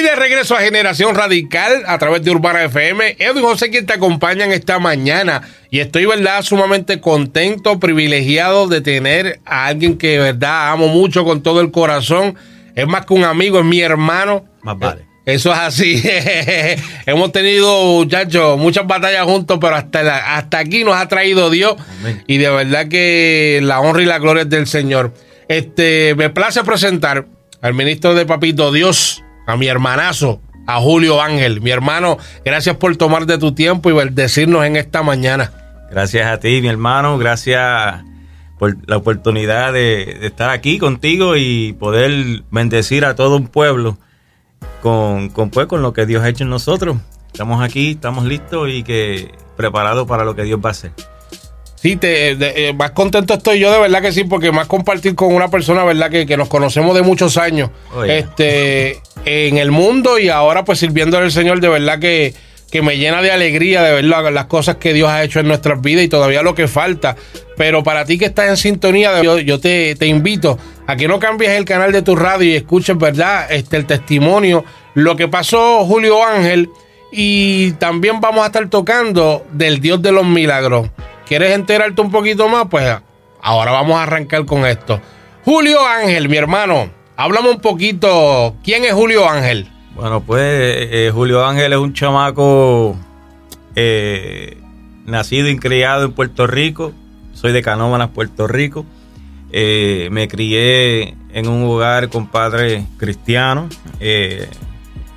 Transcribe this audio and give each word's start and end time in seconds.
Y 0.00 0.02
de 0.02 0.16
regreso 0.16 0.56
a 0.56 0.60
Generación 0.60 1.14
Radical 1.14 1.82
a 1.86 1.98
través 1.98 2.22
de 2.22 2.30
Urbana 2.30 2.64
FM, 2.64 3.16
Edwin 3.18 3.44
José 3.44 3.68
quien 3.68 3.84
te 3.84 3.92
acompañan 3.92 4.50
esta 4.50 4.78
mañana. 4.78 5.42
Y 5.70 5.80
estoy, 5.80 6.06
verdad, 6.06 6.40
sumamente 6.40 7.02
contento, 7.02 7.78
privilegiado 7.78 8.66
de 8.66 8.80
tener 8.80 9.40
a 9.44 9.66
alguien 9.66 9.98
que, 9.98 10.18
verdad, 10.18 10.70
amo 10.72 10.88
mucho 10.88 11.22
con 11.24 11.42
todo 11.42 11.60
el 11.60 11.70
corazón. 11.70 12.34
Es 12.74 12.86
más 12.86 13.04
que 13.04 13.12
un 13.12 13.24
amigo, 13.24 13.58
es 13.58 13.66
mi 13.66 13.82
hermano. 13.82 14.46
Más 14.62 14.78
vale. 14.78 15.04
Eso 15.26 15.52
es 15.52 15.58
así. 15.58 16.02
Hemos 17.06 17.30
tenido, 17.32 17.84
muchachos, 17.84 18.56
muchas 18.56 18.86
batallas 18.86 19.24
juntos, 19.24 19.58
pero 19.60 19.74
hasta, 19.74 20.38
hasta 20.38 20.60
aquí 20.60 20.82
nos 20.82 20.96
ha 20.96 21.08
traído 21.08 21.50
Dios. 21.50 21.76
Y 22.26 22.38
de 22.38 22.48
verdad 22.48 22.88
que 22.88 23.60
la 23.62 23.80
honra 23.80 24.00
y 24.00 24.06
la 24.06 24.18
gloria 24.18 24.44
es 24.44 24.48
del 24.48 24.66
Señor. 24.66 25.12
Este, 25.48 26.14
me 26.14 26.30
place 26.30 26.64
presentar 26.64 27.26
al 27.60 27.74
ministro 27.74 28.14
de 28.14 28.24
Papito 28.24 28.72
Dios, 28.72 29.22
a 29.50 29.56
mi 29.56 29.66
hermanazo, 29.66 30.40
a 30.66 30.80
Julio 30.80 31.20
Ángel. 31.20 31.60
Mi 31.60 31.70
hermano, 31.70 32.18
gracias 32.44 32.76
por 32.76 32.96
tomar 32.96 33.26
de 33.26 33.38
tu 33.38 33.52
tiempo 33.52 33.90
y 33.90 34.10
decirnos 34.10 34.64
en 34.64 34.76
esta 34.76 35.02
mañana. 35.02 35.52
Gracias 35.90 36.26
a 36.26 36.38
ti, 36.38 36.60
mi 36.60 36.68
hermano. 36.68 37.18
Gracias 37.18 38.02
por 38.58 38.76
la 38.86 38.96
oportunidad 38.96 39.72
de, 39.72 40.26
estar 40.26 40.50
aquí 40.50 40.78
contigo 40.78 41.36
y 41.36 41.72
poder 41.72 42.42
bendecir 42.50 43.04
a 43.04 43.14
todo 43.14 43.36
un 43.36 43.48
pueblo 43.48 43.98
con, 44.82 45.30
con, 45.30 45.50
pues, 45.50 45.66
con 45.66 45.82
lo 45.82 45.92
que 45.92 46.06
Dios 46.06 46.22
ha 46.22 46.28
hecho 46.28 46.44
en 46.44 46.50
nosotros. 46.50 46.98
Estamos 47.32 47.62
aquí, 47.62 47.92
estamos 47.92 48.24
listos 48.24 48.68
y 48.70 48.82
que 48.82 49.32
preparados 49.56 50.06
para 50.06 50.24
lo 50.24 50.36
que 50.36 50.44
Dios 50.44 50.60
va 50.62 50.70
a 50.70 50.72
hacer. 50.72 50.92
Sí, 51.80 51.96
te, 51.96 52.32
eh, 52.32 52.74
más 52.74 52.90
contento 52.90 53.32
estoy 53.32 53.58
yo 53.58 53.72
de 53.72 53.78
verdad 53.78 54.02
que 54.02 54.12
sí, 54.12 54.24
porque 54.24 54.52
más 54.52 54.66
compartir 54.66 55.14
con 55.14 55.34
una 55.34 55.48
persona, 55.48 55.82
verdad, 55.82 56.10
que, 56.10 56.26
que 56.26 56.36
nos 56.36 56.48
conocemos 56.48 56.94
de 56.94 57.00
muchos 57.00 57.38
años 57.38 57.70
este, 58.06 59.00
en 59.24 59.58
el 59.58 59.70
mundo 59.70 60.18
y 60.18 60.28
ahora 60.28 60.64
pues 60.64 60.78
sirviéndole 60.78 61.26
al 61.26 61.32
Señor, 61.32 61.60
de 61.60 61.68
verdad 61.68 61.98
que, 61.98 62.34
que 62.70 62.82
me 62.82 62.96
llena 62.96 63.22
de 63.22 63.32
alegría 63.32 63.82
de 63.82 63.92
ver 63.92 64.04
las 64.04 64.44
cosas 64.46 64.76
que 64.76 64.92
Dios 64.92 65.08
ha 65.08 65.22
hecho 65.22 65.40
en 65.40 65.48
nuestras 65.48 65.80
vidas 65.80 66.04
y 66.04 66.08
todavía 66.08 66.42
lo 66.42 66.54
que 66.54 66.68
falta. 66.68 67.16
Pero 67.56 67.82
para 67.82 68.04
ti 68.04 68.18
que 68.18 68.26
estás 68.26 68.48
en 68.48 68.56
sintonía, 68.56 69.22
yo, 69.22 69.60
te, 69.60 69.94
te, 69.96 70.06
invito 70.06 70.58
a 70.86 70.96
que 70.96 71.08
no 71.08 71.18
cambies 71.18 71.50
el 71.50 71.64
canal 71.64 71.92
de 71.92 72.02
tu 72.02 72.16
radio 72.16 72.50
y 72.50 72.56
escuches, 72.56 72.96
¿verdad? 72.96 73.50
Este, 73.50 73.76
el 73.76 73.86
testimonio, 73.86 74.64
lo 74.94 75.16
que 75.16 75.28
pasó 75.28 75.84
Julio 75.84 76.24
Ángel. 76.24 76.70
Y 77.12 77.72
también 77.72 78.20
vamos 78.20 78.44
a 78.44 78.46
estar 78.46 78.68
tocando 78.68 79.44
del 79.52 79.80
Dios 79.80 80.00
de 80.00 80.12
los 80.12 80.24
milagros. 80.24 80.88
¿Quieres 81.26 81.52
enterarte 81.54 82.00
un 82.00 82.10
poquito 82.10 82.48
más? 82.48 82.66
Pues 82.70 82.96
ahora 83.42 83.72
vamos 83.72 83.96
a 83.96 84.04
arrancar 84.04 84.44
con 84.46 84.64
esto. 84.64 85.00
Julio 85.44 85.84
Ángel, 85.84 86.28
mi 86.28 86.36
hermano, 86.36 86.90
háblame 87.20 87.50
un 87.50 87.60
poquito. 87.60 88.56
¿Quién 88.64 88.84
es 88.84 88.94
Julio 88.94 89.28
Ángel? 89.28 89.68
Bueno, 89.94 90.22
pues 90.22 90.42
eh, 90.42 91.10
Julio 91.12 91.44
Ángel 91.44 91.74
es 91.74 91.78
un 91.78 91.92
chamaco 91.92 92.96
eh, 93.76 94.56
nacido 95.04 95.48
y 95.50 95.58
criado 95.58 96.06
en 96.06 96.12
Puerto 96.12 96.46
Rico. 96.46 96.92
Soy 97.34 97.52
de 97.52 97.60
Canómanas, 97.62 98.08
Puerto 98.08 98.46
Rico. 98.46 98.86
Eh, 99.52 100.08
me 100.10 100.28
crié 100.28 101.14
en 101.32 101.48
un 101.48 101.64
hogar 101.64 102.08
con 102.08 102.26
padres 102.28 102.84
cristianos. 102.96 103.78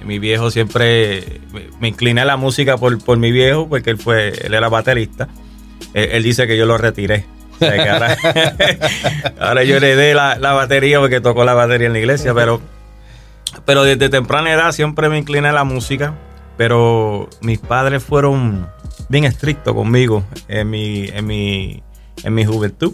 mi 0.06 0.20
viejo 0.20 0.52
siempre 0.52 1.40
me, 1.80 1.88
incliné 1.88 2.22
a 2.22 2.26
la 2.26 2.36
música 2.36 2.76
por, 2.78 3.02
por 3.02 3.18
mi 3.18 3.32
viejo, 3.32 3.70
porque 3.70 3.92
él 3.92 3.98
fue, 3.98 4.34
él 4.44 4.54
era 4.54 4.68
baterista. 4.68 5.30
Él, 5.94 6.24
dice 6.24 6.48
que 6.48 6.58
yo 6.58 6.66
lo 6.66 6.78
retiré. 6.78 7.26
ahora, 9.40 9.64
yo 9.64 9.78
heredé 9.78 10.14
la, 10.14 10.38
la 10.38 10.54
batería 10.54 11.00
porque 11.00 11.22
tocó 11.22 11.44
la 11.46 11.54
batería 11.54 11.88
en 11.88 11.94
la 11.94 12.00
iglesia, 12.00 12.34
pero, 12.34 12.62
pero 13.66 13.84
desde 13.84 14.10
temprana 14.10 14.52
edad 14.52 14.72
siempre 14.72 15.10
me 15.10 15.18
incliné 15.18 15.50
a 15.50 15.54
la 15.54 15.64
música. 15.64 16.14
Pero 16.56 17.30
mis 17.42 17.58
padres 17.58 18.04
fueron 18.04 18.70
bien 19.10 19.24
estrictos 19.24 19.74
conmigo 19.74 20.24
en 20.48 20.70
mi, 20.70 21.08
en 21.08 21.26
mi, 21.26 21.84
en 22.24 22.34
mi 22.34 22.46
juventud. 22.46 22.94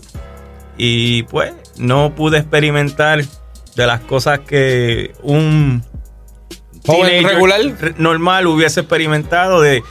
Y 0.77 1.23
pues 1.23 1.53
no 1.77 2.15
pude 2.15 2.37
experimentar 2.37 3.21
de 3.75 3.87
las 3.87 3.99
cosas 4.01 4.39
que 4.39 5.13
un 5.23 5.83
joven 6.85 7.23
regular 7.23 7.59
normal 7.97 8.47
hubiese 8.47 8.81
experimentado 8.81 9.61
de 9.61 9.83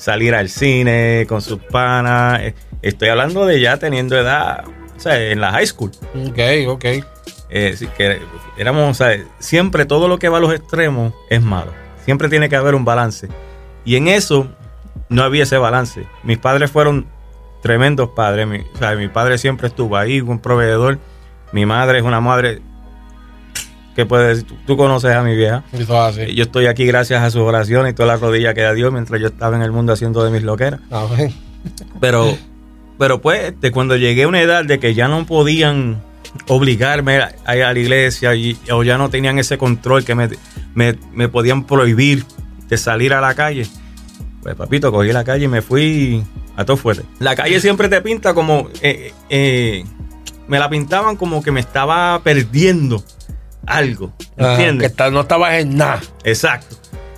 salir 0.00 0.34
al 0.34 0.48
cine 0.48 1.26
con 1.28 1.42
sus 1.42 1.58
panas. 1.58 2.40
Eh, 2.40 2.54
estoy 2.80 3.10
hablando 3.10 3.44
de 3.44 3.60
ya 3.60 3.76
teniendo 3.76 4.16
edad, 4.16 4.64
o 4.96 5.00
sea, 5.00 5.20
en 5.20 5.40
la 5.40 5.52
high 5.52 5.66
school. 5.66 5.90
Ok, 6.26 6.38
ok. 6.68 6.84
Eh, 7.50 7.76
que 7.96 8.20
éramos, 8.56 8.90
o 8.90 8.94
sea, 8.94 9.22
siempre 9.38 9.84
todo 9.84 10.08
lo 10.08 10.18
que 10.18 10.30
va 10.30 10.38
a 10.38 10.40
los 10.40 10.54
extremos 10.54 11.12
es 11.28 11.42
malo. 11.42 11.72
Siempre 12.04 12.30
tiene 12.30 12.48
que 12.48 12.56
haber 12.56 12.74
un 12.74 12.84
balance. 12.84 13.28
Y 13.84 13.96
en 13.96 14.08
eso 14.08 14.48
no 15.10 15.22
había 15.22 15.42
ese 15.42 15.58
balance. 15.58 16.06
Mis 16.22 16.38
padres 16.38 16.70
fueron 16.70 17.06
tremendos 17.60 18.08
padres. 18.10 18.46
Mi, 18.46 18.60
o 18.60 18.78
sea, 18.78 18.94
mi 18.94 19.08
padre 19.08 19.36
siempre 19.36 19.68
estuvo 19.68 19.98
ahí, 19.98 20.22
un 20.22 20.38
proveedor. 20.38 20.98
Mi 21.52 21.66
madre 21.66 21.98
es 21.98 22.04
una 22.04 22.20
madre 22.20 22.62
que 24.00 24.06
puede 24.06 24.28
decir, 24.28 24.46
tú, 24.66 24.76
conoces 24.76 25.14
a 25.14 25.22
mi 25.22 25.36
vieja. 25.36 25.62
Yo 26.34 26.44
estoy 26.44 26.66
aquí 26.66 26.86
gracias 26.86 27.22
a 27.22 27.30
sus 27.30 27.42
oraciones 27.42 27.92
y 27.92 27.94
toda 27.94 28.08
la 28.08 28.16
rodilla 28.16 28.54
que 28.54 28.62
da 28.62 28.72
Dios 28.72 28.90
mientras 28.92 29.20
yo 29.20 29.26
estaba 29.26 29.56
en 29.56 29.62
el 29.62 29.72
mundo 29.72 29.92
haciendo 29.92 30.24
de 30.24 30.30
mis 30.30 30.42
loqueras. 30.42 30.80
Pero, 32.00 32.38
pero 32.98 33.20
pues, 33.20 33.60
de 33.60 33.70
cuando 33.70 33.96
llegué 33.96 34.22
a 34.22 34.28
una 34.28 34.40
edad 34.40 34.64
de 34.64 34.80
que 34.80 34.94
ya 34.94 35.08
no 35.08 35.26
podían 35.26 36.02
obligarme 36.48 37.20
a 37.44 37.56
ir 37.56 37.62
a 37.62 37.74
la 37.74 37.78
iglesia 37.78 38.34
y, 38.34 38.56
o 38.72 38.82
ya 38.82 38.96
no 38.96 39.10
tenían 39.10 39.38
ese 39.38 39.58
control 39.58 40.04
que 40.04 40.14
me, 40.14 40.30
me, 40.74 41.28
podían 41.28 41.64
prohibir 41.64 42.24
de 42.68 42.78
salir 42.78 43.12
a 43.12 43.20
la 43.20 43.34
calle, 43.34 43.66
pues 44.42 44.54
papito, 44.54 44.90
cogí 44.90 45.12
la 45.12 45.24
calle 45.24 45.44
y 45.44 45.48
me 45.48 45.60
fui 45.60 46.24
a 46.56 46.64
todo 46.64 46.78
fuerte. 46.78 47.02
La 47.18 47.36
calle 47.36 47.60
siempre 47.60 47.90
te 47.90 48.00
pinta 48.00 48.32
como... 48.32 48.70
Eh, 48.80 49.12
eh, 49.28 49.84
me 50.48 50.58
la 50.58 50.70
pintaban 50.70 51.16
como 51.16 51.42
que 51.42 51.52
me 51.52 51.60
estaba 51.60 52.20
perdiendo 52.24 53.04
algo. 53.70 54.12
¿Entiendes? 54.36 54.92
que 54.92 55.10
no 55.10 55.20
estabas 55.20 55.54
en 55.54 55.76
nada. 55.76 56.00
Exacto. 56.24 56.76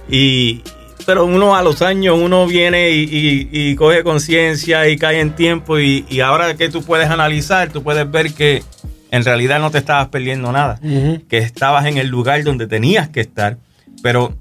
Y, 0.09 0.63
pero 1.07 1.25
uno 1.25 1.57
a 1.57 1.63
los 1.63 1.83
años, 1.83 2.19
uno 2.19 2.47
viene 2.47 2.91
y, 2.91 3.75
coge 3.77 4.03
conciencia 4.03 4.89
y 4.89 4.97
cae 4.97 5.21
en 5.21 5.35
tiempo 5.35 5.79
y, 5.79 6.21
ahora 6.21 6.55
que 6.55 6.69
tú 6.69 6.83
puedes 6.83 7.09
analizar, 7.09 7.71
tú 7.71 7.83
puedes 7.83 8.09
ver 8.11 8.33
que 8.33 8.63
en 9.11 9.25
realidad 9.25 9.61
no 9.61 9.71
te 9.71 9.79
estabas 9.79 10.09
perdiendo 10.09 10.53
nada, 10.53 10.81
que 11.29 11.39
estabas 11.39 11.87
en 11.87 11.99
el 11.99 12.09
lugar 12.09 12.43
donde 12.45 12.67
tenías 12.67 13.09
que 13.09 13.21
estar, 13.21 13.59
pero 14.03 14.35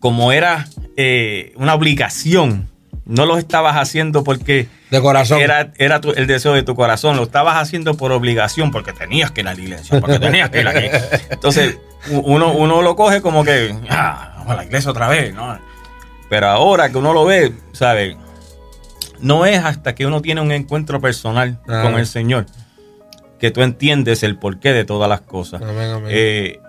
como 0.00 0.32
era 0.32 0.68
eh, 0.96 1.52
una 1.56 1.74
obligación, 1.74 2.67
no 3.08 3.26
lo 3.26 3.38
estabas 3.38 3.76
haciendo 3.76 4.22
porque 4.22 4.68
de 4.90 5.00
corazón. 5.00 5.40
Era, 5.40 5.72
era 5.78 6.00
el 6.16 6.26
deseo 6.26 6.52
de 6.52 6.62
tu 6.62 6.76
corazón. 6.76 7.16
Lo 7.16 7.24
estabas 7.24 7.56
haciendo 7.56 7.94
por 7.96 8.12
obligación, 8.12 8.70
porque 8.70 8.92
tenías 8.92 9.32
que 9.32 9.40
ir 9.40 9.48
a 9.48 9.54
la 9.54 9.60
iglesia, 9.60 10.00
porque 10.00 10.18
tenías 10.20 10.50
que 10.50 10.60
ir 10.60 10.68
a 10.68 10.72
la 10.72 10.84
iglesia. 10.84 11.20
Entonces, 11.30 11.78
uno, 12.10 12.52
uno 12.52 12.82
lo 12.82 12.94
coge 12.94 13.20
como 13.20 13.42
que, 13.44 13.74
ah, 13.90 14.34
vamos 14.36 14.52
a 14.52 14.56
la 14.56 14.64
iglesia 14.64 14.90
otra 14.90 15.08
vez, 15.08 15.34
¿no? 15.34 15.58
Pero 16.28 16.46
ahora 16.46 16.90
que 16.90 16.98
uno 16.98 17.12
lo 17.12 17.24
ve, 17.24 17.52
¿sabes? 17.72 18.16
No 19.20 19.46
es 19.46 19.58
hasta 19.64 19.96
que 19.96 20.06
uno 20.06 20.22
tiene 20.22 20.40
un 20.40 20.52
encuentro 20.52 21.00
personal 21.00 21.58
con 21.66 21.98
el 21.98 22.06
Señor 22.06 22.46
que 23.38 23.50
tú 23.50 23.62
entiendes 23.62 24.22
el 24.22 24.36
porqué 24.36 24.72
de 24.72 24.84
todas 24.84 25.08
las 25.08 25.20
cosas. 25.22 25.62
Eh, 26.08 26.60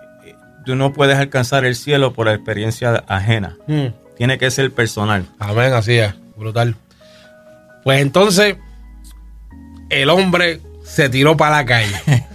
tú 0.64 0.76
no 0.76 0.92
puedes 0.92 1.18
alcanzar 1.18 1.64
el 1.64 1.74
cielo 1.74 2.12
por 2.12 2.26
la 2.26 2.34
experiencia 2.34 3.04
ajena. 3.06 3.56
Hmm. 3.66 3.88
Tiene 4.16 4.38
que 4.38 4.50
ser 4.50 4.72
personal. 4.72 5.26
Amén, 5.38 5.72
así 5.72 5.98
es. 5.98 6.14
Brutal. 6.40 6.74
Pues 7.84 8.00
entonces, 8.00 8.56
el 9.90 10.08
hombre 10.08 10.60
se 10.82 11.10
tiró 11.10 11.36
para 11.36 11.56
la 11.56 11.66
calle. 11.66 11.94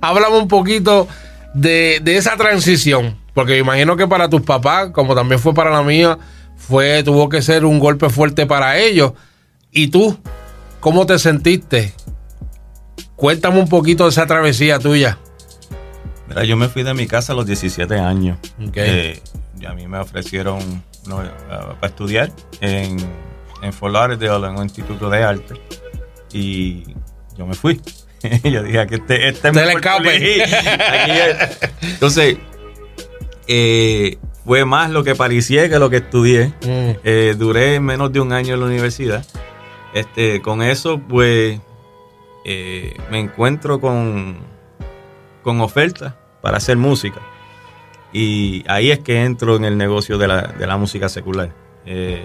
Háblame 0.00 0.36
un 0.36 0.48
poquito 0.48 1.06
de, 1.54 2.02
esa 2.04 2.36
transición, 2.36 3.16
porque 3.32 3.52
me 3.52 3.58
imagino 3.58 3.96
que 3.96 4.08
para 4.08 4.28
tus 4.28 4.42
papás, 4.42 4.90
como 4.90 5.14
también 5.14 5.40
fue 5.40 5.54
para 5.54 5.70
la 5.70 5.82
mía, 5.82 6.18
fue, 6.56 7.04
tuvo 7.04 7.28
que 7.28 7.42
ser 7.42 7.64
un 7.64 7.78
golpe 7.78 8.10
fuerte 8.10 8.44
para 8.44 8.76
ellos. 8.76 9.12
¿Y 9.70 9.86
tú, 9.86 10.18
cómo 10.80 11.06
te 11.06 11.20
sentiste? 11.20 11.94
Cuéntame 13.14 13.60
un 13.60 13.68
poquito 13.68 14.02
de 14.04 14.10
esa 14.10 14.26
travesía 14.26 14.80
tuya. 14.80 15.18
Mira, 16.28 16.44
yo 16.44 16.56
me 16.56 16.68
fui 16.68 16.82
de 16.82 16.92
mi 16.92 17.06
casa 17.06 17.34
a 17.34 17.36
los 17.36 17.46
17 17.46 17.94
años. 17.94 18.38
Eh, 18.74 19.20
y 19.60 19.64
a 19.64 19.74
mí 19.74 19.86
me 19.86 19.98
ofrecieron 19.98 20.82
eh, 21.08 21.30
para 21.48 21.86
estudiar 21.86 22.32
en 22.60 22.98
en 23.62 23.72
Fort 23.72 23.92
Lauderdale, 23.92 24.46
en 24.46 24.56
un 24.56 24.62
instituto 24.64 25.10
de 25.10 25.22
arte. 25.22 25.54
Y 26.32 26.94
yo 27.36 27.46
me 27.46 27.54
fui. 27.54 27.80
yo 28.44 28.62
dije, 28.62 28.86
que 28.86 28.94
este, 28.96 29.28
este 29.28 29.48
es 29.48 29.56
escape. 29.56 30.44
Entonces, 31.82 32.38
eh, 33.46 34.18
fue 34.44 34.64
más 34.64 34.90
lo 34.90 35.04
que 35.04 35.14
parecía 35.14 35.68
que 35.68 35.78
lo 35.78 35.90
que 35.90 35.98
estudié. 35.98 36.48
Mm. 36.62 36.90
Eh, 37.04 37.34
duré 37.36 37.80
menos 37.80 38.12
de 38.12 38.20
un 38.20 38.32
año 38.32 38.54
en 38.54 38.60
la 38.60 38.66
universidad. 38.66 39.24
Este, 39.94 40.42
con 40.42 40.62
eso, 40.62 40.98
pues, 40.98 41.60
eh, 42.44 42.94
me 43.10 43.18
encuentro 43.18 43.80
con, 43.80 44.38
con 45.42 45.60
ofertas 45.60 46.14
para 46.42 46.58
hacer 46.58 46.76
música. 46.76 47.20
Y 48.18 48.64
ahí 48.66 48.90
es 48.90 49.00
que 49.00 49.24
entro 49.24 49.56
en 49.56 49.66
el 49.66 49.76
negocio 49.76 50.16
de 50.16 50.26
la, 50.26 50.40
de 50.40 50.66
la 50.66 50.78
música 50.78 51.06
secular. 51.06 51.52
Eh, 51.84 52.24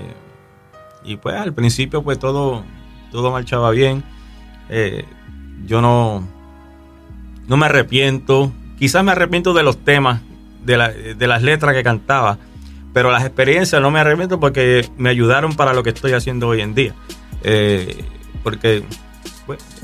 y 1.03 1.17
pues 1.17 1.35
al 1.35 1.53
principio 1.53 2.01
pues 2.01 2.17
todo, 2.17 2.63
todo 3.11 3.29
marchaba 3.29 3.71
bien. 3.71 4.01
Eh, 4.69 5.03
yo 5.65 5.81
no, 5.81 6.25
no 7.45 7.57
me 7.57 7.65
arrepiento. 7.65 8.53
Quizás 8.79 9.03
me 9.03 9.11
arrepiento 9.11 9.53
de 9.53 9.63
los 9.63 9.83
temas, 9.83 10.21
de, 10.63 11.13
de 11.13 11.27
las 11.27 11.43
letras 11.43 11.75
que 11.75 11.83
cantaba, 11.83 12.37
pero 12.93 13.11
las 13.11 13.25
experiencias 13.25 13.81
no 13.81 13.91
me 13.91 13.99
arrepiento 13.99 14.39
porque 14.39 14.87
me 14.95 15.09
ayudaron 15.09 15.57
para 15.57 15.73
lo 15.73 15.83
que 15.83 15.89
estoy 15.89 16.13
haciendo 16.13 16.47
hoy 16.47 16.61
en 16.61 16.73
día. 16.73 16.95
Eh, 17.43 18.01
porque 18.43 18.85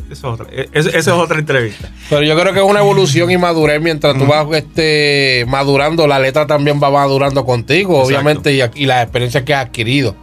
eso, 0.10 0.38
es 0.74 1.08
otra, 1.08 1.40
entrevista. 1.40 1.90
Pero 2.10 2.24
yo 2.24 2.40
creo 2.40 2.54
que 2.54 2.60
es 2.60 2.66
una 2.66 2.80
evolución 2.80 3.32
y 3.32 3.38
madurez 3.38 3.82
mientras 3.82 4.18
tú 4.18 4.26
vas 4.26 4.48
este, 4.54 5.46
madurando, 5.48 6.08
la 6.08 6.20
letra 6.20 6.48
también 6.48 6.80
va 6.82 6.90
madurando 6.90 7.46
contigo, 7.46 8.02
obviamente, 8.02 8.54
y, 8.54 8.62
y, 8.76 8.86
las 8.86 9.04
experiencias 9.04 9.44
que 9.44 9.54
has 9.54 9.66
adquirido. 9.66 10.16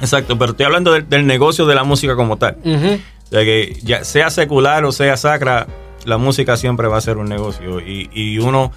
Exacto, 0.00 0.38
pero 0.38 0.52
estoy 0.52 0.66
hablando 0.66 0.92
del, 0.92 1.26
negocio 1.26 1.66
de 1.66 1.74
la 1.74 1.84
música 1.84 2.16
como 2.16 2.36
tal. 2.36 2.56
de 2.62 3.44
que 3.44 3.78
ya 3.82 4.04
sea 4.04 4.30
secular 4.30 4.84
o 4.84 4.92
sea 4.92 5.16
sacra, 5.16 5.66
la 6.04 6.18
música 6.18 6.56
siempre 6.56 6.88
va 6.88 6.98
a 6.98 7.00
ser 7.00 7.18
un 7.18 7.28
negocio 7.28 7.80
y, 7.80 8.38
uno 8.38 8.72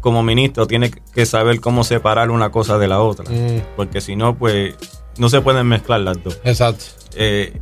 como 0.00 0.22
ministro 0.22 0.66
tiene 0.66 0.90
que 0.90 1.26
saber 1.26 1.60
cómo 1.60 1.84
separar 1.84 2.30
una 2.30 2.50
cosa 2.50 2.78
de 2.78 2.88
la 2.88 3.00
otra, 3.00 3.30
mm. 3.30 3.76
porque 3.76 4.00
si 4.00 4.16
no, 4.16 4.36
pues 4.36 4.74
no 5.18 5.28
se 5.28 5.42
pueden 5.42 5.66
mezclar 5.66 6.00
las 6.00 6.22
dos. 6.22 6.40
Exacto. 6.44 6.84
Eh, 7.14 7.60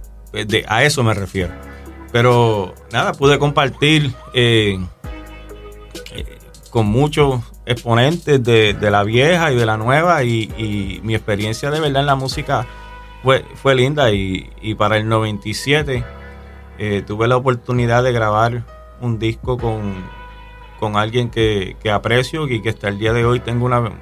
a 0.69 0.85
eso 0.85 1.03
me 1.03 1.13
refiero. 1.13 1.53
Pero 2.13 2.75
nada, 2.93 3.13
pude 3.13 3.39
compartir 3.39 4.13
eh, 4.35 4.79
eh, 6.13 6.39
con 6.71 6.87
muchos 6.87 7.41
exponentes 7.67 8.43
de, 8.43 8.77
la 8.81 9.05
vieja 9.05 9.53
y 9.53 9.57
de 9.57 9.67
la 9.67 9.77
nueva 9.77 10.25
y, 10.25 11.01
mi 11.05 11.15
experiencia 11.15 11.71
de 11.71 11.81
verdad 11.81 12.01
en 12.01 12.07
la 12.07 12.17
música 12.17 12.67
fue, 13.23 13.45
fue 13.55 13.75
linda 13.75 14.11
y, 14.11 14.75
para 14.77 14.97
el 14.97 15.09
97 15.09 16.05
eh, 16.79 17.03
tuve 17.07 17.29
la 17.29 17.37
oportunidad 17.37 18.03
de 18.03 18.13
grabar 18.13 18.65
un 19.01 19.19
disco 19.19 19.57
con, 19.57 19.95
con 20.81 20.97
alguien 20.97 21.31
que, 21.31 21.77
aprecio 21.93 22.49
y 22.49 22.61
que 22.61 22.71
hasta 22.71 22.89
el 22.89 22.99
día 22.99 23.13
de 23.13 23.25
hoy 23.25 23.39
tengo 23.39 23.67
una, 23.67 23.93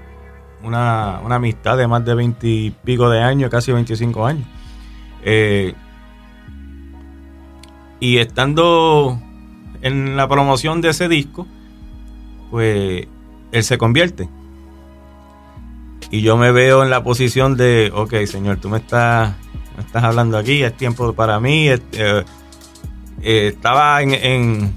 una, 0.63 1.35
amistad 1.35 1.77
de 1.77 1.87
más 1.87 2.05
de 2.05 2.15
20 2.15 2.47
y 2.47 2.71
pico 2.71 3.11
de 3.11 3.21
años, 3.21 3.51
casi 3.51 3.71
25 3.71 4.25
años. 4.25 4.47
Y 8.01 8.19
estando 8.19 9.21
en 9.83 10.17
la 10.17 10.29
promoción 10.29 10.81
de 10.81 10.91
ese 10.91 11.09
disco, 11.09 11.47
pues 12.51 13.07
él 13.53 13.65
se 13.65 13.79
convierte. 13.79 14.29
Y 16.11 16.23
yo 16.23 16.37
me 16.37 16.53
veo 16.53 16.83
en 16.83 16.91
la 16.91 17.03
posición 17.03 17.57
de, 17.57 17.91
ok, 17.95 18.15
señor, 18.27 18.59
tú 18.59 18.69
me 18.69 18.79
estás, 18.79 19.35
me 19.77 19.83
estás 19.83 20.05
hablando 20.05 20.39
aquí, 20.39 20.63
es 20.63 20.77
tiempo 20.77 21.13
para 21.13 21.39
mí. 21.39 21.69
Eh, 21.69 21.79
eh, 21.93 22.25
estaba 23.23 24.03
en... 24.03 24.15
En, 24.15 24.75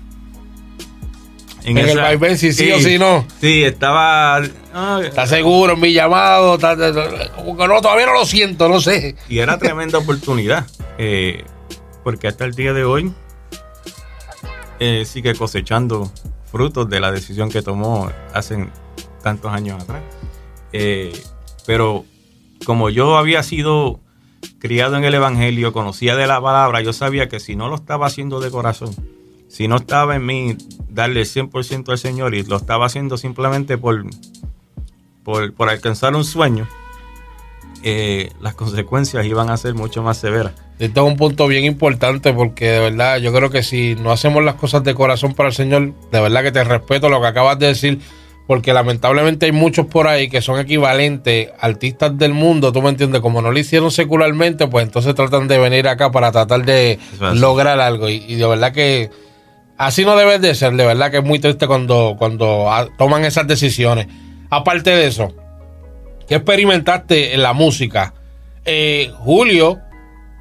en, 1.64 1.78
el 1.78 1.98
vaivén, 1.98 2.38
si 2.38 2.52
sí, 2.54 2.72
o 2.72 2.80
si 2.80 2.98
no. 2.98 3.26
Sí, 3.40 3.64
estaba... 3.64 4.42
¿Está 5.04 5.28
seguro 5.28 5.74
en 5.74 5.80
mi 5.80 5.94
llamado? 5.94 6.58
no, 6.58 7.82
todavía 7.82 8.06
no 8.08 8.14
lo 8.14 8.26
siento, 8.26 8.68
no 8.68 8.82
sé. 8.82 9.16
Y 9.30 9.38
era 9.38 9.58
tremenda 9.58 10.00
oportunidad. 10.00 10.66
Eh, 10.98 11.46
porque 12.04 12.28
hasta 12.28 12.46
el 12.46 12.54
día 12.54 12.74
de 12.74 12.84
hoy 12.84 13.14
eh, 14.80 15.06
sigue 15.06 15.36
cosechando 15.36 16.12
frutos 16.52 16.90
de 16.90 17.00
la 17.00 17.12
decisión 17.12 17.50
que 17.50 17.62
tomó 17.62 18.12
hace 18.34 18.68
tantos 19.22 19.52
años 19.52 19.82
atrás. 19.82 20.02
Eh, 20.74 21.14
pero 21.66 22.06
como 22.66 22.90
yo 22.90 23.18
había 23.18 23.44
sido 23.44 24.00
criado 24.60 24.98
en 24.98 25.04
el 25.04 25.14
Evangelio, 25.14 25.74
conocía 25.74 26.16
de 26.16 26.28
la 26.28 26.42
palabra, 26.42 26.82
yo 26.82 26.94
sabía 26.94 27.30
que 27.30 27.40
si 27.40 27.56
no 27.56 27.70
lo 27.70 27.76
estaba 27.76 28.08
haciendo 28.08 28.40
de 28.40 28.52
corazón, 28.52 28.96
si 29.48 29.68
no 29.68 29.78
estaba 29.78 30.16
en 30.16 30.26
mí 30.26 30.58
darle 30.90 31.24
100% 31.24 31.90
al 31.90 31.98
Señor 31.98 32.36
y 32.36 32.44
lo 32.44 32.58
estaba 32.58 32.86
haciendo 32.86 33.18
simplemente 33.18 33.78
por, 33.78 34.04
por, 35.24 35.54
por 35.54 35.70
alcanzar 35.70 36.16
un 36.16 36.24
sueño, 36.24 36.68
eh, 37.84 38.32
las 38.40 38.54
consecuencias 38.54 39.26
iban 39.26 39.50
a 39.50 39.58
ser 39.58 39.74
mucho 39.74 40.04
más 40.04 40.18
severas. 40.18 40.54
Esto 40.80 41.06
es 41.06 41.12
un 41.12 41.18
punto 41.18 41.48
bien 41.48 41.66
importante 41.66 42.34
porque 42.34 42.70
de 42.70 42.80
verdad 42.80 43.18
yo 43.18 43.32
creo 43.34 43.50
que 43.50 43.64
si 43.64 43.96
no 43.96 44.12
hacemos 44.12 44.44
las 44.44 44.56
cosas 44.56 44.84
de 44.84 44.96
corazón 44.96 45.34
para 45.34 45.50
el 45.50 45.56
Señor, 45.56 45.94
de 46.12 46.22
verdad 46.22 46.44
que 46.44 46.52
te 46.52 46.64
respeto 46.64 47.10
lo 47.10 47.22
que 47.22 47.28
acabas 47.28 47.60
de 47.60 47.68
decir, 47.68 48.00
porque 48.48 48.74
lamentablemente 48.74 49.46
hay 49.46 49.52
muchos 49.52 49.86
por 49.86 50.08
ahí 50.08 50.30
que 50.30 50.42
son 50.42 50.60
equivalentes 50.60 51.50
artistas 51.60 52.18
del 52.18 52.34
mundo, 52.34 52.72
tú 52.72 52.82
me 52.82 52.90
entiendes, 52.90 53.22
como 53.22 53.42
no 53.42 53.52
lo 53.52 53.60
hicieron 53.60 53.92
secularmente, 53.92 54.68
pues 54.68 54.86
entonces 54.86 55.16
tratan 55.16 55.48
de 55.48 55.58
venir 55.58 55.88
acá 55.88 56.12
para 56.12 56.32
tratar 56.32 56.66
de 56.66 57.00
lograr 57.36 57.80
algo 57.80 58.10
y, 58.10 58.36
de 58.36 58.48
verdad 58.48 58.74
que 58.74 59.10
así 59.78 60.04
no 60.04 60.16
debe 60.16 60.40
de 60.40 60.56
ser, 60.56 60.74
de 60.74 60.86
verdad 60.86 61.12
que 61.12 61.18
es 61.18 61.24
muy 61.24 61.40
triste 61.40 61.68
cuando, 61.68 62.16
cuando 62.18 62.68
toman 62.98 63.24
esas 63.24 63.48
decisiones. 63.48 64.08
Aparte 64.50 64.90
de 64.90 65.08
eso, 65.08 65.34
¿Qué 66.32 66.38
experimentaste 66.38 67.34
en 67.34 67.42
la 67.42 67.52
música? 67.52 68.14
Eh, 68.64 69.12
Julio 69.18 69.82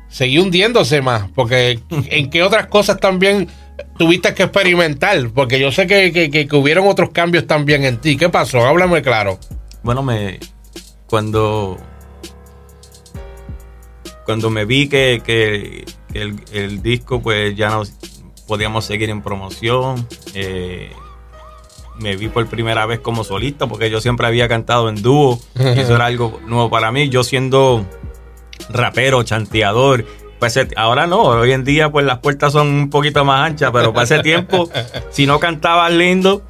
seguí 0.06 0.38
hundiéndose 0.38 1.02
más, 1.02 1.28
porque 1.34 1.80
¿en 1.90 2.30
qué 2.30 2.44
otras 2.44 2.68
cosas 2.68 3.00
también 3.00 3.48
tuviste 3.98 4.32
que 4.32 4.44
experimentar? 4.44 5.30
Porque 5.30 5.58
yo 5.58 5.72
sé 5.72 5.88
que, 5.88 6.12
que, 6.12 6.48
hubieron 6.56 6.86
otros 6.86 7.10
cambios 7.10 7.48
también 7.48 7.82
en 7.82 8.00
ti. 8.00 8.16
¿Qué 8.16 8.28
pasó? 8.28 8.64
Háblame 8.64 9.02
claro. 9.02 9.40
Bueno, 9.82 10.04
me 10.04 10.38
cuando 11.08 11.76
cuando 14.26 14.48
me 14.48 14.66
vi 14.66 14.88
que, 14.88 15.20
que 15.26 15.86
el, 16.14 16.36
el, 16.52 16.82
disco 16.82 17.20
pues 17.20 17.56
ya 17.56 17.70
no 17.70 17.82
podíamos 18.46 18.84
seguir 18.84 19.10
en 19.10 19.22
promoción, 19.22 20.06
eh, 20.34 20.92
me 22.00 22.16
vi 22.16 22.28
por 22.28 22.46
primera 22.46 22.86
vez 22.86 23.00
como 23.00 23.24
solista, 23.24 23.66
porque 23.66 23.90
yo 23.90 24.00
siempre 24.00 24.26
había 24.26 24.48
cantado 24.48 24.88
en 24.88 25.00
dúo, 25.02 25.38
y 25.58 25.78
eso 25.78 25.94
era 25.94 26.06
algo 26.06 26.40
nuevo 26.46 26.70
para 26.70 26.90
mí. 26.90 27.08
Yo 27.08 27.22
siendo 27.22 27.86
rapero, 28.70 29.22
chanteador, 29.22 30.04
pues 30.38 30.58
ahora 30.76 31.06
no, 31.06 31.22
hoy 31.22 31.52
en 31.52 31.64
día 31.64 31.90
pues 31.90 32.06
las 32.06 32.18
puertas 32.18 32.52
son 32.52 32.68
un 32.68 32.90
poquito 32.90 33.24
más 33.24 33.46
anchas, 33.46 33.70
pero 33.72 33.92
para 33.92 34.04
ese 34.04 34.20
tiempo, 34.20 34.70
si 35.10 35.26
no 35.26 35.38
cantabas 35.38 35.92
lindo, 35.92 36.42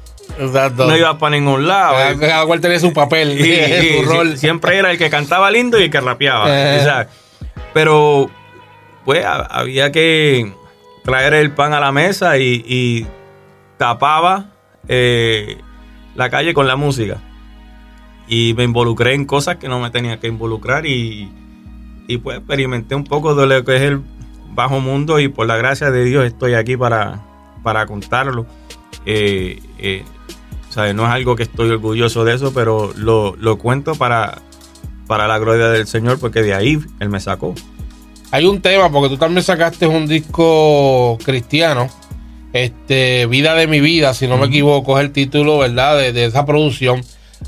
no 0.77 0.97
ibas 0.97 1.15
para 1.17 1.35
ningún 1.35 1.67
lado. 1.67 2.17
Cada 2.19 2.45
cual 2.45 2.61
tenía 2.61 2.79
su 2.79 2.93
papel, 2.93 3.37
su 4.03 4.09
rol. 4.09 4.37
Siempre 4.37 4.77
era 4.77 4.91
el 4.91 4.97
que 4.97 5.09
cantaba 5.09 5.51
lindo 5.51 5.79
y 5.79 5.83
el 5.83 5.91
que 5.91 5.99
rapeaba. 5.99 6.45
Eh. 6.47 7.07
pero 7.73 8.29
pues 9.03 9.25
había 9.25 9.91
que 9.91 10.53
traer 11.03 11.33
el 11.33 11.51
pan 11.51 11.73
a 11.73 11.79
la 11.79 11.91
mesa 11.91 12.37
y, 12.37 12.63
y 12.65 13.07
tapaba 13.77 14.50
eh, 14.87 15.57
la 16.15 16.29
calle 16.29 16.53
con 16.53 16.67
la 16.67 16.75
música. 16.75 17.19
Y 18.27 18.53
me 18.55 18.63
involucré 18.63 19.13
en 19.13 19.25
cosas 19.25 19.57
que 19.57 19.67
no 19.67 19.79
me 19.79 19.89
tenía 19.89 20.19
que 20.19 20.27
involucrar 20.27 20.85
y, 20.85 21.31
pues 22.23 22.37
experimenté 22.37 22.93
un 22.93 23.05
poco 23.05 23.35
de 23.35 23.47
lo 23.47 23.63
que 23.63 23.75
es 23.77 23.81
el 23.83 24.01
bajo 24.53 24.81
mundo 24.81 25.19
y 25.19 25.29
por 25.29 25.47
la 25.47 25.55
gracia 25.55 25.91
de 25.91 26.03
Dios 26.03 26.25
estoy 26.25 26.53
aquí 26.53 26.75
para, 26.75 27.21
para 27.63 27.85
contarlo. 27.85 28.45
Eh, 29.05 29.61
eh, 29.77 30.03
no 30.93 31.05
es 31.05 31.09
algo 31.09 31.35
que 31.35 31.43
estoy 31.43 31.69
orgulloso 31.69 32.25
de 32.25 32.35
eso, 32.35 32.53
pero 32.53 32.93
lo, 32.95 33.35
lo 33.37 33.57
cuento 33.57 33.95
para, 33.95 34.41
para 35.07 35.27
la 35.27 35.39
gloria 35.39 35.67
del 35.69 35.87
Señor 35.87 36.19
porque 36.19 36.41
de 36.41 36.53
ahí 36.53 36.79
Él 36.99 37.09
me 37.09 37.19
sacó. 37.19 37.53
Hay 38.31 38.45
un 38.45 38.61
tema, 38.61 38.89
porque 38.89 39.09
tú 39.09 39.17
también 39.17 39.43
sacaste 39.43 39.87
un 39.87 40.07
disco 40.07 41.17
cristiano 41.23 41.89
este, 42.53 43.25
Vida 43.27 43.55
de 43.55 43.67
mi 43.67 43.79
vida, 43.79 44.13
si 44.13 44.27
no 44.27 44.37
me 44.37 44.47
equivoco, 44.47 44.97
es 44.97 45.05
el 45.05 45.11
título, 45.11 45.59
¿verdad? 45.59 45.97
De, 45.97 46.25
esa 46.25 46.45
producción. 46.45 47.01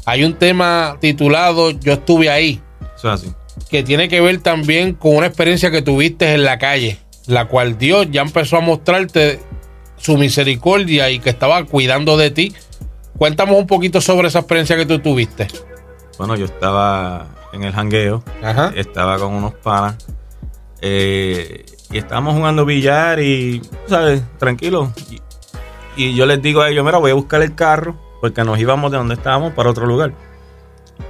Hay 0.05 0.23
un 0.23 0.33
tema 0.35 0.97
titulado 0.99 1.71
Yo 1.71 1.93
estuve 1.93 2.29
ahí. 2.29 2.61
Que 3.69 3.83
tiene 3.83 4.07
que 4.07 4.21
ver 4.21 4.41
también 4.41 4.93
con 4.93 5.15
una 5.15 5.27
experiencia 5.27 5.71
que 5.71 5.81
tuviste 5.81 6.33
en 6.33 6.43
la 6.43 6.57
calle, 6.57 6.99
la 7.27 7.45
cual 7.45 7.77
Dios 7.77 8.07
ya 8.11 8.21
empezó 8.21 8.57
a 8.57 8.61
mostrarte 8.61 9.39
su 9.97 10.17
misericordia 10.17 11.09
y 11.09 11.19
que 11.19 11.29
estaba 11.29 11.63
cuidando 11.65 12.17
de 12.17 12.31
ti. 12.31 12.53
Cuéntanos 13.17 13.55
un 13.55 13.67
poquito 13.67 14.01
sobre 14.01 14.29
esa 14.29 14.39
experiencia 14.39 14.75
que 14.75 14.85
tú 14.85 14.99
tuviste. 14.99 15.47
Bueno, 16.17 16.35
yo 16.35 16.45
estaba 16.45 17.27
en 17.51 17.63
el 17.63 17.73
jangueo, 17.73 18.23
estaba 18.75 19.17
con 19.19 19.33
unos 19.33 19.53
panas. 19.55 19.95
Eh, 20.81 21.65
y 21.93 21.99
estábamos 21.99 22.33
jugando 22.33 22.65
billar 22.65 23.19
y, 23.19 23.61
¿sabes? 23.85 24.23
Tranquilo. 24.39 24.91
Y, 25.95 26.15
yo 26.15 26.25
les 26.25 26.41
digo 26.41 26.61
a 26.61 26.69
ellos, 26.69 26.83
mira, 26.83 26.97
voy 26.97 27.11
a 27.11 27.13
buscar 27.13 27.43
el 27.43 27.53
carro 27.53 27.95
porque 28.19 28.43
nos 28.43 28.57
íbamos 28.59 28.91
de 28.91 28.97
donde 28.97 29.13
estábamos 29.13 29.53
para 29.53 29.69
otro 29.69 29.85
lugar. 29.85 30.11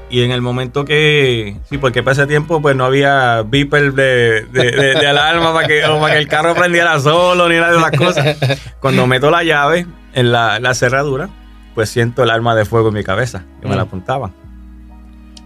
Y 0.09 0.23
en 0.23 0.31
el 0.31 0.41
momento 0.41 0.83
que, 0.83 1.57
sí, 1.69 1.77
porque 1.77 2.03
para 2.03 2.13
ese 2.13 2.27
tiempo 2.27 2.61
pues 2.61 2.75
no 2.75 2.83
había 2.83 3.43
beeper 3.43 3.93
de, 3.93 4.45
de, 4.51 5.07
alarma 5.07 5.53
para 5.53 5.67
que, 5.67 5.81
que 5.81 6.17
el 6.17 6.27
carro 6.27 6.53
prendiera 6.53 6.99
solo 6.99 7.47
ni 7.47 7.55
nada 7.55 7.71
de 7.71 7.77
esas 7.77 7.91
cosas. 7.91 8.59
Cuando 8.81 9.07
meto 9.07 9.31
la 9.31 9.43
llave 9.43 9.87
en 10.13 10.31
la, 10.33 10.73
cerradura, 10.73 11.29
pues 11.75 11.89
siento 11.89 12.23
el 12.23 12.29
arma 12.29 12.55
de 12.55 12.65
fuego 12.65 12.89
en 12.89 12.95
mi 12.95 13.03
cabeza, 13.03 13.45
que 13.61 13.69
me 13.69 13.75
la 13.75 13.85
mm. 13.85 13.87
apuntaba. 13.87 14.31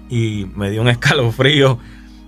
Y 0.09 0.47
me 0.55 0.71
dio 0.71 0.81
un 0.81 0.89
escalofrío. 0.89 1.77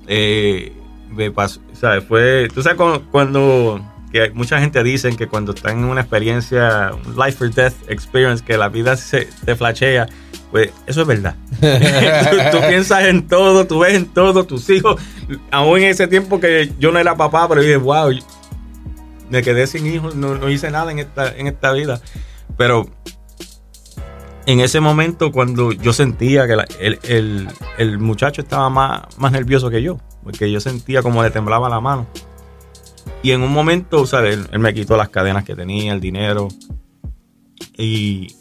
Eh, 0.08 0.74
me 1.12 1.32
pasó, 1.32 1.62
¿sabes? 1.74 2.04
Fue, 2.04 2.48
tú 2.54 2.62
sabes 2.62 2.80
cuando, 3.12 3.82
que 4.12 4.32
mucha 4.32 4.60
gente 4.60 4.84
dice 4.84 5.16
que 5.16 5.28
cuando 5.28 5.54
están 5.54 5.80
en 5.80 5.86
una 5.86 6.02
experiencia, 6.02 6.92
un 7.06 7.16
life 7.18 7.44
or 7.44 7.54
death 7.54 7.74
experience, 7.88 8.44
que 8.44 8.58
la 8.58 8.70
vida 8.70 8.96
se 8.98 9.28
te 9.46 9.56
flashea, 9.56 10.08
pues 10.52 10.72
eso 10.88 11.02
es 11.02 11.08
verdad. 11.08 11.36
tú, 12.52 12.58
piensas 12.68 13.06
en 13.06 13.28
todo, 13.28 13.68
tú 13.68 13.80
ves 13.80 13.94
en 13.94 14.08
todo, 14.08 14.46
tus 14.46 14.70
hijos. 14.70 15.00
Aún 15.52 15.80
en 15.80 15.86
ese 15.86 16.08
tiempo 16.08 16.40
que 16.40 16.72
yo 16.80 16.92
no 16.92 17.00
era 17.00 17.16
papá, 17.16 17.48
pero 17.48 17.62
dije, 17.62 17.78
wow, 17.78 18.12
me 19.30 19.44
quedé 19.44 19.68
sin 19.68 19.86
hijos, 19.86 20.16
no, 20.16 20.50
hice 20.50 20.72
nada 20.72 20.92
en 20.92 21.00
esta, 21.00 21.36
en 21.36 21.48
esta 21.48 21.72
vida. 21.72 22.02
Pero 22.58 22.90
en 24.48 24.60
ese 24.60 24.80
momento, 24.80 25.32
cuando 25.32 25.72
yo 25.72 25.94
sentía 25.94 26.48
que 26.48 26.58
el, 27.78 28.00
muchacho 28.00 28.42
estaba 28.42 28.70
más, 28.72 29.18
más 29.18 29.32
nervioso 29.32 29.70
que 29.70 29.84
yo, 29.84 30.00
porque 30.24 30.52
yo 30.52 30.60
sentía 30.60 31.02
como 31.02 31.24
le 31.24 31.32
temblaba 31.32 31.70
la 31.70 31.80
mano. 31.80 32.08
Y 33.22 33.32
en 33.32 33.42
un 33.42 33.52
momento, 33.52 34.02
o 34.02 34.18
él, 34.20 34.48
él 34.52 34.60
me 34.60 34.74
quitó 34.74 34.96
las 34.96 35.10
cadenas 35.10 35.44
que 35.44 35.56
tenía, 35.56 35.94
el 35.94 36.00
dinero. 36.00 36.48
Y 37.78 38.36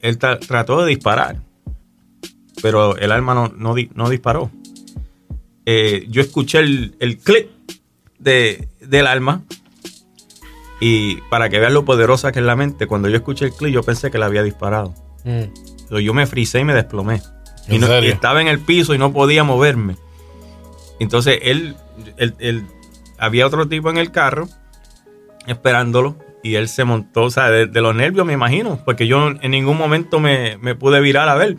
él 0.00 0.18
trató 0.18 0.82
de 0.82 0.90
disparar, 0.90 1.40
pero 2.62 2.96
el 2.96 3.12
arma 3.12 3.34
no, 3.34 3.52
no, 3.56 4.08
disparó. 4.08 4.50
Eh, 5.66 6.06
yo 6.08 6.22
escuché 6.22 6.58
el, 6.60 6.96
el 6.98 7.18
clic 7.18 7.48
de, 8.18 8.68
del 8.80 9.06
arma 9.06 9.42
y 10.80 11.16
para 11.22 11.48
que 11.48 11.58
vean 11.58 11.74
lo 11.74 11.84
poderosa 11.84 12.32
que 12.32 12.38
es 12.38 12.44
la 12.44 12.56
mente, 12.56 12.86
cuando 12.86 13.08
yo 13.08 13.16
escuché 13.16 13.46
el 13.46 13.52
clic 13.52 13.74
yo 13.74 13.82
pensé 13.82 14.10
que 14.10 14.18
la 14.18 14.26
había 14.26 14.42
disparado. 14.42 14.94
Mm. 15.24 15.96
yo 15.98 16.14
me 16.14 16.26
frisé 16.26 16.60
y 16.60 16.64
me 16.64 16.74
desplomé. 16.74 17.20
Y, 17.68 17.84
estaba 18.06 18.40
en 18.40 18.48
el 18.48 18.60
piso 18.60 18.94
y 18.94 18.98
no 18.98 19.12
podía 19.12 19.44
moverme. 19.44 19.96
Entonces 20.98 21.38
él, 21.42 21.76
había 23.18 23.46
otro 23.46 23.68
tipo 23.68 23.90
en 23.90 23.98
el 23.98 24.10
carro 24.10 24.48
esperándolo 25.46 26.16
y 26.42 26.54
él 26.54 26.68
se 26.68 26.84
montó, 26.84 27.24
o 27.24 27.30
sea, 27.30 27.50
de, 27.50 27.80
los 27.80 27.94
nervios 27.94 28.26
me 28.26 28.32
imagino, 28.32 28.80
porque 28.84 29.06
yo 29.06 29.28
en 29.40 29.50
ningún 29.50 29.76
momento 29.76 30.20
me, 30.20 30.58
pude 30.76 31.00
virar 31.00 31.28
a 31.28 31.34
ver. 31.34 31.56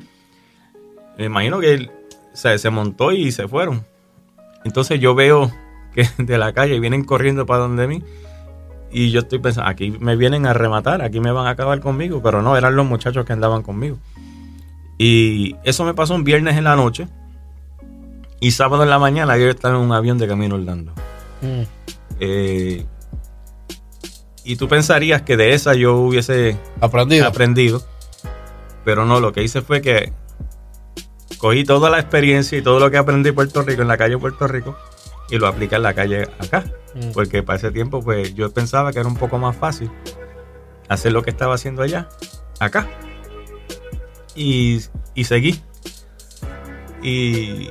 Me 1.18 1.26
imagino 1.26 1.60
que 1.60 1.74
él 1.74 1.92
se 2.34 2.70
montó 2.70 3.12
y 3.12 3.32
se 3.32 3.48
fueron. 3.48 3.86
Entonces 4.64 5.00
yo 5.00 5.16
veo 5.16 5.52
que 5.94 6.08
de 6.24 6.38
la 6.38 6.54
calle 6.54 6.80
vienen 6.80 7.04
corriendo 7.04 7.46
para 7.46 7.62
donde 7.62 7.88
mí 7.88 8.04
y 8.92 9.12
yo 9.12 9.20
estoy 9.22 9.40
pensando, 9.40 9.70
aquí 9.70 9.92
me 10.00 10.16
vienen 10.16 10.46
a 10.46 10.54
rematar, 10.54 11.02
aquí 11.02 11.20
me 11.20 11.32
van 11.32 11.48
a 11.48 11.52
acabar 11.52 11.80
conmigo, 11.80 12.22
pero 12.24 12.42
no, 12.42 12.58
eran 12.58 12.76
los 12.76 12.86
muchachos 12.86 13.26
que 13.26 13.34
andaban 13.34 13.62
conmigo. 13.62 13.98
Y 14.98 15.56
eso 15.64 15.86
me 15.86 15.94
pasó 15.94 16.16
un 16.16 16.24
viernes 16.24 16.58
en 16.58 16.64
la 16.64 16.76
noche. 16.76 17.08
Y 18.40 18.52
sábado 18.52 18.84
en 18.84 18.90
la 18.90 19.00
mañana 19.00 19.38
yo 19.38 19.50
estaba 19.50 19.76
en 19.76 19.82
un 19.82 19.92
avión 19.92 20.18
de 20.18 20.28
camino 20.28 20.56
Orlando. 20.56 20.94
Mm. 21.42 21.64
Eh, 22.20 22.86
y 24.44 24.56
tú 24.56 24.68
pensarías 24.68 25.22
que 25.22 25.38
de 25.38 25.54
esa 25.54 25.74
yo 25.74 25.96
hubiese 25.98 26.58
aprendido. 26.80 27.28
aprendido. 27.28 27.84
Pero 28.86 29.06
no, 29.06 29.20
lo 29.20 29.34
que 29.34 29.44
hice 29.44 29.62
fue 29.62 29.82
que 29.82 30.14
cogí 31.38 31.64
toda 31.64 31.90
la 31.90 32.00
experiencia 32.00 32.58
y 32.58 32.62
todo 32.62 32.80
lo 32.80 32.90
que 32.90 32.98
aprendí 32.98 33.30
en 33.30 33.36
Puerto 33.36 33.62
Rico, 33.62 33.82
en 33.82 33.88
la 33.88 33.98
calle 33.98 34.16
de 34.16 34.18
Puerto 34.18 34.48
Rico, 34.48 34.78
y 35.30 35.38
lo 35.38 35.48
apliqué 35.48 35.76
en 35.76 35.84
la 35.84 35.94
calle 35.94 36.24
acá. 36.40 36.64
Mm. 36.96 37.12
Porque 37.12 37.44
para 37.44 37.58
ese 37.58 37.72
tiempo, 37.72 38.02
pues 38.02 38.34
yo 38.34 38.52
pensaba 38.52 38.94
que 38.94 39.00
era 39.00 39.08
un 39.08 39.18
poco 39.18 39.38
más 39.38 39.56
fácil 39.56 39.92
hacer 40.88 41.12
lo 41.12 41.22
que 41.22 41.30
estaba 41.30 41.56
haciendo 41.56 41.84
allá, 41.84 42.10
acá. 42.60 42.88
Y, 44.36 44.82
y 45.14 45.24
seguí. 45.26 45.62
Y 47.04 47.70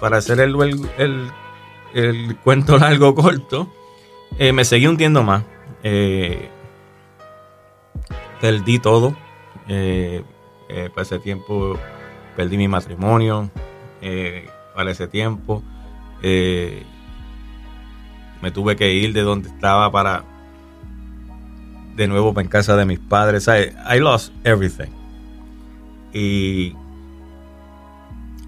para 0.00 0.18
hacer 0.18 0.40
el, 0.40 0.54
el, 0.98 1.30
el, 1.94 2.36
cuento 2.38 2.78
largo 2.78 3.14
corto, 3.14 3.72
eh, 4.38 4.52
me 4.52 4.64
seguí 4.64 4.86
hundiendo 4.86 5.22
más. 5.22 5.44
Eh, 5.82 6.48
perdí 8.40 8.78
todo. 8.78 9.16
Eh, 9.68 10.22
para 10.68 11.02
ese 11.02 11.18
tiempo 11.18 11.78
perdí 12.36 12.56
mi 12.56 12.68
matrimonio. 12.68 13.50
para 14.74 14.90
ese 14.90 15.08
tiempo 15.08 15.62
me 18.42 18.50
tuve 18.50 18.76
que 18.76 18.92
ir 18.92 19.12
de 19.12 19.22
donde 19.22 19.48
estaba 19.48 19.90
para 19.90 20.24
de 21.96 22.06
nuevo 22.06 22.38
en 22.38 22.48
casa 22.48 22.76
de 22.76 22.84
mis 22.84 22.98
padres. 22.98 23.48
I, 23.48 23.98
lost 23.98 24.32
everything. 24.44 24.90
Y 26.12 26.74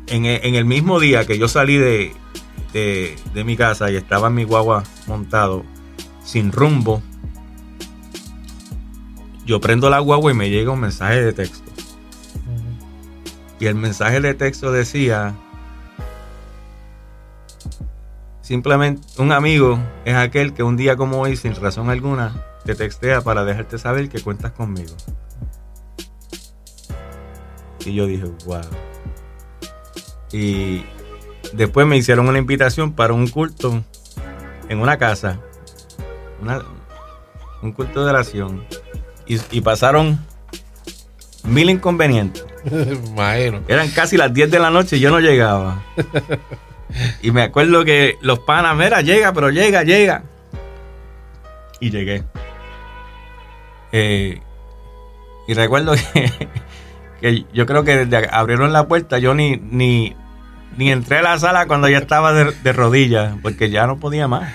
en, 0.08 0.54
el 0.54 0.64
mismo 0.64 1.00
día 1.00 1.26
que 1.26 1.38
yo 1.38 1.48
salí 1.48 1.76
de, 1.76 2.12
de, 2.72 3.44
mi 3.44 3.56
casa 3.56 3.90
y 3.90 3.96
estaba 3.96 4.28
en 4.28 4.34
mi 4.34 4.44
guagua 4.44 4.84
montado, 5.06 5.64
sin 6.24 6.52
rumbo, 6.52 7.02
yo 9.44 9.60
prendo 9.60 9.90
la 9.90 9.98
guagua 9.98 10.32
y 10.32 10.34
me 10.34 10.50
llega 10.50 10.70
un 10.72 10.80
mensaje 10.80 11.22
de 11.22 11.32
texto. 11.32 11.70
Y 13.60 13.66
el 13.66 13.74
mensaje 13.74 14.20
de 14.20 14.34
texto 14.34 14.70
decía, 14.70 15.34
Simplemente 18.48 19.06
un 19.18 19.30
amigo 19.30 19.78
es 20.06 20.14
aquel 20.14 20.54
que 20.54 20.62
un 20.62 20.78
día 20.78 20.96
como 20.96 21.20
hoy, 21.20 21.36
sin 21.36 21.54
razón 21.54 21.90
alguna, 21.90 22.42
te 22.64 22.74
textea 22.74 23.20
para 23.20 23.44
dejarte 23.44 23.76
saber 23.76 24.08
que 24.08 24.22
cuentas 24.22 24.52
conmigo. 24.52 24.94
Y 27.84 27.92
yo 27.92 28.06
dije, 28.06 28.24
wow. 28.46 28.62
Y 30.32 30.84
después 31.52 31.86
me 31.86 31.96
hicieron 31.96 32.28
una 32.28 32.38
invitación 32.38 32.92
para 32.92 33.12
un 33.12 33.28
culto 33.28 33.82
en 34.68 34.80
una 34.80 34.98
casa. 34.98 35.40
un 37.62 37.72
culto 37.72 38.04
de 38.04 38.10
oración. 38.10 38.64
Y, 39.26 39.60
pasaron 39.60 40.18
mil 41.44 41.68
inconvenientes. 41.70 42.44
Eran 43.68 43.90
casi 43.90 44.16
las 44.16 44.32
10 44.32 44.50
de 44.50 44.58
la 44.58 44.70
noche 44.70 44.96
y 44.96 45.00
yo 45.00 45.10
no 45.10 45.20
llegaba. 45.20 45.82
Y 47.22 47.32
me 47.32 47.42
acuerdo 47.42 47.84
que 47.84 48.16
los 48.22 48.38
panas, 48.38 48.74
mira, 48.74 49.02
llega, 49.02 49.34
pero 49.34 49.50
llega, 49.50 49.82
llega. 49.82 50.22
Y 51.80 51.90
llegué. 51.90 52.24
Eh, 53.92 54.40
y 55.46 55.54
recuerdo 55.54 55.94
que, 57.20 57.46
yo 57.52 57.66
creo 57.66 57.84
que 57.84 58.04
desde 58.04 58.28
abrieron 58.30 58.72
la 58.72 58.86
puerta, 58.86 59.18
yo 59.18 59.34
ni, 59.34 59.56
ni, 59.56 60.16
ni 60.78 60.92
entré 60.92 61.18
a 61.18 61.22
la 61.22 61.38
sala 61.40 61.66
cuando 61.66 61.88
ya 61.88 61.98
estaba 61.98 62.32
de, 62.32 62.72
rodillas, 62.72 63.34
porque 63.42 63.68
ya 63.68 63.88
no 63.88 63.98
podía 63.98 64.28
más. 64.28 64.52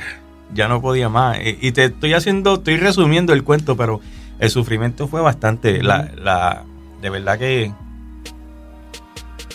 Ya 0.54 0.70
no 0.70 0.82
podía 0.82 1.10
más. 1.10 1.38
Y, 1.44 1.74
te 1.74 1.86
estoy 1.86 2.14
haciendo, 2.14 2.54
estoy 2.56 2.78
resumiendo 2.78 3.34
el 3.34 3.44
cuento, 3.44 3.76
pero 3.76 4.00
el 4.40 4.50
sufrimiento 4.50 5.10
fue 5.10 5.20
bastante. 5.20 5.84
La, 5.84 6.12
la, 6.16 6.64
de 7.02 7.10
verdad 7.10 7.38
que 7.38 7.74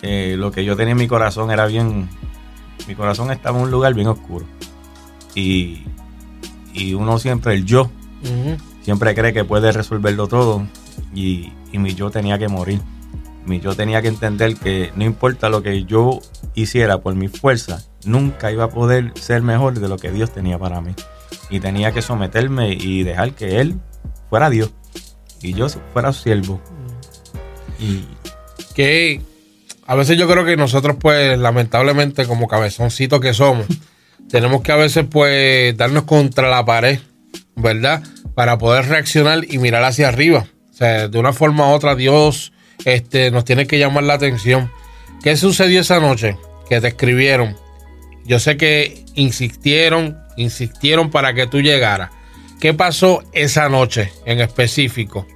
eh, 0.03 0.35
lo 0.37 0.51
que 0.51 0.63
yo 0.63 0.77
tenía 0.77 0.93
en 0.93 0.99
mi 0.99 1.09
corazón 1.09 1.51
era 1.51 1.65
bien, 1.65 2.07
mi 2.87 2.95
corazón 2.95 3.31
estaba 3.31 3.57
en 3.57 3.65
un 3.65 3.71
lugar 3.71 3.95
bien 3.95 4.09
oscuro. 4.09 4.45
Y, 5.35 5.85
uno 6.95 7.19
siempre, 7.19 7.55
el 7.55 7.65
yo, 7.65 7.91
siempre 8.83 9.15
cree 9.15 9.33
que 9.33 9.45
puede 9.45 9.73
resolverlo 9.73 10.29
todo. 10.29 10.67
Y, 11.15 11.51
mi 11.73 11.95
yo 11.95 12.11
tenía 12.11 12.39
que 12.39 12.49
morir. 12.49 12.83
Yo 13.61 13.75
tenía 13.75 14.03
que 14.03 14.09
entender 14.09 14.57
que 14.57 14.93
no 14.95 15.05
importa 15.05 15.49
lo 15.49 15.63
que 15.63 15.85
yo 15.85 16.21
hiciera 16.55 16.99
por 16.99 17.15
mi 17.15 17.29
fuerza, 17.29 17.83
nunca 18.05 18.53
iba 18.53 18.65
a 18.65 18.71
poder 18.71 19.13
ser 19.15 19.43
mejor 19.43 19.81
de 19.81 19.89
lo 19.89 19.97
que 19.97 20.11
Dios 20.11 20.33
tenía 20.33 20.59
para 20.59 20.81
mí. 20.81 20.95
Y 21.51 21.61
tenía 21.61 21.93
que 21.93 22.03
someterme 22.03 22.73
y 22.75 23.03
dejar 23.03 23.33
que 23.33 23.61
Él 23.61 23.81
fuera 24.29 24.51
Dios 24.51 24.71
y 25.43 25.55
yo 25.55 25.69
fuera 25.93 26.13
su 26.13 26.23
siervo. 26.23 26.61
Y 27.79 28.05
que 28.75 29.21
a 29.87 29.95
veces 29.95 30.19
yo 30.19 30.29
creo 30.29 30.45
que 30.45 30.57
nosotros, 30.57 30.97
pues, 31.01 31.39
lamentablemente, 31.39 32.27
como 32.27 32.49
cabezoncitos 32.49 33.21
que 33.21 33.35
somos, 33.35 33.67
tenemos 34.31 34.63
que 34.63 34.73
a 34.73 34.77
veces, 34.77 35.07
pues, 35.11 35.77
darnos 35.77 36.05
contra 36.05 36.51
la 36.51 36.65
pared, 36.65 36.99
¿verdad? 37.57 38.03
Para 38.35 38.59
poder 38.59 38.87
reaccionar 38.87 39.45
y 39.49 39.59
mirar 39.59 39.85
hacia 39.85 40.09
arriba. 40.09 40.47
O 40.71 40.75
sea, 40.75 41.09
de 41.09 41.19
una 41.19 41.33
forma 41.33 41.69
u 41.69 41.73
otra, 41.73 41.95
Dios 41.95 42.53
este, 42.85 43.31
nos 43.31 43.45
tiene 43.45 43.67
que 43.67 43.79
llamar 43.79 44.05
la 44.05 44.15
atención. 44.15 44.71
¿Qué 45.23 45.37
sucedió 45.37 45.81
esa 45.81 46.01
noche? 46.01 46.37
Que 46.69 46.81
te 46.81 46.89
escribieron. 46.89 47.57
Yo 48.25 48.39
sé 48.39 48.57
que 48.57 49.05
insistieron, 49.15 50.19
insistieron 50.37 51.11
para 51.11 51.35
que 51.35 51.47
tú 51.47 51.61
llegaras. 51.61 52.11
¿Qué 52.61 52.75
pasó 52.75 53.23
esa 53.33 53.69
noche 53.69 54.13
en 54.27 54.41
específico? 54.41 55.27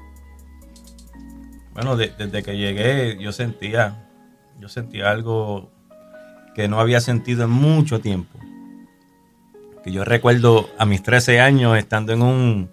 Bueno, 1.73 1.97
desde 1.97 2.43
que 2.43 2.57
llegué 2.57 3.17
yo 3.19 3.33
sentía 3.33 4.03
yo 4.63 4.69
sentí 4.69 5.01
algo 5.01 5.73
que 6.55 6.69
no 6.69 6.79
había 6.79 7.01
sentido 7.01 7.45
en 7.45 7.51
mucho 7.51 8.01
tiempo. 8.01 8.39
Que 9.83 9.91
yo 9.91 10.05
recuerdo 10.05 10.71
a 10.79 10.87
mis 10.87 11.03
13 11.03 11.41
años 11.41 11.77
estando 11.77 12.13
en 12.13 12.23
un, 12.23 12.71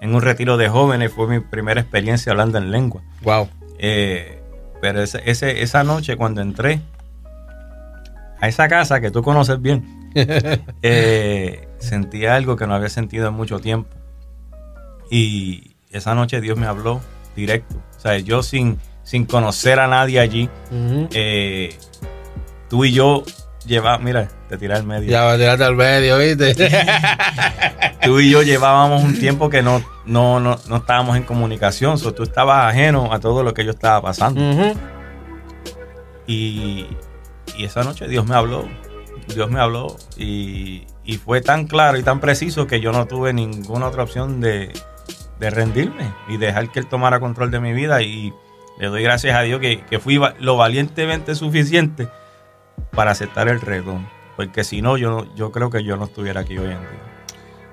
en 0.00 0.14
un 0.14 0.22
retiro 0.22 0.56
de 0.56 0.68
jóvenes, 0.68 1.12
fue 1.12 1.26
mi 1.26 1.40
primera 1.40 1.80
experiencia 1.80 2.30
hablando 2.30 2.58
en 2.58 2.70
lengua. 2.70 3.02
Wow. 3.22 3.48
Eh, 3.82 4.40
pero 4.80 5.02
ese, 5.02 5.62
esa 5.62 5.84
noche 5.84 6.16
cuando 6.16 6.40
entré 6.40 6.80
a 8.40 8.48
esa 8.48 8.68
casa 8.68 9.00
que 9.00 9.10
tú 9.10 9.22
conoces 9.22 9.60
bien, 9.60 10.12
eh, 10.82 11.68
sentí 11.78 12.24
algo 12.26 12.56
que 12.56 12.66
no 12.66 12.74
había 12.74 12.88
sentido 12.88 13.28
en 13.28 13.34
mucho 13.34 13.58
tiempo. 13.58 13.90
Y 15.10 15.76
esa 15.90 16.14
noche 16.14 16.40
Dios 16.40 16.56
me 16.56 16.66
habló 16.66 17.00
directo. 17.36 17.76
O 17.96 18.00
sea, 18.00 18.18
yo 18.18 18.42
sin, 18.42 18.78
sin 19.02 19.26
conocer 19.26 19.80
a 19.80 19.88
nadie 19.88 20.20
allí, 20.20 20.48
eh, 21.12 21.76
tú 22.70 22.84
y 22.84 22.92
yo 22.92 23.24
llevábamos, 23.66 24.04
mira, 24.04 24.28
te 24.48 24.56
tiré 24.56 24.74
al 24.74 24.84
medio. 24.84 25.10
Ya, 25.10 25.36
tirarte 25.36 25.64
al 25.64 25.76
medio, 25.76 26.18
¿viste? 26.18 26.54
tú 28.04 28.20
y 28.20 28.30
yo 28.30 28.42
llevábamos 28.42 29.02
un 29.02 29.18
tiempo 29.18 29.48
que 29.48 29.62
no, 29.62 29.82
no, 30.04 30.40
no, 30.40 30.56
estábamos 30.76 31.16
en 31.16 31.22
comunicación, 31.24 31.98
so, 31.98 32.12
tú 32.12 32.22
estabas 32.22 32.72
ajeno 32.72 33.12
a 33.12 33.20
todo 33.20 33.42
lo 33.42 33.54
que 33.54 33.64
yo 33.64 33.70
estaba 33.70 34.02
pasando. 34.02 34.40
y, 36.26 36.86
y 37.56 37.64
esa 37.64 37.84
noche 37.84 38.08
Dios 38.08 38.26
me 38.26 38.34
habló, 38.34 38.68
Dios 39.34 39.50
me 39.50 39.60
habló 39.60 39.96
y, 40.16 40.86
y, 41.04 41.16
fue 41.18 41.40
tan 41.40 41.66
claro 41.66 41.98
y 41.98 42.02
tan 42.02 42.20
preciso 42.20 42.66
que 42.66 42.80
yo 42.80 42.92
no 42.92 43.06
tuve 43.06 43.32
ninguna 43.32 43.88
otra 43.88 44.02
opción 44.02 44.40
de, 44.40 44.72
de, 45.38 45.50
rendirme 45.50 46.12
y 46.28 46.36
dejar 46.36 46.70
que 46.70 46.80
Él 46.80 46.86
tomara 46.86 47.20
control 47.20 47.50
de 47.50 47.60
mi 47.60 47.72
vida 47.72 48.02
y 48.02 48.32
le 48.78 48.88
doy 48.88 49.02
gracias 49.02 49.36
a 49.36 49.42
Dios 49.42 49.60
que, 49.60 49.84
que 49.84 49.98
fui 49.98 50.20
lo 50.38 50.56
valientemente 50.56 51.34
suficiente 51.34 52.08
para 52.94 53.10
aceptar 53.10 53.48
el 53.48 53.60
reto, 53.60 53.98
porque 54.36 54.64
si 54.64 54.82
no, 54.82 54.96
yo, 54.96 55.26
yo 55.34 55.50
creo 55.50 55.70
que 55.70 55.82
yo 55.84 55.96
no 55.96 56.04
estuviera 56.04 56.42
aquí 56.42 56.58
hoy 56.58 56.70
en 56.70 56.80
día. 56.80 57.12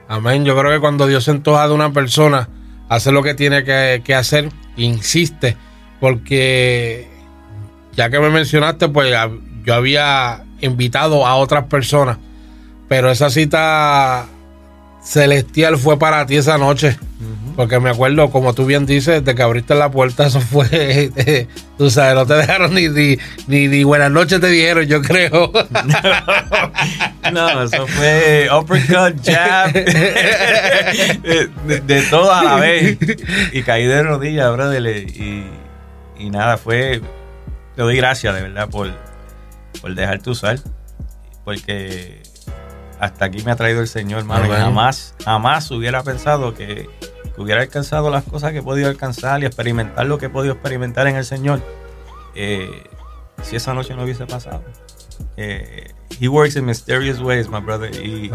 Amén. 0.08 0.44
Yo 0.44 0.58
creo 0.58 0.72
que 0.72 0.80
cuando 0.80 1.06
Dios 1.06 1.24
se 1.24 1.32
antoja 1.32 1.68
de 1.68 1.74
una 1.74 1.94
persona, 1.94 2.50
hace 2.90 3.12
lo 3.12 3.22
que 3.22 3.36
tiene 3.36 3.64
que, 3.64 4.16
hacer, 4.16 4.50
insiste, 4.76 5.56
porque 6.00 7.08
ya 7.96 8.10
que 8.10 8.20
me 8.20 8.30
mencionaste, 8.30 8.90
pues 8.90 9.14
yo 9.64 9.74
había 9.74 10.44
invitado 10.62 11.28
a 11.28 11.36
otras 11.36 11.66
personas, 11.66 12.18
pero 12.88 13.12
esa 13.12 13.30
cita 13.30 14.28
celestial 15.10 15.78
fue 15.78 15.98
para 15.98 16.26
ti 16.26 16.38
esa 16.38 16.58
noche. 16.58 16.98
Porque 17.56 17.80
me 17.80 17.90
acuerdo, 17.90 18.30
como 18.30 18.54
tú 18.54 18.66
bien 18.66 18.86
dices, 18.86 19.26
de 19.26 19.36
que 19.36 19.42
abriste 19.42 19.76
la 19.76 19.92
puerta, 19.92 20.28
eso 20.28 20.40
fue, 20.40 21.48
tú 21.78 21.90
sabes, 21.90 22.16
no 22.16 22.26
te 22.26 22.36
dejaron 22.36 22.74
ni, 22.74 22.88
ni, 22.88 23.18
ni, 23.68 23.84
buenas 23.84 24.12
noches 24.12 24.40
te 24.40 24.48
dijeron, 24.48 24.86
yo 24.86 25.02
creo. 25.02 25.52
No, 27.34 27.62
eso 27.62 27.86
fue 27.86 28.48
uppercut, 28.52 29.24
jab, 29.24 29.72
de, 31.86 32.02
todo 32.10 32.34
a 32.34 32.44
la 32.44 32.56
vez. 32.56 32.98
Y 33.52 33.62
caí 33.62 33.86
de 33.86 34.02
rodillas, 34.02 34.52
brother, 34.52 34.84
y, 34.88 35.46
y 36.18 36.30
nada, 36.32 36.58
fue, 36.58 37.02
te 37.76 37.84
doy 37.84 37.98
gracias 37.98 38.34
de 38.34 38.42
verdad 38.42 38.68
por, 38.70 38.90
por 39.80 39.94
dejarte 39.94 40.32
usar, 40.32 40.58
porque 41.44 42.24
hasta 43.00 43.26
aquí 43.26 43.44
me 43.44 43.52
ha 43.52 43.56
traído 43.56 43.82
el 43.82 43.88
Señor, 43.88 44.20
hermano, 44.20 44.50
jamás, 44.50 45.16
jamás 45.24 45.72
hubiera 45.72 46.04
pensado 46.04 46.54
que 46.54 46.90
hubiera 47.38 47.62
alcanzado 47.62 48.10
las 48.10 48.26
cosas 48.26 48.52
que 48.52 48.60
he 48.60 48.64
podido 48.64 48.90
alcanzar 48.90 49.42
y 49.42 49.46
experimentar 49.46 50.06
lo 50.06 50.18
que 50.18 50.26
he 50.26 50.30
podido 50.30 50.54
experimentar 50.54 51.08
en 51.08 51.16
el 51.16 51.26
Señor, 51.26 51.62
eh, 52.36 52.84
si 53.42 53.56
esa 53.56 53.74
noche 53.74 53.96
no 53.96 54.04
hubiese 54.04 54.26
pasado. 54.26 54.64
Eh, 55.38 55.94
he 56.20 56.28
works 56.28 56.58
in 56.58 56.66
mysterious 56.66 57.20
ways, 57.20 57.48
my 57.50 57.60
brother. 57.60 57.90
Y, 57.96 58.32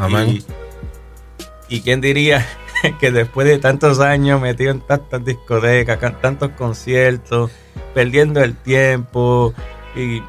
y, 1.68 1.80
quién 1.82 2.00
diría 2.00 2.46
que 3.00 3.10
después 3.10 3.46
de 3.46 3.58
tantos 3.58 4.00
años 4.00 4.40
metido 4.40 4.70
en 4.70 4.80
tantas 4.80 5.24
discotecas, 5.24 5.98
tantos 6.20 6.50
conciertos, 6.50 7.50
perdiendo 7.92 8.42
el 8.42 8.56
tiempo, 8.56 9.52
y 9.94 10.22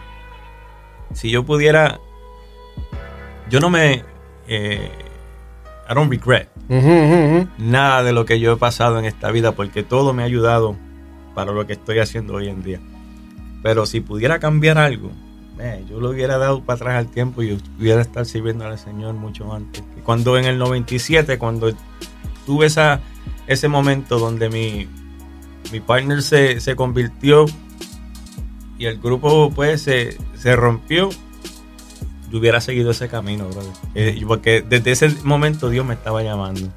si 1.13 1.30
yo 1.30 1.46
pudiera, 1.46 2.00
yo 3.50 3.62
no 3.62 3.69
me, 3.69 4.04
eh, 4.47 4.89
I 5.89 5.93
don't 5.93 6.10
regret 6.10 6.49
nada 7.58 8.03
de 8.03 8.12
lo 8.12 8.25
que 8.25 8.39
yo 8.39 8.53
he 8.53 8.58
pasado 8.58 8.97
en 8.99 9.05
esta 9.05 9.31
vida 9.31 9.51
porque 9.51 9.84
todo 9.84 10.13
me 10.13 10.23
ha 10.23 10.25
ayudado 10.25 10.75
para 11.36 11.51
lo 11.51 11.67
que 11.67 11.73
estoy 11.73 11.99
haciendo 11.99 12.36
hoy 12.36 12.47
en 12.47 12.63
día. 12.63 12.79
Pero 13.62 13.86
si 13.86 13.99
pudiera 13.99 14.39
cambiar 14.39 14.77
algo, 14.77 15.12
yo 15.89 15.99
lo 15.99 16.10
hubiera 16.10 16.38
dado 16.38 16.62
para 16.63 16.75
atrás 16.75 16.95
al 16.95 17.08
tiempo 17.08 17.43
y 17.43 17.60
hubiera 17.79 18.01
estar 18.01 18.25
sirviendo 18.25 18.65
al 18.65 18.77
Señor 18.77 19.13
mucho 19.13 19.53
antes. 19.53 19.84
Cuando 20.03 20.38
en 20.38 20.45
el 20.45 20.58
97, 20.58 21.38
cuando 21.38 21.71
tuve 22.45 22.67
esa, 22.67 23.01
ese 23.47 23.67
momento 23.67 24.19
donde 24.19 24.49
mi, 24.49 24.88
mi 25.71 25.79
partner 25.79 26.21
se, 26.21 26.60
se 26.60 26.75
convirtió 26.75 27.45
y 28.77 28.86
el 28.86 28.99
grupo 28.99 29.51
pues 29.51 29.81
se, 29.81 30.17
se 30.36 30.55
rompió, 30.55 31.10
yo 32.31 32.39
hubiera 32.39 32.61
seguido 32.61 32.91
ese 32.91 33.07
camino, 33.07 33.47
brother. 33.47 33.71
Eh, 33.95 34.21
porque 34.27 34.63
desde 34.67 34.91
ese 34.91 35.09
momento 35.23 35.69
Dios 35.69 35.85
me 35.85 35.93
estaba 35.93 36.23
llamando. 36.23 36.69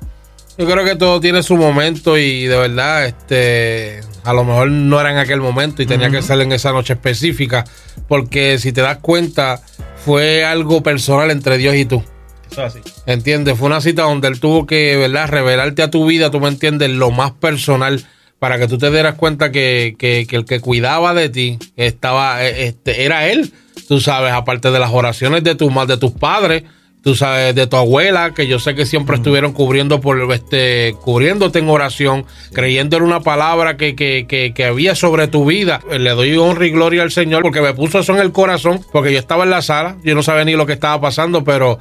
Yo 0.59 0.67
creo 0.67 0.85
que 0.85 0.97
todo 0.97 1.21
tiene 1.21 1.43
su 1.45 1.57
momento 1.57 2.19
y 2.19 2.47
de 2.47 2.57
verdad, 2.57 3.07
este, 3.07 4.01
a 4.25 4.33
lo 4.33 4.45
mejor 4.45 4.69
no 4.71 5.01
era 5.01 5.13
en 5.13 5.19
aquel 5.19 5.41
momento 5.41 5.83
y 5.83 5.87
tenía 5.87 6.11
que 6.11 6.21
ser 6.21 6.41
en 6.41 6.51
esa 6.51 6.73
noche 6.73 6.95
específica, 6.95 7.65
porque 8.09 8.59
si 8.59 8.73
te 8.73 8.81
das 8.81 8.99
cuenta, 8.99 9.63
fue 10.05 10.45
algo 10.45 10.83
personal 10.83 11.31
entre 11.31 11.59
Dios 11.59 11.77
y 11.77 11.85
tú. 11.85 12.03
Eso 12.51 12.65
así. 12.65 12.81
¿Entiendes? 13.07 13.57
Fue 13.57 13.69
una 13.69 13.81
cita 13.81 14.03
donde 14.03 14.27
él 14.27 14.41
tuvo 14.41 14.67
que, 14.67 14.97
¿verdad?, 14.97 15.29
revelarte 15.29 15.83
a 15.83 15.91
tu 15.93 16.07
vida, 16.07 16.33
tú 16.33 16.41
me 16.41 16.49
entiendes, 16.49 16.91
lo 16.91 17.13
más 17.13 17.31
personal 17.31 18.05
para 18.39 18.59
que 18.59 18.69
tú 18.69 18.79
te 18.79 18.91
dieras 18.91 19.15
cuenta 19.15 19.51
que, 19.51 19.97
que, 19.99 20.27
que 20.29 20.37
el 20.37 20.45
que 20.45 20.61
cuidaba 20.61 21.15
de 21.15 21.29
ti 21.29 21.59
estaba, 21.77 22.45
eh, 22.45 22.67
este, 22.67 23.05
era 23.05 23.29
él 23.29 23.53
tú 23.89 24.01
sabes, 24.01 24.33
aparte 24.33 24.71
de 24.71 24.79
las 24.79 24.93
oraciones 24.93 25.43
de, 25.43 25.55
tu, 25.55 25.71
de 25.87 25.97
tus 25.97 26.13
padres, 26.13 26.65
tú 27.03 27.15
sabes, 27.15 27.55
de 27.55 27.67
tu 27.67 27.77
abuela, 27.77 28.35
que 28.35 28.47
yo 28.47 28.59
sé 28.59 28.75
que 28.75 28.85
siempre 28.85 29.17
estuvieron 29.17 29.53
cubriendo 29.55 30.01
por 30.01 30.31
este, 30.31 30.95
cubriéndote 31.01 31.61
en 31.61 31.71
oración, 31.71 32.27
creyendo 32.53 32.99
en 32.99 33.05
una 33.05 33.21
palabra 33.21 33.79
que, 33.79 33.97
que, 33.97 34.27
que, 34.29 34.53
que, 34.55 34.65
había 34.67 34.95
sobre 34.95 35.27
tu 35.27 35.47
vida. 35.47 35.81
Le 35.91 36.11
doy 36.11 36.37
honra 36.37 36.67
y 36.67 36.71
gloria 36.71 37.03
al 37.03 37.11
Señor 37.11 37.43
porque 37.43 37.63
me 37.63 37.73
puso 37.73 38.01
eso 38.01 38.13
en 38.13 38.21
el 38.21 38.31
corazón, 38.31 38.81
porque 38.93 39.11
yo 39.11 39.19
estaba 39.19 39.45
en 39.45 39.51
la 39.51 39.63
sala, 39.63 39.97
yo 40.05 40.15
no 40.15 40.23
sabía 40.23 40.45
ni 40.45 40.53
lo 40.53 40.67
que 40.67 40.75
estaba 40.75 41.01
pasando, 41.01 41.43
pero 41.45 41.79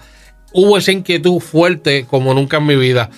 hubo 0.54 0.78
esa 0.78 0.93
inquietud 0.93 1.41
fuerte 1.41 2.06
como 2.10 2.34
nunca 2.34 2.58
en 2.58 2.67
mi 2.67 2.78
vida. 2.78 3.10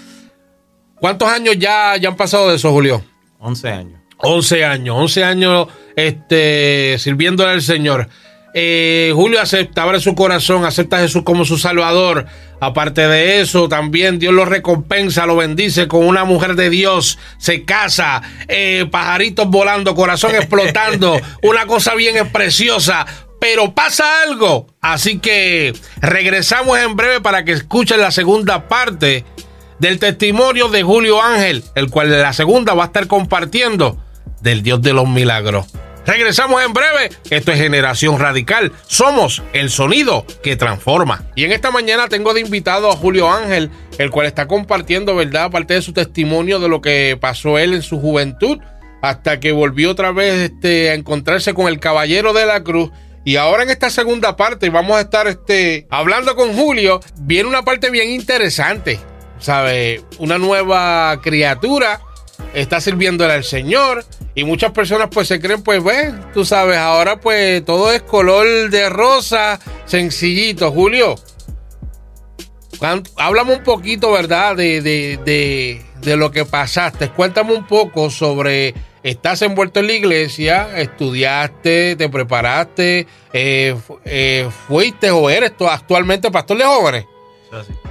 ¿Cuántos 0.95 1.29
años 1.29 1.57
ya, 1.59 1.95
ya 1.97 2.09
han 2.09 2.17
pasado 2.17 2.49
de 2.49 2.55
eso, 2.55 2.71
Julio? 2.71 3.03
11 3.39 3.69
años. 3.69 3.99
11 4.17 4.65
años, 4.65 4.95
11 4.97 5.23
años 5.23 5.67
este, 5.95 6.97
sirviéndole 6.99 7.51
al 7.51 7.61
Señor. 7.61 8.09
Eh, 8.53 9.11
Julio 9.13 9.39
acepta, 9.39 9.83
abre 9.83 9.99
su 9.99 10.15
corazón, 10.15 10.65
acepta 10.65 10.97
a 10.97 11.01
Jesús 11.01 11.23
como 11.23 11.45
su 11.45 11.57
Salvador. 11.57 12.25
Aparte 12.59 13.07
de 13.07 13.39
eso, 13.39 13.69
también 13.69 14.19
Dios 14.19 14.33
lo 14.33 14.43
recompensa, 14.43 15.25
lo 15.25 15.37
bendice 15.37 15.87
con 15.87 16.05
una 16.05 16.25
mujer 16.25 16.55
de 16.55 16.69
Dios, 16.69 17.17
se 17.37 17.63
casa, 17.63 18.21
eh, 18.47 18.85
pajaritos 18.91 19.47
volando, 19.47 19.95
corazón 19.95 20.35
explotando, 20.35 21.19
una 21.43 21.65
cosa 21.65 21.95
bien 21.95 22.27
preciosa. 22.29 23.05
Pero 23.39 23.73
pasa 23.73 24.23
algo. 24.23 24.67
Así 24.81 25.19
que 25.19 25.73
regresamos 26.01 26.77
en 26.77 26.97
breve 26.97 27.21
para 27.21 27.45
que 27.45 27.53
escuchen 27.53 28.01
la 28.01 28.11
segunda 28.11 28.67
parte 28.67 29.23
del 29.79 29.99
testimonio 29.99 30.67
de 30.69 30.83
Julio 30.83 31.21
Ángel, 31.21 31.63
el 31.75 31.89
cual 31.89 32.09
de 32.09 32.21
la 32.21 32.33
segunda 32.33 32.73
va 32.73 32.83
a 32.83 32.87
estar 32.87 33.07
compartiendo 33.07 33.97
del 34.41 34.63
Dios 34.63 34.81
de 34.81 34.93
los 34.93 35.07
milagros. 35.07 35.67
Regresamos 36.05 36.63
en 36.63 36.73
breve. 36.73 37.09
Esto 37.29 37.51
es 37.51 37.59
Generación 37.59 38.19
Radical. 38.19 38.71
Somos 38.87 39.43
el 39.53 39.69
sonido 39.69 40.25
que 40.41 40.55
transforma. 40.55 41.23
Y 41.35 41.43
en 41.43 41.51
esta 41.51 41.69
mañana 41.69 42.07
tengo 42.07 42.33
de 42.33 42.41
invitado 42.41 42.89
a 42.89 42.95
Julio 42.95 43.31
Ángel, 43.31 43.69
el 43.99 44.09
cual 44.09 44.25
está 44.25 44.47
compartiendo, 44.47 45.15
¿verdad? 45.15 45.51
Parte 45.51 45.75
de 45.75 45.81
su 45.81 45.93
testimonio 45.93 46.59
de 46.59 46.67
lo 46.67 46.81
que 46.81 47.15
pasó 47.19 47.59
él 47.59 47.75
en 47.75 47.83
su 47.83 47.99
juventud, 47.99 48.57
hasta 49.03 49.39
que 49.39 49.51
volvió 49.51 49.91
otra 49.91 50.11
vez 50.11 50.51
este, 50.51 50.89
a 50.89 50.93
encontrarse 50.95 51.53
con 51.53 51.67
el 51.67 51.79
Caballero 51.79 52.33
de 52.33 52.45
la 52.47 52.63
Cruz. 52.63 52.89
Y 53.23 53.35
ahora 53.35 53.61
en 53.61 53.69
esta 53.69 53.91
segunda 53.91 54.35
parte 54.35 54.69
vamos 54.71 54.97
a 54.97 55.01
estar 55.01 55.27
este, 55.27 55.85
hablando 55.91 56.35
con 56.35 56.53
Julio. 56.53 57.01
Viene 57.19 57.49
una 57.49 57.61
parte 57.61 57.91
bien 57.91 58.09
interesante, 58.09 58.99
¿sabe? 59.39 60.03
Una 60.17 60.37
nueva 60.37 61.19
criatura 61.21 62.01
está 62.53 62.79
sirviéndole 62.81 63.33
al 63.33 63.43
Señor 63.43 64.05
y 64.35 64.43
muchas 64.43 64.71
personas 64.71 65.09
pues 65.11 65.27
se 65.27 65.39
creen, 65.39 65.61
pues 65.63 65.83
ve, 65.83 66.13
tú 66.33 66.45
sabes, 66.45 66.77
ahora 66.77 67.19
pues 67.19 67.63
todo 67.65 67.91
es 67.91 68.01
color 68.03 68.69
de 68.69 68.89
rosa, 68.89 69.59
sencillito. 69.85 70.71
Julio, 70.71 71.15
háblame 73.17 73.55
un 73.55 73.63
poquito, 73.63 74.11
¿verdad? 74.11 74.55
De, 74.55 74.81
de, 74.81 75.81
de, 76.01 76.17
lo 76.17 76.31
que 76.31 76.45
pasaste. 76.45 77.09
Cuéntame 77.09 77.53
un 77.53 77.67
poco 77.67 78.09
sobre, 78.09 78.73
estás 79.03 79.41
envuelto 79.41 79.79
en 79.79 79.87
la 79.87 79.93
iglesia, 79.93 80.79
estudiaste, 80.79 81.95
te 81.95 82.09
preparaste, 82.09 83.07
eh, 83.33 83.75
eh, 84.05 84.49
fuiste 84.67 85.11
o 85.11 85.29
eres 85.29 85.53
actualmente 85.59 86.31
pastor 86.31 86.57
de 86.57 86.63
jóvenes. 86.63 87.05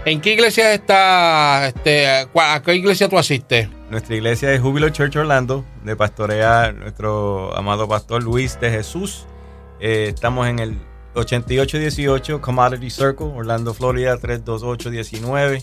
¿En 0.05 0.21
qué 0.21 0.33
iglesia 0.33 0.73
está, 0.73 1.69
este, 1.69 2.07
a 2.09 2.63
qué 2.65 2.75
iglesia 2.75 3.09
tú 3.09 3.19
asistes? 3.19 3.69
nuestra 3.91 4.17
iglesia 4.17 4.53
es 4.53 4.61
Júbilo 4.61 4.91
Church 4.91 5.17
Orlando, 5.17 5.65
de 5.83 5.97
pastorea 5.97 6.73
nuestro 6.73 7.57
amado 7.57 7.89
pastor 7.89 8.23
Luis 8.23 8.61
de 8.61 8.71
Jesús. 8.71 9.27
Eh, 9.81 10.11
estamos 10.15 10.47
en 10.47 10.59
el 10.59 10.79
8818 11.15 12.41
Commodity 12.41 12.91
Circle, 12.91 13.27
Orlando, 13.27 13.73
Florida 13.75 14.17
32819. 14.19 15.63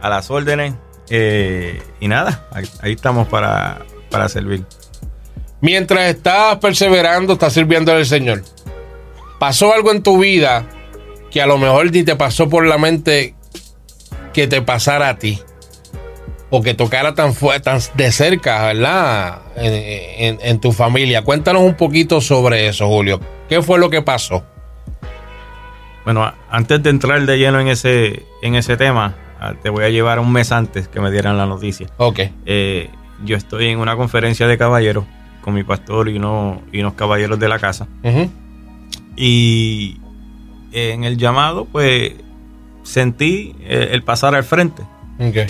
A 0.00 0.08
las 0.08 0.30
órdenes. 0.30 0.74
Eh, 1.10 1.82
y 2.00 2.08
nada, 2.08 2.46
ahí, 2.52 2.92
estamos 2.92 3.28
para, 3.28 3.80
para 4.10 4.28
servir. 4.28 4.64
Mientras 5.60 6.08
estás 6.08 6.56
perseverando, 6.58 7.34
estás 7.34 7.52
sirviendo 7.52 7.92
al 7.92 8.06
Señor. 8.06 8.42
¿Pasó 9.38 9.74
algo 9.74 9.90
en 9.92 10.02
tu 10.02 10.18
vida 10.18 10.66
que 11.30 11.42
a 11.42 11.46
lo 11.46 11.58
mejor 11.58 11.90
ni 11.90 12.04
te 12.04 12.16
pasó 12.16 12.48
por 12.48 12.66
la 12.66 12.78
mente 12.78 13.33
que 14.34 14.46
te 14.46 14.60
pasara 14.60 15.08
a 15.08 15.18
ti? 15.18 15.40
o 16.56 16.62
que 16.62 16.72
tocara 16.72 17.16
tan, 17.16 17.34
tan 17.64 17.80
de 17.94 18.12
cerca, 18.12 18.66
¿verdad? 18.66 19.42
En, 19.56 20.60
tu 20.60 20.70
familia. 20.70 21.22
Cuéntanos 21.22 21.62
un 21.62 21.74
poquito 21.74 22.20
sobre 22.20 22.68
eso, 22.68 22.86
Julio. 22.86 23.20
¿Qué 23.48 23.60
fue 23.60 23.80
lo 23.80 23.90
que 23.90 24.02
pasó? 24.02 24.44
Bueno, 26.04 26.32
antes 26.48 26.80
de 26.80 26.90
entrar 26.90 27.26
de 27.26 27.38
lleno 27.38 27.58
en 27.58 27.66
ese, 27.66 28.22
en 28.40 28.54
ese 28.54 28.76
tema, 28.76 29.16
te 29.64 29.68
voy 29.68 29.82
a 29.82 29.88
llevar 29.88 30.20
un 30.20 30.30
mes 30.30 30.52
antes 30.52 30.86
que 30.86 31.00
me 31.00 31.10
dieran 31.10 31.36
la 31.36 31.46
noticia. 31.46 31.88
Ok. 31.96 32.20
Eh, 32.46 32.88
yo 33.24 33.36
estoy 33.36 33.66
en 33.68 33.80
una 33.80 33.96
conferencia 33.96 34.46
de 34.46 34.56
caballeros 34.56 35.06
con 35.40 35.54
mi 35.54 35.64
pastor 35.64 36.08
y, 36.08 36.18
uno, 36.18 36.62
y 36.72 36.80
unos 36.80 36.94
caballeros 36.94 37.40
de 37.40 37.48
la 37.48 37.58
casa. 37.58 37.88
Y 39.16 39.98
en 40.70 41.02
el 41.02 41.16
llamado, 41.16 41.64
pues 41.64 42.12
sentí 42.84 43.56
eh, 43.60 43.88
el, 43.90 44.04
pasar 44.04 44.36
al 44.36 44.44
frente. 44.44 44.82
Okay. 45.18 45.46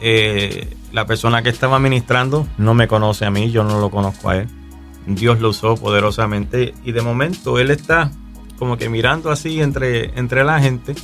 Eh, 0.00 0.74
la 0.92 1.06
persona 1.06 1.42
que 1.42 1.50
estaba 1.50 1.78
ministrando 1.78 2.46
no 2.56 2.72
me 2.72 2.88
conoce 2.88 3.26
a 3.26 3.30
mí, 3.30 3.50
yo 3.50 3.64
no 3.64 3.78
lo 3.80 3.90
conozco 3.90 4.30
a 4.30 4.38
él. 4.38 4.48
Dios 5.06 5.40
lo 5.40 5.50
usó 5.50 5.74
poderosamente 5.76 6.74
y 6.84 6.92
de 6.92 7.02
momento 7.02 7.58
él 7.58 7.70
está 7.70 8.10
como 8.58 8.78
que 8.78 8.88
mirando 8.88 9.30
así 9.30 9.60
entre, 9.60 10.18
entre 10.18 10.44
la 10.44 10.60
gente 10.60 10.94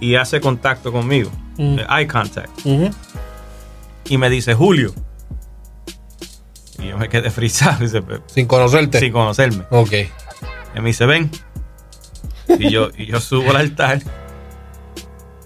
y 0.00 0.16
hace 0.16 0.40
contacto 0.40 0.92
conmigo, 0.92 1.30
mm. 1.56 1.78
eh, 1.78 1.86
eye 1.90 2.06
contact. 2.06 2.50
Y 4.04 4.18
me 4.18 4.28
dice, 4.28 4.54
Julio. 4.54 4.92
Y 6.78 6.88
yo 6.88 6.98
me 6.98 7.08
quedé 7.08 7.30
frisado. 7.30 7.86
sin 8.26 8.46
conocerte. 8.46 9.00
Sin 9.00 9.12
conocerme. 9.12 9.64
Ok. 9.70 9.92
Y 10.74 10.80
me 10.80 10.88
dice, 10.88 11.06
ven. 11.06 11.30
Y 12.58 12.70
yo, 12.70 12.90
y 12.96 13.06
yo 13.06 13.20
subo 13.20 13.50
al 13.50 13.56
altar 13.56 14.00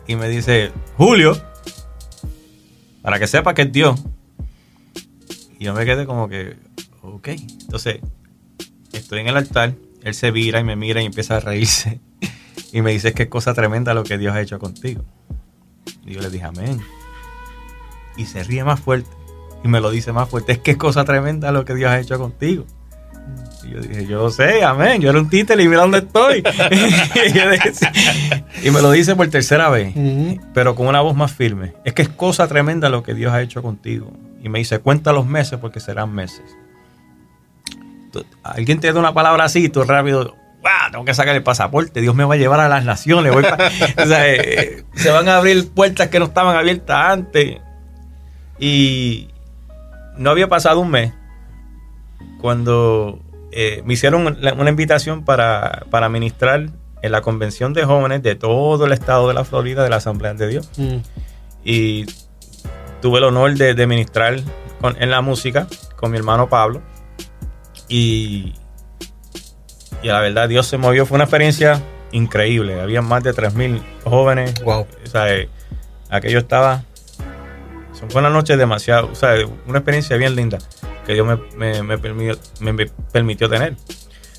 y 0.07 0.17
me 0.17 0.29
dice, 0.29 0.73
Julio 0.97 1.37
para 3.05 3.19
que 3.19 3.27
sepa 3.27 3.53
que 3.53 3.63
es 3.63 3.71
Dios. 3.73 4.03
Y 5.59 5.65
yo 5.67 5.75
me 5.75 5.85
quedé 5.85 6.07
como 6.07 6.27
que, 6.27 6.57
ok. 7.03 7.29
Entonces, 7.29 8.01
estoy 8.95 9.21
en 9.21 9.29
el 9.29 9.37
altar, 9.37 9.75
él 10.03 10.15
se 10.15 10.31
vira 10.31 10.59
y 10.59 10.65
me 10.65 10.75
mira 10.75 11.03
y 11.03 11.05
empieza 11.05 11.37
a 11.37 11.41
reírse. 11.41 12.01
Y 12.73 12.83
me 12.83 12.91
dice 12.91 13.13
que 13.13 13.25
es 13.25 13.29
cosa 13.29 13.55
tremenda 13.55 13.95
lo 13.95 14.03
que 14.03 14.19
Dios 14.19 14.35
ha 14.35 14.41
hecho 14.41 14.59
contigo. 14.59 15.05
Y 16.05 16.15
yo 16.15 16.21
le 16.21 16.29
dije, 16.29 16.45
amén. 16.45 16.81
Y 18.17 18.25
se 18.25 18.43
ríe 18.43 18.65
más 18.65 18.81
fuerte. 18.81 19.09
Y 19.63 19.69
me 19.69 19.81
lo 19.81 19.93
dice 19.93 20.13
más 20.13 20.29
fuerte. 20.29 20.53
Es 20.53 20.59
que 20.59 20.73
es 20.73 20.77
cosa 20.77 21.05
tremenda 21.05 21.53
lo 21.53 21.65
que 21.65 21.77
Dios 21.77 21.93
ha 21.93 22.01
hecho 22.01 22.19
contigo. 22.19 22.67
Y 23.63 23.71
yo 23.71 23.81
dije, 23.81 24.07
yo 24.07 24.29
sé, 24.29 24.65
amén. 24.65 25.01
Yo 25.01 25.11
era 25.11 25.21
un 25.21 25.29
títere 25.29 25.63
y 25.63 25.69
mira 25.69 25.83
dónde 25.83 25.99
estoy. 25.99 26.39
y, 27.27 27.39
me 28.71 28.81
lo 28.81 28.91
dice 28.91 29.15
por 29.17 29.29
tercera 29.29 29.69
vez, 29.69 29.95
pero 30.53 30.75
con 30.75 30.87
una 30.87 31.01
voz 31.01 31.15
más 31.15 31.33
firme. 31.33 31.75
Es 31.85 31.93
que 31.93 32.03
es 32.03 32.09
cosa 32.09 32.49
tremenda 32.49 32.89
lo 32.89 33.03
que 33.03 33.15
Dios 33.15 33.33
ha 33.33 33.43
hecho 33.43 33.63
contigo. 33.63 34.13
Y 34.43 34.49
me 34.49 34.59
dice, 34.59 34.79
cuenta 34.79 35.13
los 35.13 35.27
meses 35.27 35.59
porque 35.59 35.81
serán 35.81 36.13
meses. 36.15 36.45
alguien 38.43 38.81
te 38.81 38.93
da 38.93 38.99
una 38.99 39.15
palabra 39.15 39.45
así 39.45 39.65
y 39.65 39.69
tú 39.69 39.83
rápido, 39.85 40.35
tengo 40.91 41.05
que 41.05 41.15
sacar 41.15 41.35
el 41.35 41.43
pasaporte, 41.43 42.01
Dios 42.01 42.15
me 42.15 42.25
va 42.25 42.35
a 42.35 42.37
llevar 42.37 42.61
a 42.61 42.69
las 42.69 42.85
naciones. 42.85 43.33
Eh, 43.97 44.85
se 44.95 45.11
van 45.11 45.29
a 45.29 45.37
abrir 45.37 45.71
puertas 45.71 46.09
que 46.09 46.19
no 46.19 46.27
estaban 46.27 46.57
abiertas 46.57 46.97
antes. 46.97 47.59
Y 48.59 49.29
no 50.17 50.31
había 50.31 50.49
pasado 50.49 50.81
un 50.81 50.91
mes 50.91 51.13
cuando 52.41 53.21
eh, 53.53 53.83
me 53.85 53.95
hicieron 53.95 54.27
una 54.27 54.71
invitación 54.71 55.25
para, 55.25 55.85
para 55.91 56.09
ministrar 56.09 56.71
en 57.05 57.13
la 57.13 57.21
convención 57.21 57.75
de 57.75 57.85
jóvenes 57.85 58.23
de 58.23 58.35
todo 58.35 58.87
el 58.87 58.93
estado 58.93 59.29
de 59.29 59.35
la 59.35 59.45
Florida 59.45 59.85
de 59.85 59.91
la 59.91 59.97
Asamblea 59.97 60.33
de 60.33 60.49
Dios. 60.49 60.71
Mm. 60.79 60.97
Y 61.63 62.07
tuve 63.03 63.19
el 63.19 63.25
honor 63.25 63.53
de, 63.55 63.87
ministrar 63.87 64.41
en 64.83 65.11
la 65.11 65.21
música 65.21 65.67
con 65.97 66.11
mi 66.11 66.17
hermano 66.17 66.49
Pablo. 66.49 66.81
Y, 67.89 68.55
y 70.03 70.09
la 70.09 70.21
verdad, 70.21 70.49
Dios 70.49 70.67
se 70.67 70.79
movió. 70.79 71.05
Fue 71.05 71.17
una 71.17 71.25
experiencia 71.25 71.83
increíble. 72.13 72.81
Había 72.81 73.03
más 73.03 73.23
de 73.23 73.35
3.000 73.35 73.83
jóvenes. 74.05 74.65
Wow. 74.65 74.87
O 75.05 75.07
sea, 75.07 75.31
eh, 75.35 75.51
aquello 76.09 76.39
estaba. 76.39 76.85
Fue 78.09 78.21
una 78.21 78.31
noche 78.31 78.57
demasiado. 78.57 79.11
O 79.13 79.15
sea, 79.15 79.35
una 79.67 79.81
experiencia 79.81 80.17
bien 80.17 80.35
linda 80.37 80.57
que 81.05 81.13
Dios 81.13 81.39
me, 81.55 81.83
me, 81.83 81.99
permitió, 81.99 82.39
me, 82.61 82.87
permitió, 83.13 83.51
tener. 83.51 83.77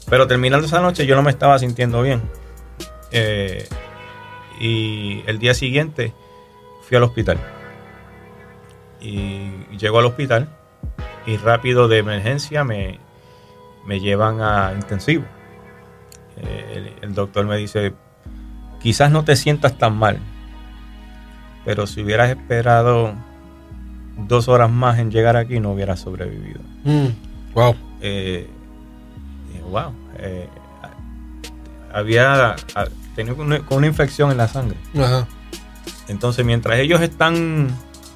Pero 0.09 0.25
terminando 0.25 0.65
esa 0.65 0.81
noche 0.81 1.05
yo 1.05 1.15
no 1.15 1.21
me 1.21 1.29
estaba 1.29 1.59
sintiendo 1.59 2.01
bien. 2.01 2.23
Eh, 3.15 3.67
y 4.59 5.23
el 5.25 5.39
día 5.39 5.53
siguiente 5.53 6.13
fui 6.81 6.97
al 6.97 7.03
hospital. 7.03 7.37
Y 8.99 9.51
llego 9.77 9.99
al 9.99 10.05
hospital 10.05 10.49
y 11.25 11.37
rápido 11.37 11.87
de 11.87 11.99
emergencia 11.99 12.63
me, 12.63 12.99
me 13.85 13.99
llevan 13.99 14.41
a 14.41 14.73
intensivo. 14.73 15.23
Eh, 16.37 16.93
el, 17.01 17.09
el, 17.09 17.15
doctor 17.15 17.45
me 17.45 17.57
dice, 17.57 17.93
quizás 18.81 19.09
no 19.09 19.23
te 19.23 19.35
sientas 19.35 19.77
tan 19.77 19.95
mal, 19.95 20.19
pero 21.63 21.87
si 21.87 22.03
hubieras 22.03 22.29
esperado 22.29 23.15
dos 24.17 24.47
horas 24.47 24.69
más 24.69 24.99
en 24.99 25.11
llegar 25.11 25.37
aquí 25.37 25.59
no 25.59 25.71
hubiera 25.71 25.95
sobrevivido. 25.95 26.59
Mm, 26.83 27.07
wow. 27.53 27.75
Eh, 28.01 28.47
wow. 29.69 29.93
Eh, 30.17 30.47
había 31.93 32.55
tenido 33.15 33.35
una, 33.35 33.61
una, 33.69 33.87
infección 33.87 34.31
en 34.31 34.37
la 34.37 34.47
sangre. 34.47 34.77
Entonces, 36.07 36.45
mientras 36.45 36.79
ellos 36.79 37.01
están 37.01 37.69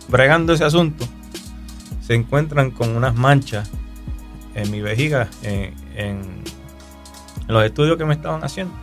bregando 0.07 0.53
ese 0.53 0.63
asunto, 0.63 1.05
se 2.05 2.15
encuentran 2.15 2.71
con 2.71 2.95
unas 2.95 3.15
manchas 3.15 3.69
en 4.55 4.71
mi 4.71 4.81
vejiga, 4.81 5.29
en, 5.43 5.73
en 5.95 6.43
los 7.47 7.63
estudios 7.63 7.97
que 7.97 8.05
me 8.05 8.13
estaban 8.13 8.43
haciendo. 8.43 8.73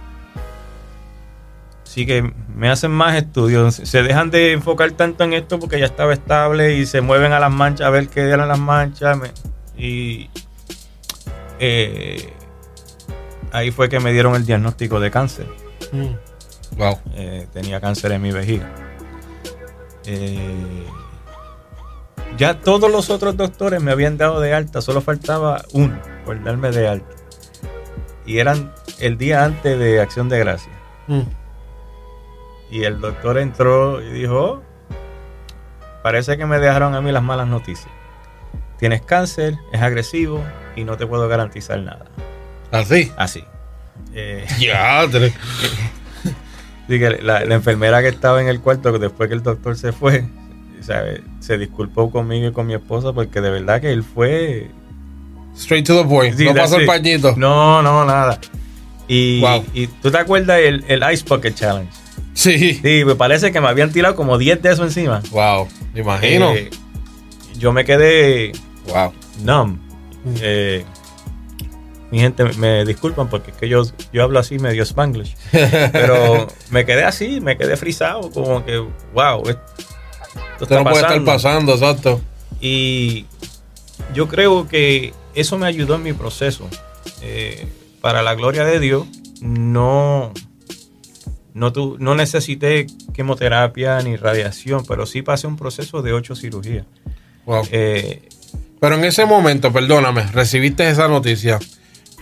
Así 1.85 2.05
que 2.05 2.31
me 2.55 2.69
hacen 2.69 2.91
más 2.91 3.17
estudios. 3.17 3.77
Se 3.77 4.03
dejan 4.03 4.31
de 4.31 4.53
enfocar 4.53 4.91
tanto 4.93 5.25
en 5.25 5.33
esto 5.33 5.59
porque 5.59 5.79
ya 5.79 5.87
estaba 5.87 6.13
estable 6.13 6.75
y 6.75 6.85
se 6.85 7.01
mueven 7.01 7.33
a 7.33 7.41
las 7.41 7.51
manchas 7.51 7.87
a 7.87 7.91
ver 7.91 8.09
qué 8.09 8.21
eran 8.21 8.49
las 8.49 8.59
manchas. 8.59 9.19
Y 9.79 10.29
eh, 11.59 12.33
ahí 13.53 13.71
fue 13.71 13.89
que 13.89 13.99
me 14.01 14.13
dieron 14.13 14.35
el 14.35 14.45
diagnóstico 14.45 15.01
de 15.01 15.11
cáncer. 15.11 15.47
Mm. 15.93 16.77
Wow. 16.77 16.99
Eh, 17.15 17.47
tenía 17.53 17.81
cáncer 17.81 18.13
en 18.13 18.23
mi 18.23 18.33
vejiga. 18.33 18.71
Eh, 20.05 20.87
ya 22.37 22.61
todos 22.61 22.91
los 22.91 23.11
otros 23.11 23.37
doctores 23.37 23.83
me 23.83 23.93
habían 23.93 24.17
dado 24.17 24.41
de 24.41 24.53
alta, 24.53 24.81
solo 24.81 25.01
faltaba 25.01 25.63
uno 25.73 25.99
por 26.25 26.43
darme 26.43 26.71
de 26.71 26.89
alta. 26.89 27.15
Y 28.27 28.39
eran 28.39 28.73
el 28.99 29.17
día 29.17 29.45
antes 29.45 29.79
de 29.79 30.01
Acción 30.01 30.29
de 30.29 30.39
Gracia. 30.39 30.73
Mm. 31.07 31.23
Y 32.71 32.85
el 32.85 33.01
doctor 33.01 33.39
entró 33.39 34.03
y 34.03 34.11
dijo, 34.11 34.63
parece 36.03 36.37
que 36.37 36.47
me 36.47 36.59
dejaron 36.59 36.95
a 36.95 37.01
mí 37.01 37.13
las 37.13 37.23
malas 37.23 37.47
noticias. 37.47 37.91
Tienes 38.79 39.03
cáncer, 39.03 39.57
es 39.73 39.81
agresivo 39.81 40.43
y 40.75 40.85
no 40.85 40.97
te 40.97 41.07
puedo 41.07 41.29
garantizar 41.29 41.81
nada. 41.81 42.07
¿Así? 42.71 43.13
Así. 43.17 43.45
Eh, 44.19 44.47
ya, 44.59 45.07
la, 47.23 47.45
la, 47.45 47.55
enfermera 47.55 48.01
que 48.01 48.09
estaba 48.09 48.41
en 48.41 48.49
el 48.49 48.61
cuarto 48.61 48.99
después 48.99 49.29
que 49.29 49.35
el 49.35 49.43
doctor 49.43 49.77
se 49.77 49.93
fue, 49.93 50.25
se 51.41 51.59
disculpó 51.59 52.11
conmigo 52.11 52.49
y 52.49 52.53
con 52.53 52.67
mi 52.67 52.73
esposa 52.73 53.13
porque 53.13 53.43
de 53.43 53.51
verdad 53.51 53.83
que 53.83 53.93
él 53.93 54.03
fue... 54.03 54.71
Straight 55.55 55.87
to 55.87 56.03
the 56.03 56.09
point. 56.09 56.35
no 56.39 56.55
pasó 56.55 56.79
el 56.79 56.87
pañito. 56.87 57.35
No, 57.37 57.83
no, 57.83 58.07
nada. 58.07 58.41
Y, 59.07 59.45
y 59.75 59.87
tú 59.87 60.11
te 60.11 60.17
acuerdas 60.17 60.61
el, 60.61 60.83
el 60.89 61.03
Ice 61.13 61.25
Bucket 61.29 61.55
Challenge. 61.55 61.93
Sí. 62.33 62.75
Sí, 62.75 63.05
me 63.05 63.15
parece 63.17 63.53
que 63.53 63.61
me 63.61 63.69
habían 63.69 63.93
tirado 63.93 64.17
como 64.17 64.39
10 64.39 64.63
de 64.63 64.73
eso 64.73 64.85
encima. 64.85 65.23
Wow, 65.31 65.69
me 65.95 66.01
imagino. 66.01 66.53
Eh, 66.55 66.71
yo 67.59 67.73
me 67.73 67.85
quedé. 67.85 68.53
Wow. 68.87 69.13
Numb. 69.43 69.79
Eh, 70.41 70.85
mi 72.11 72.21
gente 72.21 72.45
me 72.59 72.85
disculpan 72.85 73.29
porque 73.29 73.51
es 73.51 73.57
que 73.57 73.69
yo, 73.69 73.83
yo 74.13 74.23
hablo 74.23 74.39
así 74.39 74.59
medio 74.59 74.85
spanglish. 74.85 75.37
pero 75.93 76.47
me 76.71 76.85
quedé 76.85 77.05
así, 77.05 77.41
me 77.41 77.57
quedé 77.57 77.77
frisado, 77.77 78.31
como 78.31 78.65
que, 78.65 78.79
wow, 79.13 79.43
esto, 79.49 79.63
no 80.71 80.85
puede 80.85 81.01
estar 81.01 81.25
pasando, 81.25 81.73
exacto. 81.73 82.21
Y 82.61 83.27
yo 84.15 84.29
creo 84.29 84.69
que 84.69 85.13
eso 85.35 85.59
me 85.59 85.67
ayudó 85.67 85.97
en 85.97 86.03
mi 86.03 86.13
proceso. 86.13 86.69
Eh, 87.23 87.67
para 88.01 88.23
la 88.23 88.35
gloria 88.35 88.65
de 88.65 88.79
Dios, 88.79 89.07
no, 89.41 90.33
no, 91.55 91.73
no 91.99 92.15
necesité 92.15 92.87
quimioterapia 93.13 94.01
ni 94.01 94.17
radiación, 94.17 94.85
pero 94.87 95.07
sí 95.07 95.23
pasé 95.23 95.47
un 95.47 95.57
proceso 95.57 96.03
de 96.03 96.13
ocho 96.13 96.37
cirugías. 96.37 96.87
Eh, 97.71 98.29
pero 98.81 98.97
en 98.97 99.05
ese 99.05 99.25
momento, 99.25 99.73
perdóname, 99.73 100.23
recibiste 100.33 100.89
esa 100.89 101.09
noticia. 101.09 101.59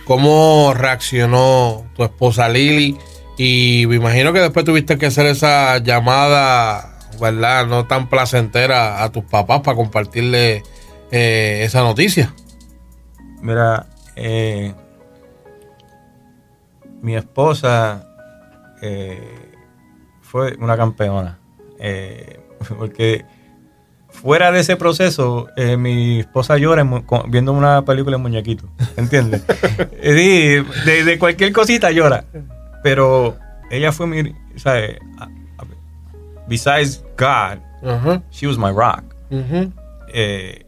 ¿Cómo 0.05 0.73
reaccionó 0.75 1.83
tu 1.95 2.03
esposa 2.03 2.47
Lili? 2.47 2.97
Y 3.37 3.85
me 3.87 3.95
imagino 3.95 4.31
que 4.33 4.39
después 4.39 4.63
tuviste 4.63 4.97
que 4.97 5.07
hacer 5.07 5.25
esa 5.25 5.79
llamada, 5.79 6.99
¿verdad? 7.19 7.65
No 7.65 7.85
tan 7.85 8.07
placentera 8.07 9.03
a 9.03 9.11
tus 9.11 9.23
papás 9.25 9.61
para 9.61 9.75
compartirle 9.75 10.63
eh, 11.11 11.61
esa 11.63 11.81
noticia. 11.81 12.33
Mira, 13.41 13.87
eh, 14.15 14.73
mi 17.01 17.15
esposa 17.15 18.07
eh, 18.81 19.51
fue 20.21 20.55
una 20.59 20.77
campeona. 20.77 21.39
porque 22.77 23.25
fuera 24.25 24.51
de 24.51 24.61
ese 24.61 24.75
proceso, 24.75 25.49
mi 25.77 26.21
esposa 26.21 26.57
llora 26.57 26.83
viendo 27.27 27.53
una 27.53 27.85
película 27.85 28.15
en 28.15 28.23
muñequito. 28.23 28.67
¿Entiendes? 28.97 29.45
de, 30.01 31.17
cualquier 31.19 31.53
cosita 31.53 31.91
llora. 31.91 32.25
Pero 32.81 33.37
ella 33.69 33.91
fue 33.91 34.07
mi, 34.07 34.33
¿sabes? 34.55 34.97
Besides 36.47 37.03
God, 37.19 37.59
she 38.31 38.47
was 38.47 38.57
my 38.57 38.71
rock. 38.71 39.03
Eh, 40.11 40.65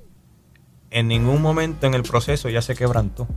en 0.92 1.08
ningún 1.08 1.42
momento 1.42 1.88
en 1.88 1.96
el 1.96 2.04
proceso 2.04 2.50
ella 2.50 2.62
se 2.62 2.76
quebrantó. 2.76 3.28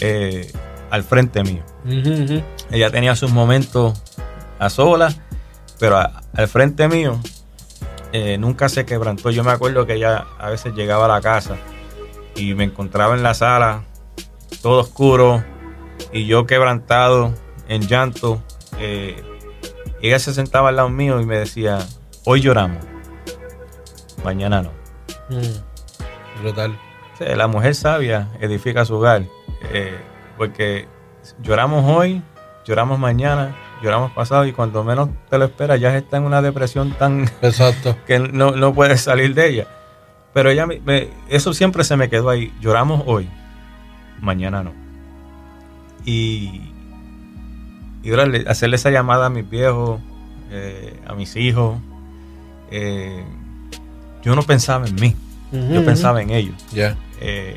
Eh, 0.00 0.52
al 0.90 1.02
frente 1.02 1.42
mío. 1.42 1.64
Ella 2.70 2.88
tenía 2.92 3.16
sus 3.16 3.32
momentos 3.32 4.00
a 4.60 4.70
solas, 4.70 5.18
pero 5.80 5.98
al 5.98 6.46
frente 6.46 6.86
mío 6.86 7.18
eh, 8.14 8.38
nunca 8.38 8.68
se 8.68 8.86
quebrantó. 8.86 9.32
Yo 9.32 9.42
me 9.42 9.50
acuerdo 9.50 9.86
que 9.86 9.94
ella 9.94 10.28
a 10.38 10.48
veces 10.48 10.72
llegaba 10.72 11.06
a 11.06 11.08
la 11.08 11.20
casa 11.20 11.56
y 12.36 12.54
me 12.54 12.62
encontraba 12.62 13.16
en 13.16 13.24
la 13.24 13.34
sala, 13.34 13.82
todo 14.62 14.82
oscuro, 14.82 15.42
y 16.12 16.24
yo 16.24 16.46
quebrantado, 16.46 17.34
en 17.66 17.82
llanto. 17.88 18.40
Eh, 18.78 19.20
ella 20.00 20.20
se 20.20 20.32
sentaba 20.32 20.68
al 20.68 20.76
lado 20.76 20.90
mío 20.90 21.20
y 21.20 21.26
me 21.26 21.36
decía, 21.38 21.78
hoy 22.24 22.40
lloramos, 22.40 22.84
mañana 24.22 24.62
no. 24.62 24.70
Mm, 25.28 26.40
brutal. 26.40 26.78
la 27.18 27.48
mujer 27.48 27.74
sabia 27.74 28.28
edifica 28.38 28.84
su 28.84 28.94
hogar, 28.94 29.24
eh, 29.72 29.98
porque 30.36 30.86
lloramos 31.40 31.84
hoy, 31.84 32.22
lloramos 32.64 32.96
mañana, 32.96 33.56
lloramos 33.84 34.12
pasado 34.12 34.46
y 34.46 34.52
cuando 34.52 34.82
menos 34.82 35.10
te 35.28 35.38
lo 35.38 35.44
esperas 35.44 35.78
ya 35.78 35.96
está 35.96 36.16
en 36.16 36.24
una 36.24 36.42
depresión 36.42 36.92
tan 36.92 37.30
Exacto. 37.42 37.96
que 38.06 38.18
no, 38.18 38.52
no 38.52 38.74
puedes 38.74 39.02
salir 39.02 39.34
de 39.34 39.48
ella. 39.48 39.66
Pero 40.32 40.50
ella 40.50 40.66
eso 41.28 41.54
siempre 41.54 41.84
se 41.84 41.96
me 41.96 42.08
quedó 42.08 42.30
ahí. 42.30 42.52
Lloramos 42.60 43.04
hoy, 43.06 43.28
mañana 44.20 44.64
no. 44.64 44.72
Y 46.04 46.74
y 48.04 48.12
hacerle 48.46 48.76
esa 48.76 48.90
llamada 48.90 49.26
a 49.26 49.30
mis 49.30 49.48
viejos, 49.48 50.00
eh, 50.50 51.00
a 51.06 51.14
mis 51.14 51.34
hijos. 51.36 51.78
Eh, 52.70 53.24
yo 54.22 54.34
no 54.34 54.42
pensaba 54.42 54.86
en 54.86 54.94
mí, 54.96 55.16
yo 55.52 55.84
pensaba 55.84 56.20
en 56.20 56.30
ellos. 56.30 56.54
Eh, 57.20 57.56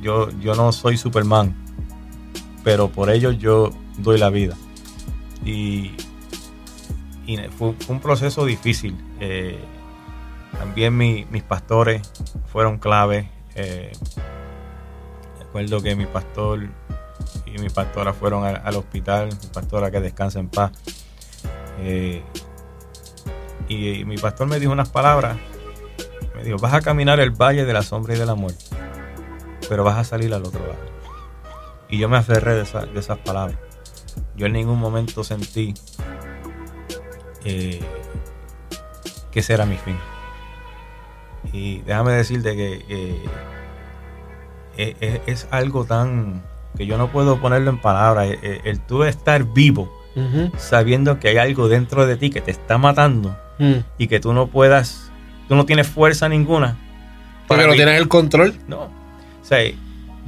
yo, 0.00 0.28
yo 0.40 0.54
no 0.54 0.70
soy 0.70 0.96
Superman, 0.96 1.54
pero 2.62 2.88
por 2.88 3.10
ellos 3.10 3.38
yo 3.38 3.70
doy 3.98 4.18
la 4.18 4.30
vida. 4.30 4.56
Y, 5.44 5.92
fue, 7.56 7.74
un 7.88 8.00
proceso 8.00 8.44
difícil. 8.44 8.96
también 10.58 10.96
mis 10.96 11.42
pastores 11.42 12.02
fueron 12.52 12.78
clave. 12.78 13.28
recuerdo 15.38 15.82
que 15.82 15.96
mi 15.96 16.06
pastor 16.06 16.68
y 17.46 17.58
mi 17.58 17.68
pastora 17.68 18.12
fueron 18.12 18.44
al, 18.44 18.76
hospital, 18.76 19.28
mi 19.28 19.48
pastora 19.48 19.90
que 19.90 20.00
descansa 20.00 20.40
en 20.40 20.48
paz. 20.48 20.72
Eh, 21.78 22.22
y, 23.68 24.04
mi 24.04 24.16
pastor 24.16 24.46
me 24.46 24.58
dijo 24.58 24.72
unas 24.72 24.88
palabras, 24.88 25.36
me 26.34 26.42
dijo, 26.42 26.58
vas 26.58 26.74
a 26.74 26.80
caminar 26.80 27.20
el 27.20 27.30
valle 27.30 27.64
de 27.64 27.72
la 27.72 27.82
sombra 27.82 28.14
y 28.14 28.18
de 28.18 28.26
la 28.26 28.34
muerte, 28.34 28.64
pero 29.68 29.84
vas 29.84 29.98
a 29.98 30.04
salir 30.04 30.34
al 30.34 30.44
otro 30.44 30.60
lado. 30.60 30.94
Y 31.88 31.98
yo 31.98 32.08
me 32.08 32.16
aferré 32.16 32.54
de, 32.54 32.62
esas 32.62 33.18
palabras. 33.18 33.58
Yo 34.36 34.46
en 34.46 34.52
ningún 34.52 34.78
momento 34.78 35.22
sentí 35.24 35.74
eh, 37.44 37.80
que 39.30 39.40
ese 39.40 39.54
era 39.54 39.66
mi 39.66 39.76
fin. 39.76 39.96
Y 41.52 41.80
déjame 41.80 42.12
decirte 42.12 42.56
que 42.56 43.22
eh, 44.76 45.20
es 45.26 45.46
algo 45.50 45.84
tan 45.84 46.42
que 46.76 46.86
yo 46.86 46.98
no 46.98 47.08
puedo 47.08 47.40
ponerlo 47.40 47.70
en 47.70 47.78
palabras. 47.78 48.26
El, 48.26 48.38
eh, 48.42 48.60
el, 48.64 48.80
tú 48.80 49.04
estar 49.04 49.44
vivo, 49.44 49.92
sabiendo 50.56 51.18
que 51.18 51.28
hay 51.28 51.36
algo 51.38 51.68
dentro 51.68 52.06
de 52.06 52.16
ti 52.16 52.30
que 52.30 52.40
te 52.40 52.50
está 52.50 52.78
matando 52.78 53.36
mm. 53.58 53.74
y 53.98 54.06
que 54.06 54.20
tú 54.20 54.32
no 54.32 54.46
puedas, 54.46 55.10
tú 55.48 55.56
no 55.56 55.66
tienes 55.66 55.86
fuerza 55.88 56.28
ninguna. 56.28 56.78
Porque 57.48 57.66
no 57.66 57.74
tienes 57.74 57.98
el 57.98 58.08
control. 58.08 58.54
No. 58.68 58.84
O 58.84 59.44
sea, 59.46 59.58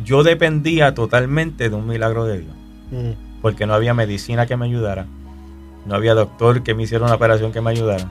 yo 0.05 0.23
dependía 0.23 0.95
totalmente 0.95 1.71
de 1.71 1.77
un 1.77 1.87
milagro 1.87 2.25
de 2.25 2.41
Dios. 2.41 2.55
Mm. 2.91 3.26
Porque 3.47 3.65
no 3.65 3.75
había 3.75 3.95
medicina 3.95 4.45
que 4.45 4.57
me 4.57 4.67
ayudara. 4.67 5.07
No 5.85 5.95
había 5.95 6.15
doctor 6.15 6.65
que 6.65 6.75
me 6.75 6.83
hiciera 6.83 7.05
una 7.05 7.15
operación 7.15 7.53
que 7.53 7.61
me 7.61 7.71
ayudara. 7.71 8.11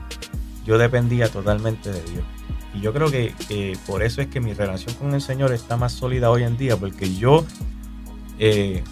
Yo 0.64 0.78
dependía 0.78 1.28
totalmente 1.28 1.92
de 1.92 2.00
Dios. 2.04 2.24
Y 2.72 2.80
yo 2.80 2.94
creo 2.94 3.10
que, 3.10 3.76
por 3.86 4.02
eso 4.02 4.22
es 4.22 4.28
que 4.28 4.40
mi 4.40 4.54
relación 4.54 4.94
con 4.94 5.12
el 5.12 5.20
Señor 5.20 5.52
está 5.52 5.76
más 5.76 5.92
sólida 5.92 6.30
hoy 6.30 6.44
en 6.44 6.56
día, 6.56 6.78
porque 6.78 7.14
yo 7.14 7.44
eh, 8.38 8.82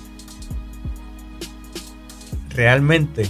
realmente 2.50 3.26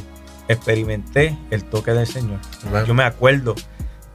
experimenté 0.48 1.38
el 1.52 1.62
toque 1.62 1.92
del 1.92 2.08
Señor. 2.08 2.40
Yo 2.84 2.94
me 2.94 3.04
acuerdo 3.04 3.54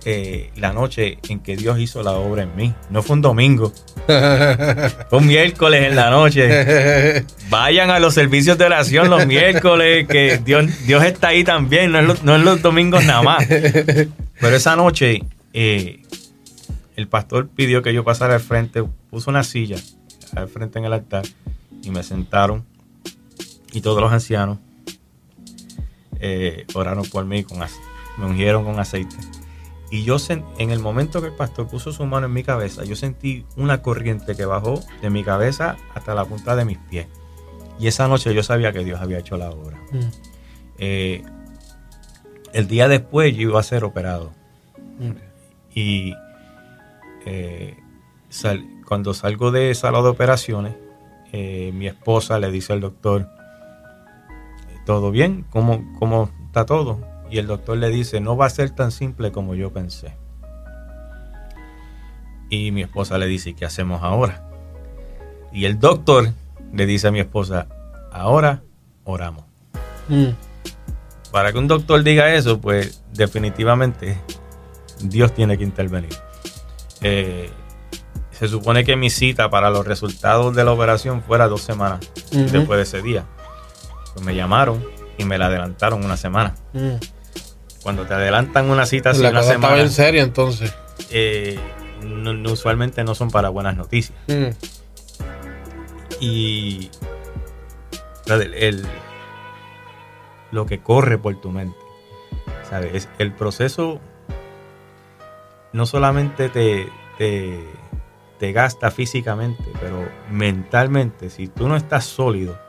eh, 0.06 0.52
la 0.56 0.72
noche 0.74 1.18
en 1.28 1.40
que 1.40 1.58
Dios 1.58 1.80
hizo 1.80 2.04
la 2.04 2.12
obra 2.12 2.44
en 2.44 2.56
mí. 2.56 2.74
No 2.90 3.04
fue 3.04 3.16
un 3.16 3.22
domingo, 3.22 3.74
fue 4.08 5.20
un 5.20 5.28
miércoles 5.28 5.84
en 5.84 5.96
la 5.96 6.10
noche. 6.10 7.26
Vayan 7.50 7.90
a 7.90 8.00
los 8.00 8.14
servicios 8.14 8.58
de 8.58 8.66
oración 8.66 9.10
los 9.10 9.26
miércoles, 9.26 10.08
que 10.08 10.40
Dios, 10.44 10.66
Dios 10.86 11.04
está 11.04 11.30
ahí 11.30 11.44
también, 11.44 11.92
no 11.92 12.00
en, 12.00 12.46
los, 12.46 12.62
domingos 12.62 13.04
nada 13.06 13.22
más. 13.22 13.46
Pero 13.48 14.56
esa 14.56 14.76
noche 14.76 15.22
eh, 15.54 16.02
el 16.96 17.08
pastor 17.08 17.50
pidió 17.50 17.82
que 17.82 17.94
yo 17.94 18.04
pasara 18.04 18.36
al 18.36 18.42
frente, 18.42 18.84
puso 19.10 19.30
una 19.30 19.44
silla 19.44 19.78
al 20.36 20.48
frente 20.48 20.80
en 20.80 20.86
el 20.86 20.94
altar 20.94 21.24
y 21.82 21.90
me 21.90 22.04
sentaron 22.04 22.66
y 23.72 23.82
todos 23.82 24.02
los 24.02 24.12
ancianos 24.12 24.60
eh, 26.20 26.66
oraron 26.74 27.06
por 27.06 27.26
mí, 27.26 27.44
con 27.44 27.60
me 28.18 28.26
ungieron 28.26 28.66
con 28.66 28.80
aceite. 28.80 29.16
Y 29.92 30.04
yo 30.04 30.18
en 30.30 30.70
el 30.70 30.80
momento 30.80 31.22
que 31.22 31.28
el 31.28 31.34
pastor 31.34 31.68
puso 31.68 31.92
su 31.92 32.06
mano 32.06 32.28
en 32.28 32.34
mi 32.34 32.44
cabeza, 32.44 32.84
yo 32.84 32.96
sentí 32.96 33.46
una 33.58 33.82
corriente 33.82 34.36
que 34.36 34.46
bajó 34.46 34.80
de 35.02 35.10
mi 35.10 35.24
cabeza 35.24 35.78
hasta 35.96 36.14
la 36.14 36.26
punta 36.26 36.56
de 36.56 36.66
mis 36.66 36.78
pies. 36.78 37.08
Y 37.80 37.88
esa 37.88 38.08
noche 38.08 38.34
yo 38.34 38.44
sabía 38.44 38.72
que 38.72 38.84
Dios 38.84 39.00
había 39.00 39.20
hecho 39.20 39.38
la 39.38 39.50
obra. 39.50 39.78
Mm. 39.92 40.00
Eh, 40.78 41.24
el 42.54 42.68
día 42.68 42.88
después 42.88 43.36
yo 43.36 43.42
iba 43.42 43.60
a 43.60 43.64
ser 43.64 43.84
operado. 43.84 44.32
Mm. 45.00 45.12
Y 45.74 46.14
eh, 47.26 47.78
cuando 48.86 49.14
salgo 49.14 49.52
de 49.52 49.74
sala 49.74 50.02
de 50.02 50.10
operaciones, 50.10 50.76
eh, 51.32 51.72
mi 51.74 51.88
esposa 51.88 52.38
le 52.38 52.52
dice 52.52 52.74
al 52.74 52.82
doctor, 52.82 53.28
¿todo 54.86 55.10
bien? 55.10 55.46
¿Cómo, 55.50 55.84
¿Cómo 55.98 56.30
está 56.48 56.66
todo? 56.66 57.00
Y 57.30 57.38
el 57.38 57.48
doctor 57.48 57.78
le 57.78 57.90
dice, 57.90 58.20
no 58.20 58.36
va 58.36 58.48
a 58.48 58.50
ser 58.50 58.72
tan 58.72 58.92
simple 58.92 59.32
como 59.32 59.56
yo 59.56 59.72
pensé. 59.72 60.16
Y 62.50 62.72
mi 62.72 62.82
esposa 62.82 63.18
le 63.18 63.28
dice, 63.28 63.54
¿qué 63.54 63.66
hacemos 63.66 64.02
ahora? 64.02 64.50
Y 65.54 65.66
el 65.66 65.80
doctor 65.80 66.32
le 66.74 66.86
dice 66.86 67.08
a 67.08 67.12
mi 67.12 67.20
esposa, 67.20 67.68
ahora 68.12 68.64
oramos. 69.04 69.46
Mm. 70.08 70.30
Para 71.32 71.52
que 71.52 71.60
un 71.60 71.68
doctor 71.68 72.04
diga 72.04 72.34
eso, 72.34 72.60
pues 72.60 73.04
definitivamente 73.14 74.18
Dios 75.00 75.34
tiene 75.34 75.58
que 75.58 75.64
intervenir. 75.64 76.16
Eh, 77.02 77.52
se 78.32 78.48
supone 78.48 78.84
que 78.84 78.96
mi 78.96 79.10
cita 79.10 79.50
para 79.50 79.70
los 79.70 79.86
resultados 79.86 80.56
de 80.56 80.64
la 80.64 80.72
operación 80.72 81.22
fuera 81.22 81.48
dos 81.48 81.62
semanas 81.62 82.00
después 82.32 82.78
de 82.78 82.84
ese 82.84 83.02
día. 83.02 83.26
Pues 84.14 84.26
me 84.26 84.34
llamaron 84.34 84.84
y 85.18 85.26
me 85.26 85.38
la 85.38 85.48
adelantaron 85.48 86.04
una 86.04 86.18
semana. 86.18 86.56
Mm. 86.74 86.96
Cuando 87.84 88.06
te 88.06 88.14
adelantan 88.14 88.70
una 88.70 88.86
cita 88.86 89.12
así 89.12 89.22
una 89.22 89.42
semana. 89.42 89.54
Estaba 89.54 89.80
en 89.82 89.90
serio 89.90 90.24
entonces. 90.24 90.74
eh, 91.12 91.58
usualmente 92.50 93.04
no 93.04 93.16
son 93.16 93.30
para 93.32 93.50
buenas 93.50 93.76
noticias. 93.76 94.18
Mm. 94.28 94.50
Y 96.20 96.90
el, 98.28 98.86
lo 100.52 100.66
que 100.66 100.80
corre 100.80 101.18
por 101.18 101.40
tu 101.40 101.52
mente, 101.52 101.78
¿sabes? 102.70 103.08
El 103.18 103.32
proceso 103.34 104.00
no 105.72 105.86
solamente 105.86 106.50
te, 106.50 106.90
te, 107.18 107.64
te 108.40 108.52
gasta 108.52 108.92
físicamente, 108.92 109.64
pero 109.80 110.08
mentalmente, 110.30 111.30
si 111.30 111.48
tú 111.48 111.68
no 111.70 111.76
estás 111.76 112.06
sólido 112.06 112.60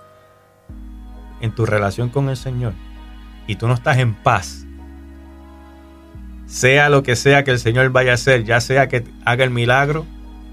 en 1.41 1.55
tu 1.55 1.67
relación 1.67 2.11
con 2.11 2.29
el 2.29 2.37
Señor 2.37 2.75
y 3.47 3.57
tú 3.57 3.67
no 3.67 3.75
estás 3.75 3.99
en 3.99 4.15
paz, 4.15 4.67
sea 6.51 6.89
lo 6.89 7.05
que 7.05 7.15
sea 7.15 7.45
que 7.45 7.53
el 7.53 7.61
Señor 7.61 7.91
vaya 7.91 8.11
a 8.11 8.15
hacer, 8.15 8.45
ya 8.45 8.61
sea 8.61 8.89
que 8.89 9.05
haga 9.25 9.45
el 9.45 9.51
milagro 9.51 10.05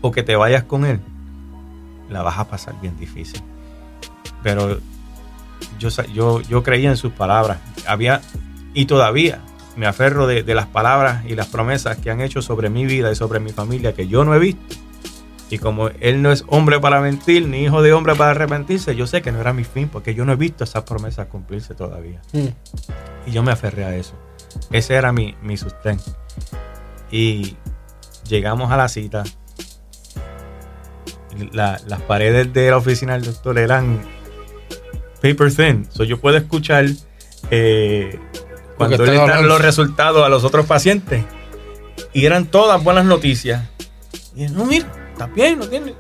o 0.02 0.12
que 0.12 0.22
te 0.22 0.36
vayas 0.36 0.64
con 0.64 0.86
Él, 0.86 1.00
la 2.08 2.22
vas 2.22 2.38
a 2.38 2.48
pasar 2.48 2.80
bien 2.80 2.96
difícil. 2.98 3.42
Pero 4.44 4.80
yo, 5.80 5.90
yo, 6.14 6.42
yo 6.42 6.62
creía 6.62 6.92
en 6.92 6.98
sus 6.98 7.12
palabras. 7.14 7.58
Había, 7.88 8.22
y 8.76 8.86
todavía 8.86 9.42
me 9.76 9.88
aferro 9.88 10.28
de, 10.28 10.44
de, 10.44 10.54
las 10.54 10.68
palabras 10.68 11.26
y 11.26 11.34
las 11.36 11.48
promesas 11.48 11.98
que 11.98 12.12
han 12.12 12.22
hecho 12.22 12.44
sobre 12.44 12.70
mi 12.70 12.86
vida 12.86 13.12
y 13.12 13.16
sobre 13.16 13.40
mi 13.40 13.52
familia 13.52 13.94
que 13.94 14.08
yo 14.08 14.24
no 14.24 14.36
he 14.36 14.40
visto. 14.40 14.76
Y 15.50 15.58
como 15.58 15.88
Él 16.00 16.22
no 16.22 16.32
es 16.32 16.44
hombre 16.48 16.80
para 16.80 17.02
mentir, 17.02 17.48
ni 17.48 17.64
hijo 17.64 17.82
de 17.82 17.94
hombre 17.94 18.14
para 18.14 18.32
arrepentirse, 18.32 18.96
yo 18.96 19.08
sé 19.08 19.24
que 19.24 19.32
no 19.32 19.42
era 19.42 19.52
mi 19.52 19.64
fin 19.64 19.90
porque 19.90 20.14
yo 20.14 20.26
no 20.26 20.34
he 20.34 20.36
visto 20.36 20.64
esas 20.64 20.84
promesas 20.84 21.26
cumplirse 21.28 21.74
todavía. 21.74 22.22
Mm. 22.34 23.30
Y 23.30 23.32
yo 23.32 23.42
me 23.42 23.52
aferré 23.52 23.84
a 23.84 23.96
eso. 23.96 24.14
Ese 24.72 24.96
era 24.96 25.12
mi, 25.12 25.36
mi 25.41 25.58
sustento. 25.58 26.04
Y 27.12 27.56
llegamos 28.28 28.72
a 28.72 28.78
la 28.78 28.88
cita. 28.88 29.24
las 31.52 32.02
paredes 32.08 32.52
de 32.54 32.70
la 32.70 32.78
oficina 32.78 33.13
del 33.13 33.26
doctor 33.26 33.58
eran 33.58 34.02
paper 35.22 35.54
thin. 35.54 35.88
So 35.91 36.04
yo 36.04 36.20
puedo 36.20 36.38
escuchar 36.38 36.86
eh, 37.52 38.20
cuando 38.78 39.06
le 39.06 39.13
dan 39.13 39.48
los 39.48 39.62
resultados 39.62 40.26
a 40.26 40.30
los 40.30 40.43
otros 40.43 40.65
pacientes. 40.65 41.24
Y 42.13 42.26
eran 42.26 42.46
todas 42.46 42.84
buenas 42.84 43.06
noticias. 43.06 43.70
Y 44.36 44.48
no, 44.48 44.65
mira, 44.65 44.88
está 45.12 45.28
bien, 45.28 45.60
no 45.60 45.67
tiene. 45.67 45.93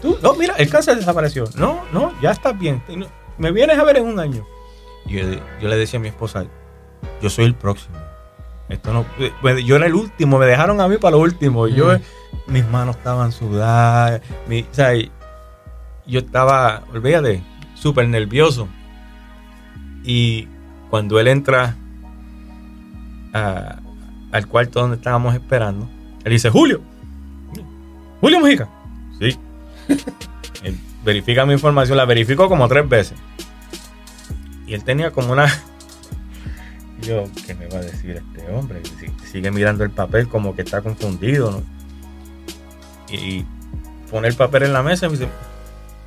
Tú, 0.00 0.18
no, 0.22 0.34
mira, 0.34 0.54
el 0.56 0.68
cáncer 0.70 0.96
desapareció. 0.96 1.44
No, 1.56 1.84
no, 1.92 2.18
ya 2.22 2.30
está 2.30 2.52
bien. 2.52 2.82
Me 3.38 3.52
vienes 3.52 3.78
a 3.78 3.84
ver 3.84 3.98
en 3.98 4.06
un 4.06 4.18
año. 4.18 4.46
Yo, 5.06 5.20
yo 5.60 5.68
le 5.68 5.76
decía 5.76 5.98
a 5.98 6.02
mi 6.02 6.08
esposa, 6.08 6.46
yo 7.20 7.30
soy 7.30 7.46
el 7.46 7.54
próximo. 7.54 7.96
Esto 8.68 8.92
no, 8.92 9.04
pues, 9.40 9.64
yo 9.64 9.76
era 9.76 9.86
el 9.86 9.94
último, 9.94 10.38
me 10.38 10.46
dejaron 10.46 10.80
a 10.80 10.88
mí 10.88 10.96
para 10.96 11.16
lo 11.16 11.22
último. 11.22 11.66
Yo, 11.66 11.92
mm. 11.92 12.52
mis 12.52 12.66
manos 12.68 12.96
estaban 12.96 13.32
sudadas. 13.32 14.20
Mi, 14.46 14.62
o 14.62 14.74
sea, 14.74 14.92
yo 16.06 16.20
estaba, 16.20 16.84
olvídate, 16.92 17.42
súper 17.74 18.08
nervioso. 18.08 18.68
Y 20.04 20.48
cuando 20.88 21.18
él 21.18 21.28
entra 21.28 21.76
al 23.32 24.46
cuarto 24.46 24.80
donde 24.80 24.96
estábamos 24.96 25.34
esperando, 25.34 25.88
él 26.24 26.32
dice, 26.32 26.48
Julio, 26.50 26.80
Julio 28.20 28.40
Mujica. 28.40 28.68
Sí. 29.18 29.36
verifica 31.04 31.46
mi 31.46 31.54
información, 31.54 31.96
la 31.96 32.04
verificó 32.04 32.48
como 32.48 32.68
tres 32.68 32.88
veces. 32.88 33.18
Y 34.66 34.74
él 34.74 34.84
tenía 34.84 35.10
como 35.10 35.32
una 35.32 35.46
yo, 37.00 37.24
¿qué 37.46 37.54
me 37.54 37.66
va 37.66 37.78
a 37.78 37.82
decir 37.82 38.10
este 38.10 38.52
hombre? 38.52 38.80
Sigue 39.30 39.50
mirando 39.50 39.84
el 39.84 39.90
papel 39.90 40.28
como 40.28 40.54
que 40.54 40.62
está 40.62 40.82
confundido, 40.82 41.50
¿no? 41.50 41.62
Y 43.10 43.44
pone 44.10 44.28
el 44.28 44.34
papel 44.34 44.64
en 44.64 44.72
la 44.72 44.82
mesa 44.82 45.06
y 45.06 45.10
me 45.10 45.16
dice, 45.16 45.30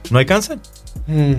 ¿no 0.09 0.19
hay 0.19 0.25
cáncer? 0.25 0.59
Mm. 1.07 1.35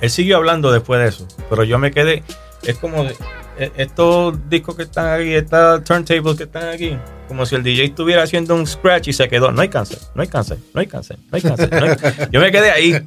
Él 0.00 0.10
siguió 0.10 0.36
hablando 0.36 0.72
después 0.72 1.00
de 1.00 1.08
eso, 1.08 1.28
pero 1.48 1.64
yo 1.64 1.78
me 1.78 1.92
quedé, 1.92 2.24
es 2.62 2.76
como 2.78 3.04
e, 3.04 3.72
estos 3.76 4.48
discos 4.48 4.76
que 4.76 4.82
están 4.82 5.20
aquí, 5.20 5.34
estas 5.34 5.84
turntables 5.84 6.36
que 6.36 6.44
están 6.44 6.68
aquí, 6.68 6.96
como 7.28 7.46
si 7.46 7.54
el 7.54 7.62
DJ 7.62 7.84
estuviera 7.84 8.22
haciendo 8.22 8.54
un 8.54 8.66
scratch 8.66 9.08
y 9.08 9.12
se 9.12 9.28
quedó, 9.28 9.52
no 9.52 9.62
hay 9.62 9.68
cáncer, 9.68 9.98
no 10.14 10.22
hay 10.22 10.28
cáncer, 10.28 10.58
no 10.74 10.80
hay 10.80 10.86
cáncer, 10.86 11.18
no 11.30 11.36
hay 11.36 11.42
cáncer. 11.42 12.28
Yo 12.30 12.40
me 12.40 12.50
quedé 12.50 12.70
ahí. 12.70 13.00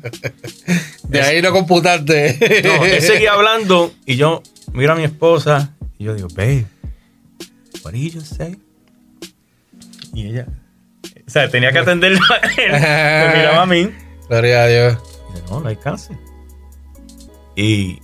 De 1.10 1.22
ahí 1.22 1.42
no 1.42 1.52
computarte. 1.52 2.64
No, 2.64 2.86
él 2.86 3.02
seguía 3.02 3.34
hablando 3.34 3.92
y 4.06 4.16
yo 4.16 4.42
miro 4.76 4.94
a 4.94 4.96
mi 4.96 5.04
esposa 5.04 5.74
y 5.98 6.06
yo 6.06 6.14
digo, 6.14 6.28
babe, 6.36 6.66
what 7.84 7.94
did 7.94 8.14
you 8.14 8.22
say? 8.22 8.60
Y 10.14 10.28
ella, 10.28 10.48
o 11.26 11.30
sea, 11.30 11.50
tenía 11.50 11.72
que 11.72 11.80
atenderlo 11.80 12.20
a 12.30 12.48
él. 12.62 12.72
Me 13.32 13.38
miraba 13.38 13.62
a 13.64 13.66
mí. 13.66 13.90
Gloria 14.30 14.64
a 14.64 14.68
Dios. 14.68 14.98
Dice, 15.34 15.46
no, 15.50 15.60
no 15.62 15.70
hay 15.70 15.76
cáncer. 15.76 16.18
Y, 17.56 18.00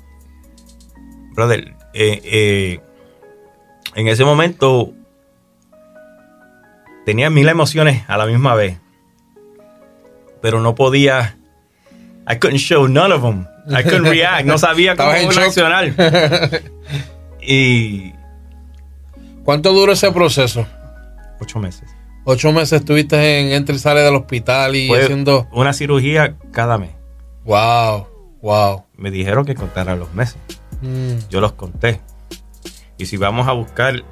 brother, 1.33 1.75
eh, 1.93 2.21
eh, 2.23 2.79
en 3.95 4.07
ese 4.07 4.23
momento 4.23 4.93
tenía 7.05 7.29
mil 7.29 7.47
emociones 7.49 8.03
a 8.07 8.17
la 8.17 8.25
misma 8.25 8.55
vez. 8.55 8.77
Pero 10.41 10.61
no 10.61 10.75
podía. 10.75 11.37
I 12.29 12.37
couldn't 12.37 12.59
show 12.59 12.87
none 12.87 13.13
of 13.13 13.21
them. 13.21 13.45
I 13.67 13.83
couldn't 13.83 14.07
react, 14.07 14.45
no 14.45 14.57
sabía 14.57 14.95
cómo 14.97 15.11
reaccionar. 15.11 15.93
y. 17.41 18.13
¿Cuánto 19.43 19.73
duró 19.73 19.93
ese 19.93 20.11
proceso? 20.11 20.65
Ocho 21.39 21.59
meses. 21.59 21.89
Ocho 22.23 22.51
meses 22.51 22.81
estuviste 22.81 23.39
en 23.39 23.51
entre 23.53 23.75
y 23.75 23.79
sale 23.79 24.01
del 24.01 24.15
hospital 24.15 24.75
y 24.75 24.93
haciendo. 24.93 25.47
Una 25.51 25.73
cirugía 25.73 26.35
cada 26.51 26.77
mes. 26.77 26.91
Wow, 27.45 28.07
wow. 28.41 28.85
Me 28.95 29.09
dijeron 29.09 29.45
que 29.45 29.55
contara 29.55 29.95
los 29.95 30.13
meses. 30.13 30.37
Mm. 30.81 31.29
Yo 31.29 31.41
los 31.41 31.53
conté. 31.53 31.99
Y 32.97 33.07
si 33.07 33.17
vamos 33.17 33.47
a 33.47 33.53
buscar 33.53 34.03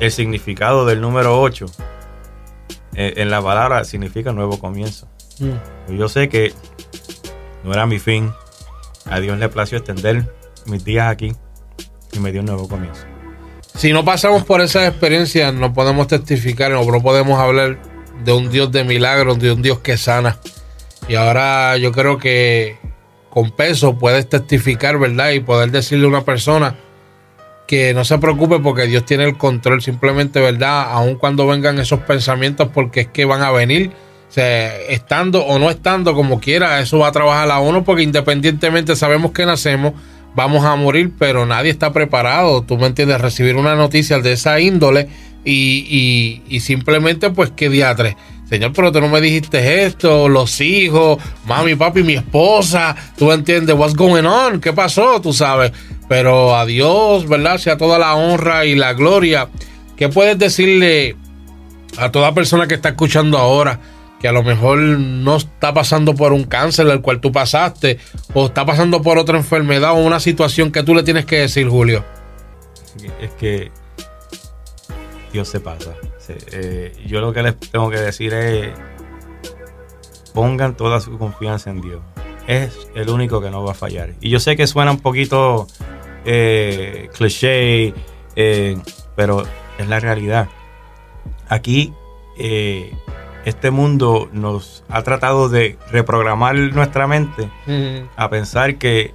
el 0.00 0.10
significado 0.10 0.84
del 0.84 1.00
número 1.00 1.40
8, 1.40 1.66
eh, 2.94 3.14
en 3.16 3.30
la 3.30 3.40
palabra 3.40 3.84
significa 3.84 4.32
nuevo 4.32 4.58
comienzo. 4.58 5.08
Mm. 5.38 5.96
Yo 5.96 6.08
sé 6.08 6.28
que 6.28 6.52
no 7.62 7.72
era 7.72 7.86
mi 7.86 8.00
fin, 8.00 8.32
a 9.06 9.20
Dios 9.20 9.38
le 9.38 9.48
plació 9.48 9.78
extender 9.78 10.24
mis 10.66 10.84
días 10.84 11.10
aquí 11.10 11.32
y 12.12 12.18
me 12.18 12.32
dio 12.32 12.40
un 12.40 12.46
nuevo 12.46 12.68
comienzo. 12.68 13.02
Si 13.74 13.92
no 13.92 14.04
pasamos 14.04 14.44
por 14.44 14.60
esas 14.60 14.88
experiencias, 14.88 15.52
no 15.52 15.72
podemos 15.72 16.06
testificar, 16.06 16.70
no, 16.70 16.84
podemos 17.02 17.40
hablar 17.40 17.78
de 18.24 18.32
un 18.32 18.50
Dios 18.50 18.70
de 18.70 18.84
milagros, 18.84 19.38
de 19.40 19.52
un 19.52 19.62
Dios 19.62 19.80
que 19.80 19.96
sana. 19.96 20.38
Y 21.08 21.16
ahora 21.16 21.76
yo 21.76 21.90
creo 21.90 22.18
que 22.18 22.78
con 23.30 23.50
peso 23.50 23.98
puedes 23.98 24.28
testificar, 24.28 24.98
¿verdad? 24.98 25.32
Y 25.32 25.40
poder 25.40 25.72
decirle 25.72 26.04
a 26.04 26.08
una 26.08 26.24
persona 26.24 26.76
que 27.66 27.92
no 27.94 28.04
se 28.04 28.18
preocupe 28.18 28.60
porque 28.60 28.86
Dios 28.86 29.04
tiene 29.04 29.24
el 29.24 29.36
control, 29.36 29.82
simplemente, 29.82 30.40
¿verdad? 30.40 30.92
Aun 30.92 31.16
cuando 31.16 31.46
vengan 31.46 31.78
esos 31.80 32.00
pensamientos, 32.00 32.68
porque 32.72 33.00
es 33.00 33.08
que 33.08 33.24
van 33.24 33.42
a 33.42 33.50
venir 33.50 33.90
sea, 34.34 34.76
estando 34.88 35.44
o 35.44 35.60
no 35.60 35.70
estando 35.70 36.12
como 36.12 36.40
quiera, 36.40 36.80
eso 36.80 36.98
va 36.98 37.08
a 37.08 37.12
trabajar 37.12 37.48
a 37.52 37.60
uno 37.60 37.84
porque 37.84 38.02
independientemente 38.02 38.96
sabemos 38.96 39.30
que 39.30 39.46
nacemos, 39.46 39.92
vamos 40.34 40.64
a 40.64 40.74
morir, 40.74 41.12
pero 41.16 41.46
nadie 41.46 41.70
está 41.70 41.92
preparado, 41.92 42.62
tú 42.62 42.76
me 42.76 42.88
entiendes, 42.88 43.20
recibir 43.20 43.54
una 43.54 43.76
noticia 43.76 44.18
de 44.18 44.32
esa 44.32 44.58
índole 44.58 45.08
y, 45.44 46.42
y, 46.48 46.60
simplemente 46.60 47.30
pues 47.30 47.50
que 47.50 47.68
diatre. 47.68 48.16
Señor, 48.48 48.72
pero 48.72 48.90
tú 48.90 49.00
no 49.00 49.08
me 49.08 49.20
dijiste 49.20 49.84
esto, 49.84 50.28
los 50.28 50.60
hijos, 50.60 51.18
mami, 51.46 51.76
papi, 51.76 52.02
mi 52.02 52.14
esposa, 52.14 52.96
tú 53.16 53.30
entiendes, 53.30 53.76
what's 53.76 53.94
going 53.94 54.24
on, 54.24 54.60
qué 54.60 54.72
pasó, 54.72 55.20
tú 55.20 55.32
sabes. 55.32 55.70
Pero 56.08 56.56
a 56.56 56.66
Dios, 56.66 57.28
¿verdad? 57.28 57.58
Sea 57.58 57.76
toda 57.76 58.00
la 58.00 58.14
honra 58.16 58.66
y 58.66 58.74
la 58.74 58.94
gloria. 58.94 59.48
¿Qué 59.96 60.08
puedes 60.08 60.38
decirle 60.38 61.16
a 61.96 62.10
toda 62.10 62.34
persona 62.34 62.66
que 62.66 62.74
está 62.74 62.90
escuchando 62.90 63.38
ahora? 63.38 63.78
Que 64.24 64.28
a 64.28 64.32
lo 64.32 64.42
mejor 64.42 64.78
no 64.78 65.36
está 65.36 65.74
pasando 65.74 66.14
por 66.14 66.32
un 66.32 66.44
cáncer 66.44 66.90
al 66.90 67.02
cual 67.02 67.20
tú 67.20 67.30
pasaste, 67.30 67.98
o 68.32 68.46
está 68.46 68.64
pasando 68.64 69.02
por 69.02 69.18
otra 69.18 69.36
enfermedad 69.36 69.90
o 69.90 69.96
una 69.96 70.18
situación 70.18 70.72
que 70.72 70.82
tú 70.82 70.94
le 70.94 71.02
tienes 71.02 71.26
que 71.26 71.40
decir, 71.40 71.68
Julio? 71.68 72.02
Es 73.20 73.32
que 73.32 73.70
Dios 75.30 75.46
se 75.46 75.60
pasa. 75.60 75.94
Eh, 76.52 76.96
yo 77.06 77.20
lo 77.20 77.34
que 77.34 77.42
les 77.42 77.60
tengo 77.60 77.90
que 77.90 77.98
decir 77.98 78.32
es, 78.32 78.72
pongan 80.32 80.74
toda 80.74 81.00
su 81.00 81.18
confianza 81.18 81.68
en 81.68 81.82
Dios. 81.82 82.00
Es 82.46 82.88
el 82.94 83.10
único 83.10 83.42
que 83.42 83.50
no 83.50 83.62
va 83.62 83.72
a 83.72 83.74
fallar. 83.74 84.14
Y 84.22 84.30
yo 84.30 84.40
sé 84.40 84.56
que 84.56 84.66
suena 84.66 84.90
un 84.92 85.00
poquito 85.00 85.66
eh, 86.24 87.10
cliché, 87.12 87.92
eh, 88.36 88.78
pero 89.16 89.44
es 89.76 89.86
la 89.86 90.00
realidad. 90.00 90.48
Aquí 91.46 91.92
este 93.44 93.70
mundo 93.70 94.28
nos 94.32 94.84
ha 94.88 95.02
tratado 95.02 95.48
de 95.48 95.78
reprogramar 95.90 96.56
nuestra 96.56 97.06
mente 97.06 97.50
a 98.16 98.30
pensar 98.30 98.76
que, 98.76 99.14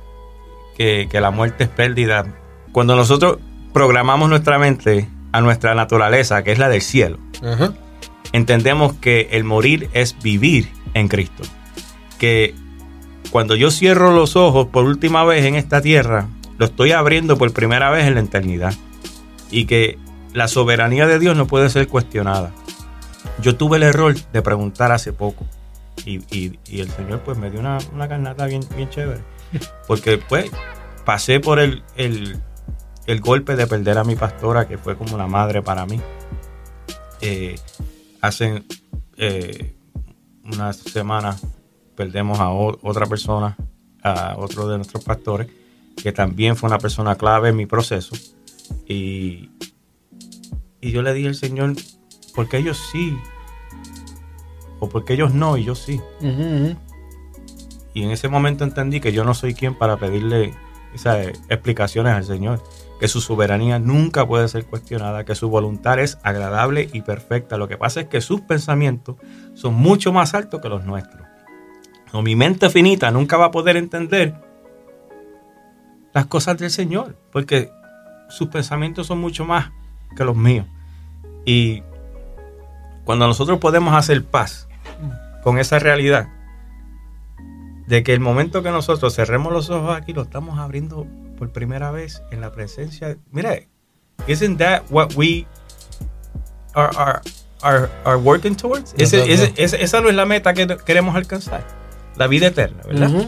que, 0.77 1.07
la 1.13 1.31
muerte 1.31 1.65
es 1.65 1.69
pérdida. 1.69 2.25
Cuando 2.71 2.95
nosotros 2.95 3.37
programamos 3.73 4.29
nuestra 4.29 4.59
mente 4.59 5.09
a 5.31 5.41
nuestra 5.41 5.75
naturaleza, 5.75 6.43
que 6.43 6.51
es 6.51 6.59
la 6.59 6.69
del 6.69 6.81
cielo, 6.81 7.17
entendemos 8.31 8.93
que 8.93 9.29
el 9.31 9.43
morir 9.43 9.89
es 9.93 10.15
vivir 10.21 10.69
en 10.93 11.07
Cristo. 11.07 11.43
Que 12.19 12.53
cuando 13.31 13.55
yo 13.55 13.71
cierro 13.71 14.11
los 14.11 14.35
ojos 14.35 14.67
por 14.67 14.85
última 14.85 15.23
vez 15.23 15.45
en 15.45 15.55
esta 15.55 15.81
tierra, 15.81 16.27
lo 16.57 16.65
estoy 16.65 16.91
abriendo 16.91 17.37
por 17.37 17.51
primera 17.53 17.89
vez 17.89 18.05
en 18.05 18.15
la 18.15 18.21
eternidad. 18.21 18.73
Y 19.51 19.65
que 19.65 19.97
la 20.33 20.47
soberanía 20.47 21.07
de 21.07 21.17
Dios 21.17 21.35
no 21.35 21.47
puede 21.47 21.69
ser 21.69 21.87
cuestionada. 21.87 22.53
Yo 23.41 23.55
tuve 23.55 23.77
el 23.77 23.83
error 23.83 24.15
de 24.15 24.41
preguntar 24.41 24.91
hace 24.91 25.13
poco. 25.13 25.45
Y, 26.05 26.57
el 26.79 26.89
Señor 26.89 27.21
pues 27.21 27.37
me 27.37 27.51
dio 27.51 27.59
una, 27.59 27.77
una 27.93 28.07
carnata 28.07 28.45
bien, 28.45 28.61
bien 28.75 28.89
chévere. 28.89 29.21
Porque 29.87 30.17
pues 30.17 30.49
pasé 31.05 31.39
por 31.39 31.59
el, 31.59 31.83
el, 31.95 33.21
golpe 33.21 33.55
de 33.55 33.67
perder 33.67 33.97
a 33.97 34.03
mi 34.03 34.15
pastora, 34.15 34.67
que 34.67 34.77
fue 34.77 34.95
como 34.95 35.15
una 35.15 35.27
madre 35.27 35.61
para 35.61 35.85
mí. 35.85 35.99
Eh, 37.21 37.55
hace 38.21 38.63
eh, 39.17 39.75
unas 40.45 40.77
semanas 40.77 41.41
perdemos 41.95 42.39
a 42.39 42.49
otra 42.49 43.05
persona, 43.07 43.57
a 44.03 44.35
otro 44.37 44.67
de 44.67 44.77
nuestros 44.77 45.03
pastores, 45.03 45.47
que 46.01 46.11
también 46.11 46.55
fue 46.55 46.67
una 46.67 46.79
persona 46.79 47.15
clave 47.15 47.49
en 47.49 47.55
mi 47.55 47.65
proceso. 47.65 48.15
Y, 48.87 49.49
y 50.79 50.91
yo 50.91 51.01
le 51.01 51.13
dije 51.13 51.27
al 51.27 51.35
Señor, 51.35 51.73
porque 52.33 52.57
ellos 52.57 52.89
sí, 52.91 53.17
o 54.79 54.89
porque 54.89 55.13
ellos 55.13 55.33
no 55.33 55.57
y 55.57 55.65
yo 55.65 55.75
sí. 55.75 56.01
Y 57.93 58.03
en 58.03 58.11
ese 58.11 58.27
momento 58.27 58.63
entendí 58.63 58.99
que 58.99 59.11
yo 59.11 59.23
no 59.23 59.33
soy 59.33 59.53
quien 59.53 59.75
para 59.75 59.97
pedirle 59.97 60.53
esas 60.93 61.27
explicaciones 61.49 62.13
al 62.13 62.23
Señor, 62.23 62.63
que 62.99 63.07
su 63.07 63.21
soberanía 63.21 63.79
nunca 63.79 64.27
puede 64.27 64.47
ser 64.47 64.65
cuestionada, 64.65 65.23
que 65.25 65.35
su 65.35 65.49
voluntad 65.49 65.99
es 65.99 66.17
agradable 66.23 66.89
y 66.91 67.01
perfecta. 67.01 67.57
Lo 67.57 67.67
que 67.67 67.77
pasa 67.77 68.01
es 68.01 68.07
que 68.07 68.21
sus 68.21 68.41
pensamientos 68.41 69.15
son 69.53 69.73
mucho 69.75 70.11
más 70.11 70.33
altos 70.33 70.61
que 70.61 70.69
los 70.69 70.85
nuestros. 70.85 71.25
O 72.11 72.21
mi 72.21 72.35
mente 72.35 72.69
finita 72.69 73.11
nunca 73.11 73.37
va 73.37 73.45
a 73.45 73.51
poder 73.51 73.77
entender 73.77 74.35
las 76.13 76.25
cosas 76.25 76.57
del 76.57 76.71
Señor, 76.71 77.15
porque 77.31 77.71
sus 78.29 78.49
pensamientos 78.49 79.07
son 79.07 79.19
mucho 79.19 79.45
más 79.45 79.71
que 80.15 80.23
los 80.25 80.35
míos. 80.35 80.65
Y 81.45 81.83
cuando 83.09 83.25
nosotros 83.25 83.57
podemos 83.57 83.95
hacer 83.95 84.23
paz 84.23 84.67
con 85.41 85.57
esa 85.57 85.79
realidad, 85.79 86.27
de 87.87 88.03
que 88.03 88.13
el 88.13 88.19
momento 88.19 88.61
que 88.61 88.69
nosotros 88.69 89.15
cerremos 89.15 89.51
los 89.51 89.71
ojos 89.71 89.97
aquí, 89.97 90.13
lo 90.13 90.21
estamos 90.21 90.59
abriendo 90.59 91.07
por 91.35 91.51
primera 91.51 91.89
vez 91.89 92.21
en 92.29 92.39
la 92.39 92.51
presencia. 92.51 93.17
Mira, 93.31 93.61
isn't 94.27 94.59
that 94.59 94.83
what 94.91 95.15
we 95.15 95.47
are, 96.75 96.95
are, 97.63 97.89
are, 98.05 98.17
working 98.17 98.55
towards? 98.55 98.93
esa 98.95 100.01
no 100.01 100.09
es 100.09 100.15
la 100.15 100.27
meta 100.27 100.53
que 100.53 100.67
queremos 100.85 101.15
alcanzar. 101.15 101.65
La 102.15 102.27
vida 102.27 102.45
eterna, 102.45 102.83
¿verdad? 102.85 103.27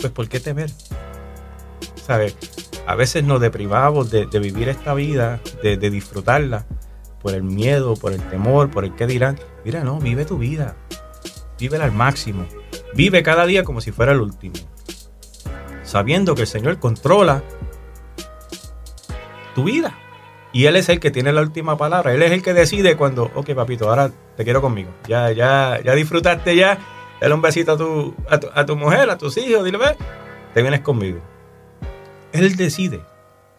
Pues 0.00 0.12
¿por 0.12 0.28
qué 0.28 0.40
temer? 0.40 0.72
¿Sabes? 2.04 2.36
A 2.88 2.96
veces 2.96 3.22
nos 3.22 3.40
deprivamos 3.40 4.10
de, 4.10 4.26
vivir 4.40 4.68
esta 4.68 4.94
vida, 4.94 5.38
de, 5.62 5.76
de 5.76 5.90
disfrutarla, 5.90 6.66
por 7.22 7.34
el 7.34 7.42
miedo, 7.42 7.94
por 7.94 8.12
el 8.12 8.22
temor, 8.28 8.70
por 8.70 8.84
el 8.84 8.94
qué 8.94 9.06
dirán. 9.06 9.38
Mira, 9.64 9.84
no, 9.84 9.98
vive 9.98 10.24
tu 10.24 10.38
vida. 10.38 10.76
Vívela 11.58 11.84
al 11.84 11.92
máximo 11.92 12.46
Vive 12.94 13.22
cada 13.22 13.46
día 13.46 13.64
como 13.64 13.80
si 13.80 13.92
fuera 13.92 14.12
el 14.12 14.20
último, 14.20 14.54
sabiendo 15.84 16.34
que 16.34 16.42
el 16.42 16.46
Señor 16.46 16.78
controla 16.78 17.42
tu 19.54 19.64
vida. 19.64 19.96
Y 20.52 20.64
Él 20.64 20.74
es 20.74 20.88
el 20.88 20.98
que 20.98 21.12
tiene 21.12 21.32
la 21.32 21.42
última 21.42 21.76
palabra. 21.76 22.12
Él 22.12 22.22
es 22.22 22.32
el 22.32 22.42
que 22.42 22.52
decide 22.52 22.96
cuando, 22.96 23.30
ok, 23.34 23.54
papito, 23.54 23.88
ahora 23.88 24.10
te 24.36 24.42
quiero 24.42 24.60
conmigo. 24.60 24.90
Ya, 25.06 25.30
ya, 25.30 25.80
ya 25.84 25.94
disfrutaste 25.94 26.56
ya. 26.56 26.78
Dale 27.20 27.34
un 27.34 27.42
besito 27.42 27.72
a 27.72 27.76
tu, 27.76 28.14
a 28.28 28.66
tu, 28.66 28.76
mujer, 28.76 29.08
a 29.10 29.18
tus 29.18 29.36
hijos, 29.36 29.64
dile, 29.64 29.78
ve, 29.78 29.96
te 30.54 30.62
vienes 30.62 30.80
conmigo. 30.80 31.20
Él 32.32 32.56
decide. 32.56 33.02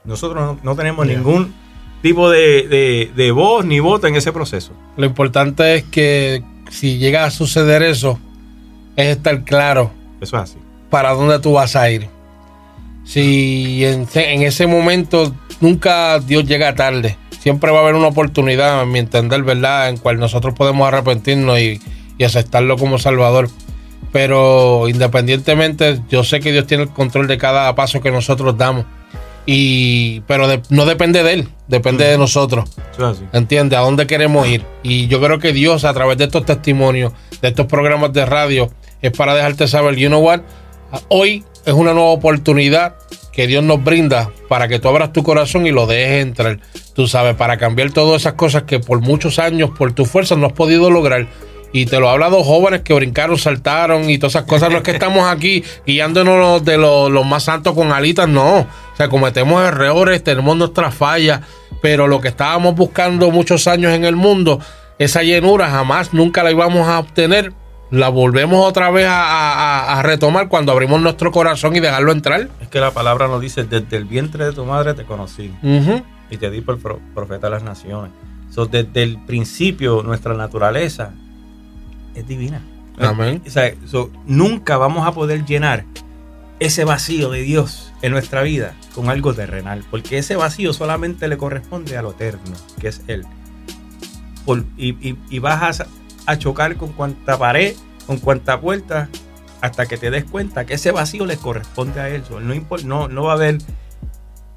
Nosotros 0.03 0.57
no, 0.61 0.75
tenemos 0.75 1.05
ningún 1.05 1.53
tipo 2.01 2.29
de, 2.29 3.11
de 3.15 3.31
voz 3.31 3.65
ni 3.65 3.79
voto 3.79 4.07
en 4.07 4.15
ese 4.15 4.31
proceso. 4.31 4.73
Lo 4.97 5.05
importante 5.05 5.75
es 5.75 5.83
que 5.83 6.43
si 6.69 6.97
llega 6.97 7.25
a 7.25 7.31
suceder 7.31 7.83
eso, 7.83 8.19
es 8.95 9.17
estar 9.17 9.43
claro. 9.43 9.91
Eso 10.21 10.37
es 10.37 10.43
así. 10.43 10.57
Para 10.89 11.11
dónde 11.11 11.39
tú 11.39 11.53
vas 11.53 11.75
a 11.75 11.89
ir. 11.89 12.07
Si 13.03 13.83
en, 13.83 14.07
ese 14.43 14.67
momento 14.67 15.33
nunca 15.59 16.19
Dios 16.19 16.45
llega 16.45 16.75
tarde, 16.75 17.17
siempre 17.39 17.71
va 17.71 17.79
a 17.79 17.81
haber 17.81 17.95
una 17.95 18.07
oportunidad, 18.07 18.81
a 18.81 18.85
mi 18.85 18.99
entender, 18.99 19.43
¿verdad?, 19.43 19.89
en 19.89 19.97
cual 19.97 20.19
nosotros 20.19 20.53
podemos 20.53 20.87
arrepentirnos 20.87 21.59
y, 21.59 21.79
aceptarlo 22.23 22.77
como 22.77 22.99
Salvador. 22.99 23.49
Pero 24.11 24.87
independientemente, 24.87 25.99
yo 26.07 26.23
sé 26.23 26.39
que 26.39 26.51
Dios 26.51 26.67
tiene 26.67 26.83
el 26.83 26.89
control 26.89 27.25
de 27.25 27.39
cada 27.39 27.73
paso 27.73 27.99
que 27.99 28.11
nosotros 28.11 28.55
damos. 28.57 28.85
Y, 29.53 30.21
pero 30.27 30.47
no 30.69 30.85
depende 30.85 31.23
de 31.23 31.33
él, 31.33 31.49
depende 31.67 32.05
de 32.05 32.17
nosotros. 32.17 32.69
¿Entiendes? 33.33 33.77
A 33.77 33.81
dónde 33.81 34.07
queremos 34.07 34.47
ir. 34.47 34.65
Y 34.81 35.07
yo 35.07 35.19
creo 35.19 35.39
que 35.39 35.51
Dios, 35.51 35.83
a 35.83 35.93
través 35.93 36.17
de 36.17 36.23
estos 36.23 36.45
testimonios, 36.45 37.11
de 37.41 37.49
estos 37.49 37.65
programas 37.65 38.13
de 38.13 38.25
radio, 38.25 38.71
es 39.01 39.11
para 39.11 39.35
dejarte 39.35 39.67
saber, 39.67 39.97
you 39.97 40.07
know 40.07 40.21
what, 40.21 40.39
hoy 41.09 41.43
es 41.65 41.73
una 41.73 41.93
nueva 41.93 42.11
oportunidad 42.11 42.95
que 43.33 43.45
Dios 43.45 43.61
nos 43.61 43.83
brinda 43.83 44.31
para 44.47 44.69
que 44.69 44.79
tú 44.79 44.87
abras 44.87 45.11
tu 45.11 45.21
corazón 45.21 45.67
y 45.67 45.71
lo 45.71 45.85
dejes 45.85 46.21
entrar, 46.21 46.59
tú 46.93 47.07
sabes, 47.07 47.35
para 47.35 47.57
cambiar 47.57 47.91
todas 47.91 48.21
esas 48.21 48.35
cosas 48.35 48.63
que 48.63 48.79
por 48.79 49.01
muchos 49.01 49.37
años, 49.37 49.71
por 49.77 49.91
tu 49.91 50.05
fuerza, 50.05 50.37
no 50.37 50.47
has 50.47 50.53
podido 50.53 50.89
lograr. 50.89 51.27
Y 51.73 51.85
te 51.85 51.99
lo 51.99 52.09
ha 52.09 52.13
hablado 52.13 52.43
jóvenes 52.43 52.81
que 52.81 52.93
brincaron, 52.93 53.37
saltaron 53.37 54.09
y 54.09 54.17
todas 54.17 54.35
esas 54.35 54.45
cosas. 54.45 54.69
No 54.69 54.77
es 54.77 54.83
que 54.83 54.91
estamos 54.91 55.25
aquí 55.29 55.63
guiándonos 55.85 56.63
de 56.65 56.77
los, 56.77 57.25
más 57.25 57.43
santos 57.43 57.73
con 57.73 57.91
alitas, 57.91 58.27
no. 58.27 58.59
O 58.59 58.95
sea, 58.95 59.09
cometemos 59.09 59.63
errores, 59.63 60.23
tenemos 60.23 60.57
nuestras 60.57 60.93
fallas, 60.93 61.41
pero 61.81 62.07
lo 62.07 62.19
que 62.19 62.27
estábamos 62.27 62.75
buscando 62.75 63.31
muchos 63.31 63.67
años 63.67 63.93
en 63.93 64.03
el 64.03 64.15
mundo, 64.15 64.59
esa 64.99 65.23
llenura 65.23 65.69
jamás, 65.69 66.13
nunca 66.13 66.43
la 66.43 66.51
íbamos 66.51 66.87
a 66.87 66.99
obtener 66.99 67.53
la 67.91 68.07
volvemos 68.07 68.65
otra 68.65 68.89
vez 68.89 69.05
a, 69.09 70.01
retomar 70.01 70.47
cuando 70.47 70.71
abrimos 70.71 71.01
nuestro 71.01 71.31
corazón 71.31 71.75
y 71.75 71.81
dejarlo 71.81 72.13
entrar. 72.13 72.47
Es 72.61 72.69
que 72.69 72.79
la 72.79 72.91
palabra 72.91 73.27
nos 73.27 73.41
dice, 73.41 73.65
desde 73.65 73.97
el 73.97 74.05
vientre 74.05 74.45
de 74.45 74.53
tu 74.53 74.65
madre 74.65 74.93
te 74.93 75.03
conocí 75.03 75.53
y 76.29 76.37
te 76.37 76.49
di 76.49 76.61
por 76.61 76.79
profeta 77.13 77.47
de 77.47 77.51
las 77.51 77.63
naciones. 77.63 78.11
desde 78.71 79.03
el 79.03 79.19
principio 79.25 80.03
nuestra 80.03 80.33
naturaleza 80.33 81.13
es 82.15 82.27
divina. 82.27 82.61
Amén. 82.97 83.41
nunca 84.25 84.77
vamos 84.77 85.07
a 85.07 85.13
poder 85.13 85.45
llenar 85.45 85.85
ese 86.59 86.83
vacío 86.83 87.31
de 87.31 87.41
Dios 87.41 87.91
en 88.01 88.11
nuestra 88.11 88.43
vida 88.43 88.75
con 88.93 89.09
algo 89.09 89.33
terrenal, 89.33 89.83
porque 89.89 90.19
ese 90.19 90.35
vacío 90.35 90.73
solamente 90.73 91.27
le 91.27 91.37
corresponde 91.37 91.97
a 91.97 92.01
lo 92.01 92.11
eterno, 92.11 92.55
que 92.79 92.89
es 92.89 93.01
Él. 93.07 93.25
y, 94.77 95.17
y, 95.29 95.39
vas 95.39 95.79
a, 95.79 95.87
a 96.25 96.37
chocar 96.37 96.75
con 96.77 96.91
cuanta 96.93 97.37
pared, 97.39 97.75
con 98.05 98.17
cuanta 98.17 98.61
puerta, 98.61 99.09
hasta 99.61 99.85
que 99.85 99.97
te 99.97 100.11
des 100.11 100.25
cuenta 100.25 100.65
que 100.65 100.73
ese 100.73 100.91
vacío 100.91 101.25
le 101.25 101.37
corresponde 101.37 102.01
a 102.01 102.09
él. 102.09 102.23
No, 102.29 102.77
no, 102.83 103.07
no 103.07 103.23
va 103.23 103.31
a 103.31 103.35
haber 103.35 103.59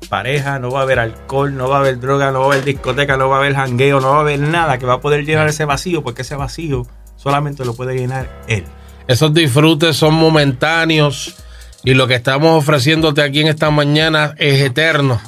pareja, 0.09 0.59
no 0.59 0.71
va 0.71 0.81
a 0.81 0.83
haber 0.83 0.99
alcohol, 0.99 1.55
no 1.55 1.69
va 1.69 1.77
a 1.77 1.81
haber 1.81 2.01
droga, 2.01 2.33
no 2.33 2.41
va 2.41 2.47
a 2.47 2.49
haber 2.49 2.65
discoteca, 2.65 3.17
no 3.17 3.29
va 3.29 3.37
a 3.37 3.39
haber 3.41 3.55
jangueo, 3.55 4.01
no 4.01 4.11
va 4.11 4.17
a 4.19 4.21
haber 4.21 4.41
nada 4.41 4.79
que 4.79 4.87
va 4.87 4.95
a 4.95 5.01
poder 5.01 5.25
llenar 5.25 5.49
ese 5.49 5.65
vacío, 5.65 6.03
porque 6.03 6.23
ese 6.23 6.37
vacío 6.37 6.87
solamente 7.25 7.65
lo 7.65 7.75
puede 7.75 7.97
llenar 7.97 8.31
él. 8.47 8.65
Esos 9.09 9.35
disfrutes 9.35 9.97
son 9.97 10.15
momentáneos 10.15 11.35
y 11.83 11.95
lo 11.95 12.07
que 12.07 12.15
estamos 12.15 12.57
ofreciéndote 12.57 13.23
aquí 13.23 13.41
en 13.41 13.49
esta 13.49 13.71
mañana 13.71 14.35
es 14.39 14.61
eterno. 14.61 15.21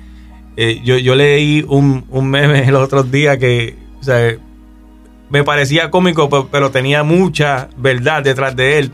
yo, 0.83 0.99
yo, 0.99 1.15
leí 1.15 1.65
un, 1.67 2.05
un, 2.09 2.29
meme 2.29 2.67
el 2.67 2.75
otro 2.75 3.01
día 3.01 3.39
que 3.39 3.75
o 3.99 4.03
sea, 4.03 4.35
me 5.31 5.43
parecía 5.43 5.89
cómico, 5.89 6.29
pero 6.51 6.69
tenía 6.69 7.01
mucha 7.01 7.69
verdad 7.75 8.21
detrás 8.21 8.55
de 8.55 8.77
él 8.77 8.91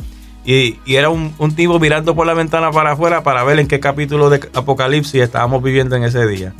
y, 0.48 0.80
era 0.96 1.10
un, 1.10 1.34
tipo 1.58 1.78
mirando 1.78 2.16
por 2.16 2.26
la 2.26 2.34
ventana 2.34 2.72
para 2.72 2.94
afuera 2.94 3.22
para 3.22 3.44
ver 3.44 3.60
en 3.60 3.68
qué 3.68 3.82
capítulo 3.82 4.30
de 4.30 4.50
Apocalipsis 4.54 5.22
estábamos 5.22 5.62
viviendo 5.62 5.98
en 5.98 6.06
ese 6.06 6.26
día. 6.26 6.54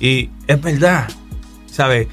y 0.00 0.30
es 0.48 0.60
verdad, 0.60 1.06
¿sabes? 1.66 2.08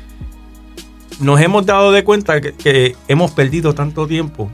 Nos 1.19 1.41
hemos 1.41 1.65
dado 1.65 1.91
de 1.91 2.03
cuenta 2.03 2.39
que, 2.39 2.95
hemos 3.07 3.32
perdido 3.32 3.73
tanto 3.73 4.05
tiempo 4.05 4.51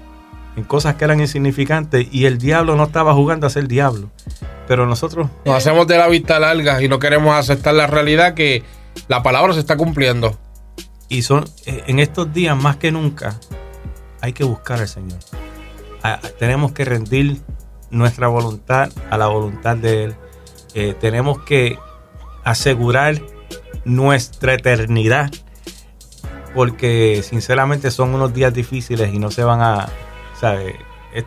en 0.56 0.64
cosas 0.64 0.96
que 0.96 1.04
eran 1.04 1.20
insignificantes 1.20 2.08
y 2.10 2.24
el 2.26 2.38
diablo 2.38 2.78
no 2.78 2.86
estaba 2.86 3.14
jugando 3.14 3.48
a 3.48 3.50
ser 3.50 3.68
diablo. 3.68 4.10
Pero 4.66 4.86
nosotros... 4.86 5.28
Nos 5.44 5.56
hacemos 5.56 5.88
de 5.88 5.98
la 5.98 6.08
vista 6.08 6.40
larga 6.40 6.82
y 6.82 6.88
no 6.88 7.00
queremos 7.00 7.36
aceptar 7.36 7.74
la 7.74 7.88
realidad 7.88 8.34
que 8.34 8.64
la 9.10 9.22
palabra 9.22 9.54
se 9.54 9.60
está 9.60 9.76
cumpliendo. 9.76 10.40
Y 11.10 11.24
son 11.24 11.44
en 11.66 12.00
estos 12.00 12.34
días 12.34 12.56
más 12.56 12.78
que 12.78 12.94
nunca 12.94 13.38
hay 14.22 14.32
que 14.32 14.46
buscar 14.46 14.80
al 14.80 14.88
Señor 14.88 15.20
tenemos 16.40 16.72
que 16.72 16.86
rendir 16.86 17.38
nuestra 17.90 18.28
voluntad 18.28 18.90
a 19.10 19.18
la 19.18 19.28
voluntad 19.28 19.78
de 19.78 20.06
Él. 20.06 20.16
Eh, 20.74 20.96
tenemos 21.00 21.42
que 21.44 21.78
asegurar 22.44 23.22
nuestra 23.86 24.54
eternidad 24.54 25.32
porque 26.54 27.22
sinceramente 27.24 27.92
son 27.92 28.14
unos 28.14 28.34
días 28.34 28.54
difíciles 28.54 29.14
y 29.14 29.20
no 29.20 29.32
se 29.32 29.44
van 29.44 29.62
a, 29.62 29.90
¿sabes? 30.40 30.76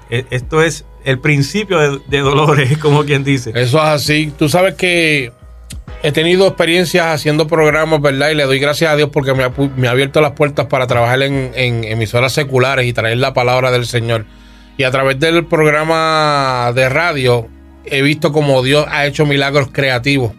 Esto 0.08 0.62
es 0.62 0.84
el 1.04 1.18
principio 1.18 2.00
de, 2.00 2.18
dolores, 2.20 2.78
como 2.82 3.04
quien 3.04 3.22
dice. 3.24 3.50
Eso 3.54 3.78
es 3.78 3.84
así. 3.84 4.32
Tú 4.38 4.48
sabes 4.48 4.74
que 4.74 5.32
he 6.02 6.12
tenido 6.12 6.46
experiencias 6.46 7.06
haciendo 7.06 7.46
programas, 7.46 8.00
¿verdad? 8.00 8.30
Y 8.30 8.34
le 8.34 8.44
doy 8.44 8.58
gracias 8.58 8.90
a 8.90 8.96
Dios 8.96 9.10
porque 9.12 9.34
me 9.34 9.44
ha, 9.44 9.90
abierto 9.90 10.20
las 10.20 10.32
puertas 10.32 10.66
para 10.66 10.86
trabajar 10.86 11.22
en, 11.22 11.52
en 11.54 11.84
emisoras 11.84 12.32
seculares 12.32 12.86
y 12.86 12.92
traer 12.92 13.18
la 13.18 13.34
palabra 13.34 13.70
del 13.70 13.86
Señor. 13.86 14.24
Y 14.76 14.82
a 14.84 14.90
través 14.90 15.20
del 15.20 15.44
programa 15.46 16.72
de 16.74 16.88
radio 16.88 17.48
he 17.84 18.02
visto 18.02 18.32
como 18.32 18.62
Dios 18.62 18.86
ha 18.90 19.06
hecho 19.06 19.26
milagros 19.26 19.68
creativos. 19.72 20.32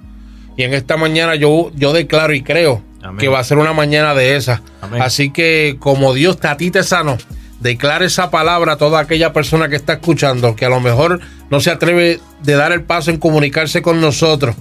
Y 0.57 0.63
en 0.63 0.73
esta 0.73 0.97
mañana 0.97 1.35
yo, 1.35 1.71
yo 1.75 1.93
declaro 1.93 2.33
y 2.33 2.41
creo 2.41 2.81
que 3.19 3.27
va 3.27 3.39
a 3.39 3.43
ser 3.43 3.57
una 3.57 3.73
mañana 3.73 4.13
de 4.13 4.35
esas. 4.35 4.61
Así 4.99 5.31
que 5.31 5.77
como 5.79 6.13
Dios 6.13 6.37
a 6.43 6.57
ti 6.57 6.71
te 6.71 6.83
sano, 6.83 7.17
declare 7.59 8.05
esa 8.05 8.31
palabra 8.31 8.73
a 8.73 8.77
toda 8.77 8.99
aquella 8.99 9.31
persona 9.31 9.69
que 9.69 9.75
está 9.75 9.93
escuchando, 9.93 10.55
que 10.55 10.65
a 10.65 10.69
lo 10.69 10.79
mejor 10.79 11.19
no 11.49 11.59
se 11.59 11.71
atreve 11.71 12.19
de 12.43 12.53
dar 12.53 12.71
el 12.71 12.83
paso 12.83 13.11
en 13.11 13.17
comunicarse 13.17 13.81
con 13.81 14.01
nosotros 14.01 14.55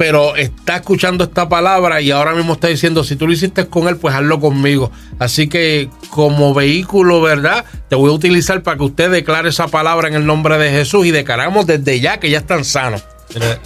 pero 0.00 0.34
está 0.34 0.76
escuchando 0.76 1.24
esta 1.24 1.50
palabra 1.50 2.00
y 2.00 2.10
ahora 2.10 2.32
mismo 2.32 2.54
está 2.54 2.68
diciendo, 2.68 3.04
si 3.04 3.16
tú 3.16 3.26
lo 3.26 3.34
hiciste 3.34 3.66
con 3.66 3.86
él, 3.86 3.98
pues 3.98 4.14
hazlo 4.14 4.40
conmigo. 4.40 4.90
Así 5.18 5.46
que 5.46 5.90
como 6.08 6.54
vehículo, 6.54 7.20
¿verdad? 7.20 7.66
Te 7.90 7.96
voy 7.96 8.08
a 8.08 8.14
utilizar 8.14 8.62
para 8.62 8.78
que 8.78 8.84
usted 8.84 9.10
declare 9.10 9.50
esa 9.50 9.68
palabra 9.68 10.08
en 10.08 10.14
el 10.14 10.24
nombre 10.24 10.56
de 10.56 10.70
Jesús 10.70 11.04
y 11.04 11.10
declaramos 11.10 11.66
desde 11.66 12.00
ya 12.00 12.18
que 12.18 12.30
ya 12.30 12.38
están 12.38 12.64
sanos. 12.64 13.04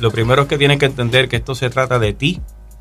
Lo 0.00 0.10
primero 0.10 0.42
es 0.42 0.48
que 0.48 0.58
tienen 0.58 0.80
que 0.80 0.86
entender 0.86 1.28
que 1.28 1.36
esto 1.36 1.54
se 1.54 1.70
trata 1.70 2.00
de 2.00 2.14
ti 2.14 2.40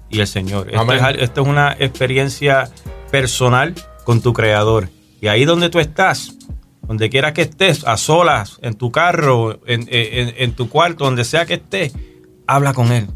y 0.10 0.20
el 0.20 0.26
Señor. 0.26 0.72
Esto 0.72 1.42
es, 1.42 1.48
una 1.48 1.76
experiencia 1.78 2.72
personal 3.12 3.76
con 4.04 4.24
tu 4.24 4.34
Creador. 4.34 4.90
Y 5.22 5.28
ahí 5.28 5.46
donde 5.46 5.70
tú 5.70 5.80
estás, 5.80 6.38
donde 6.88 7.08
quiera 7.12 7.34
que 7.34 7.44
estés, 7.44 7.86
a 7.86 7.98
solas, 7.98 8.58
en 8.64 8.74
tu 8.74 8.92
carro, 8.92 9.60
en, 9.68 9.86
en 9.92 10.54
tu 10.54 10.70
cuarto, 10.70 11.06
donde 11.06 11.24
sea 11.24 11.46
que 11.46 11.54
estés, 11.54 11.94
habla 12.48 12.74
con 12.74 12.92
Él 12.92 13.10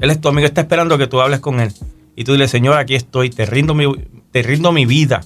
él 0.00 0.10
es 0.10 0.20
tu 0.20 0.28
amigo, 0.28 0.46
está 0.46 0.62
esperando 0.62 0.98
que 0.98 1.06
tú 1.06 1.20
hables 1.20 1.40
con 1.40 1.60
él. 1.60 1.72
Y 2.14 2.24
tú 2.24 2.32
dile, 2.32 2.48
Señor, 2.48 2.78
aquí 2.78 2.94
estoy, 2.94 3.30
te 3.30 3.44
rindo 3.46 3.74
mi, 3.74 3.86
te 4.32 4.42
rindo 4.42 4.72
mi 4.72 4.86
vida. 4.86 5.20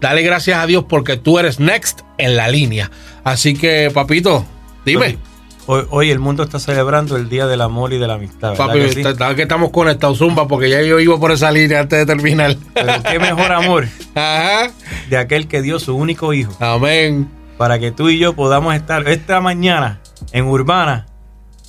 dale 0.00 0.22
gracias 0.22 0.58
a 0.58 0.66
Dios 0.66 0.84
porque 0.88 1.16
tú 1.16 1.38
eres 1.38 1.60
next 1.60 2.00
en 2.18 2.36
la 2.36 2.48
línea. 2.48 2.90
Así 3.24 3.54
que, 3.54 3.90
papito, 3.92 4.44
dime. 4.84 5.18
Hoy, 5.66 6.10
el 6.10 6.18
mundo 6.18 6.42
está 6.42 6.58
celebrando 6.58 7.16
el 7.16 7.28
Día 7.28 7.46
del 7.46 7.60
Amor 7.60 7.92
y 7.92 7.98
de 7.98 8.08
la 8.08 8.14
Amistad. 8.14 8.56
Papi, 8.56 8.80
que, 8.80 9.36
que, 9.36 9.42
estamos 9.42 9.70
conectados, 9.70 10.18
Zumba, 10.18 10.48
porque 10.48 10.68
ya 10.68 10.82
yo 10.82 10.98
iba 10.98 11.16
por 11.20 11.30
esa 11.30 11.52
línea 11.52 11.78
antes 11.78 11.96
de 11.96 12.06
terminar. 12.06 12.56
Pero 12.74 12.92
qué 13.08 13.20
mejor 13.20 13.52
amor 13.52 13.86
Ajá. 14.16 14.72
de 15.08 15.16
aquel 15.16 15.46
que 15.46 15.62
dio 15.62 15.78
su 15.78 15.94
único 15.94 16.32
hijo. 16.32 16.56
Amén. 16.58 17.39
Para 17.60 17.78
que 17.78 17.92
tú 17.92 18.08
y 18.08 18.18
yo 18.18 18.32
podamos 18.32 18.74
estar 18.74 19.06
esta 19.06 19.38
mañana 19.42 20.00
en 20.32 20.46
Urbana 20.46 21.04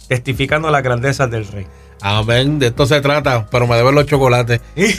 testificando 0.08 0.72
las 0.72 0.84
grandezas 0.84 1.30
del 1.30 1.46
Rey. 1.46 1.68
Amén. 2.00 2.60
De 2.60 2.68
esto 2.68 2.86
se 2.86 3.02
trata, 3.02 3.46
pero 3.52 3.68
me 3.68 3.76
deben 3.76 3.94
los 3.96 4.06
chocolates. 4.06 4.62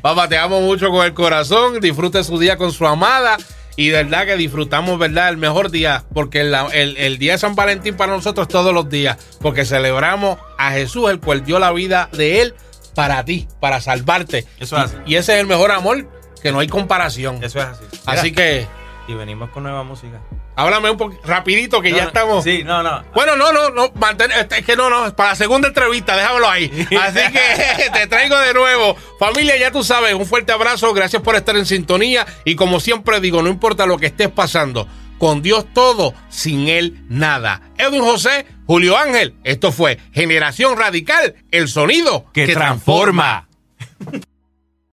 Papá, 0.00 0.28
te 0.28 0.38
amo 0.38 0.60
mucho 0.60 0.90
con 0.90 1.04
el 1.04 1.12
corazón. 1.12 1.80
Disfrute 1.80 2.22
su 2.22 2.38
día 2.38 2.56
con 2.56 2.70
su 2.70 2.86
amada. 2.86 3.36
Y 3.74 3.88
de 3.88 4.04
verdad 4.04 4.26
que 4.26 4.36
disfrutamos, 4.36 4.96
¿verdad? 4.96 5.30
El 5.30 5.38
mejor 5.38 5.72
día, 5.72 6.04
porque 6.14 6.42
el, 6.42 7.18
día 7.18 7.32
de 7.32 7.38
San 7.38 7.56
Valentín 7.56 7.96
para 7.96 8.12
nosotros 8.12 8.46
todos 8.46 8.72
los 8.72 8.88
días, 8.88 9.18
porque 9.40 9.64
celebramos 9.64 10.38
a 10.56 10.70
Jesús, 10.70 11.10
el 11.10 11.18
cual 11.18 11.44
dio 11.44 11.58
la 11.58 11.72
vida 11.72 12.10
de 12.12 12.42
Él 12.42 12.54
para 12.94 13.24
ti, 13.24 13.48
para 13.58 13.80
salvarte. 13.80 14.46
Eso 14.60 14.76
es 14.76 14.84
así. 14.84 14.96
Y, 15.04 15.16
ese 15.16 15.34
es 15.34 15.40
el 15.40 15.48
mejor 15.48 15.72
amor, 15.72 16.08
que 16.42 16.52
no 16.52 16.60
hay 16.60 16.68
comparación. 16.68 17.42
Eso 17.42 17.58
es 17.60 17.66
así. 17.66 17.84
así 18.06 18.32
que... 18.32 18.66
Y 19.08 19.14
venimos 19.14 19.50
con 19.50 19.62
nueva 19.62 19.84
música. 19.84 20.20
Háblame 20.56 20.90
un 20.90 20.96
poco 20.96 21.14
rapidito 21.22 21.82
que 21.82 21.92
ya 21.92 22.04
estamos. 22.04 22.42
Sí, 22.42 22.64
no, 22.64 22.82
no. 22.82 23.04
Bueno, 23.14 23.36
no, 23.36 23.52
no, 23.52 23.68
no, 23.68 23.84
es 23.84 24.64
que 24.64 24.74
no, 24.74 24.88
no, 24.88 25.14
para 25.14 25.30
la 25.30 25.36
segunda 25.36 25.68
entrevista, 25.68 26.16
déjamelo 26.16 26.48
ahí. 26.48 26.88
Así 26.98 27.20
que 27.30 27.90
te 27.92 28.06
traigo 28.06 28.38
de 28.38 28.54
nuevo. 28.54 28.96
Familia, 29.18 29.58
ya 29.58 29.70
tú 29.70 29.84
sabes, 29.84 30.14
un 30.14 30.24
fuerte 30.24 30.52
abrazo, 30.52 30.94
gracias 30.94 31.20
por 31.20 31.36
estar 31.36 31.56
en 31.56 31.66
sintonía 31.66 32.26
y 32.46 32.56
como 32.56 32.80
siempre 32.80 33.20
digo, 33.20 33.42
no 33.42 33.50
importa 33.50 33.84
lo 33.84 33.98
que 33.98 34.06
estés 34.06 34.30
pasando, 34.30 34.88
con 35.18 35.42
Dios 35.42 35.66
todo, 35.74 36.14
sin 36.30 36.68
Él 36.68 37.04
nada. 37.10 37.60
Edwin 37.76 38.02
José, 38.02 38.46
Julio 38.66 38.96
Ángel, 38.96 39.34
esto 39.44 39.72
fue 39.72 39.98
Generación 40.12 40.78
Radical, 40.78 41.34
el 41.50 41.68
sonido 41.68 42.24
que, 42.32 42.48
transforma. 42.48 43.48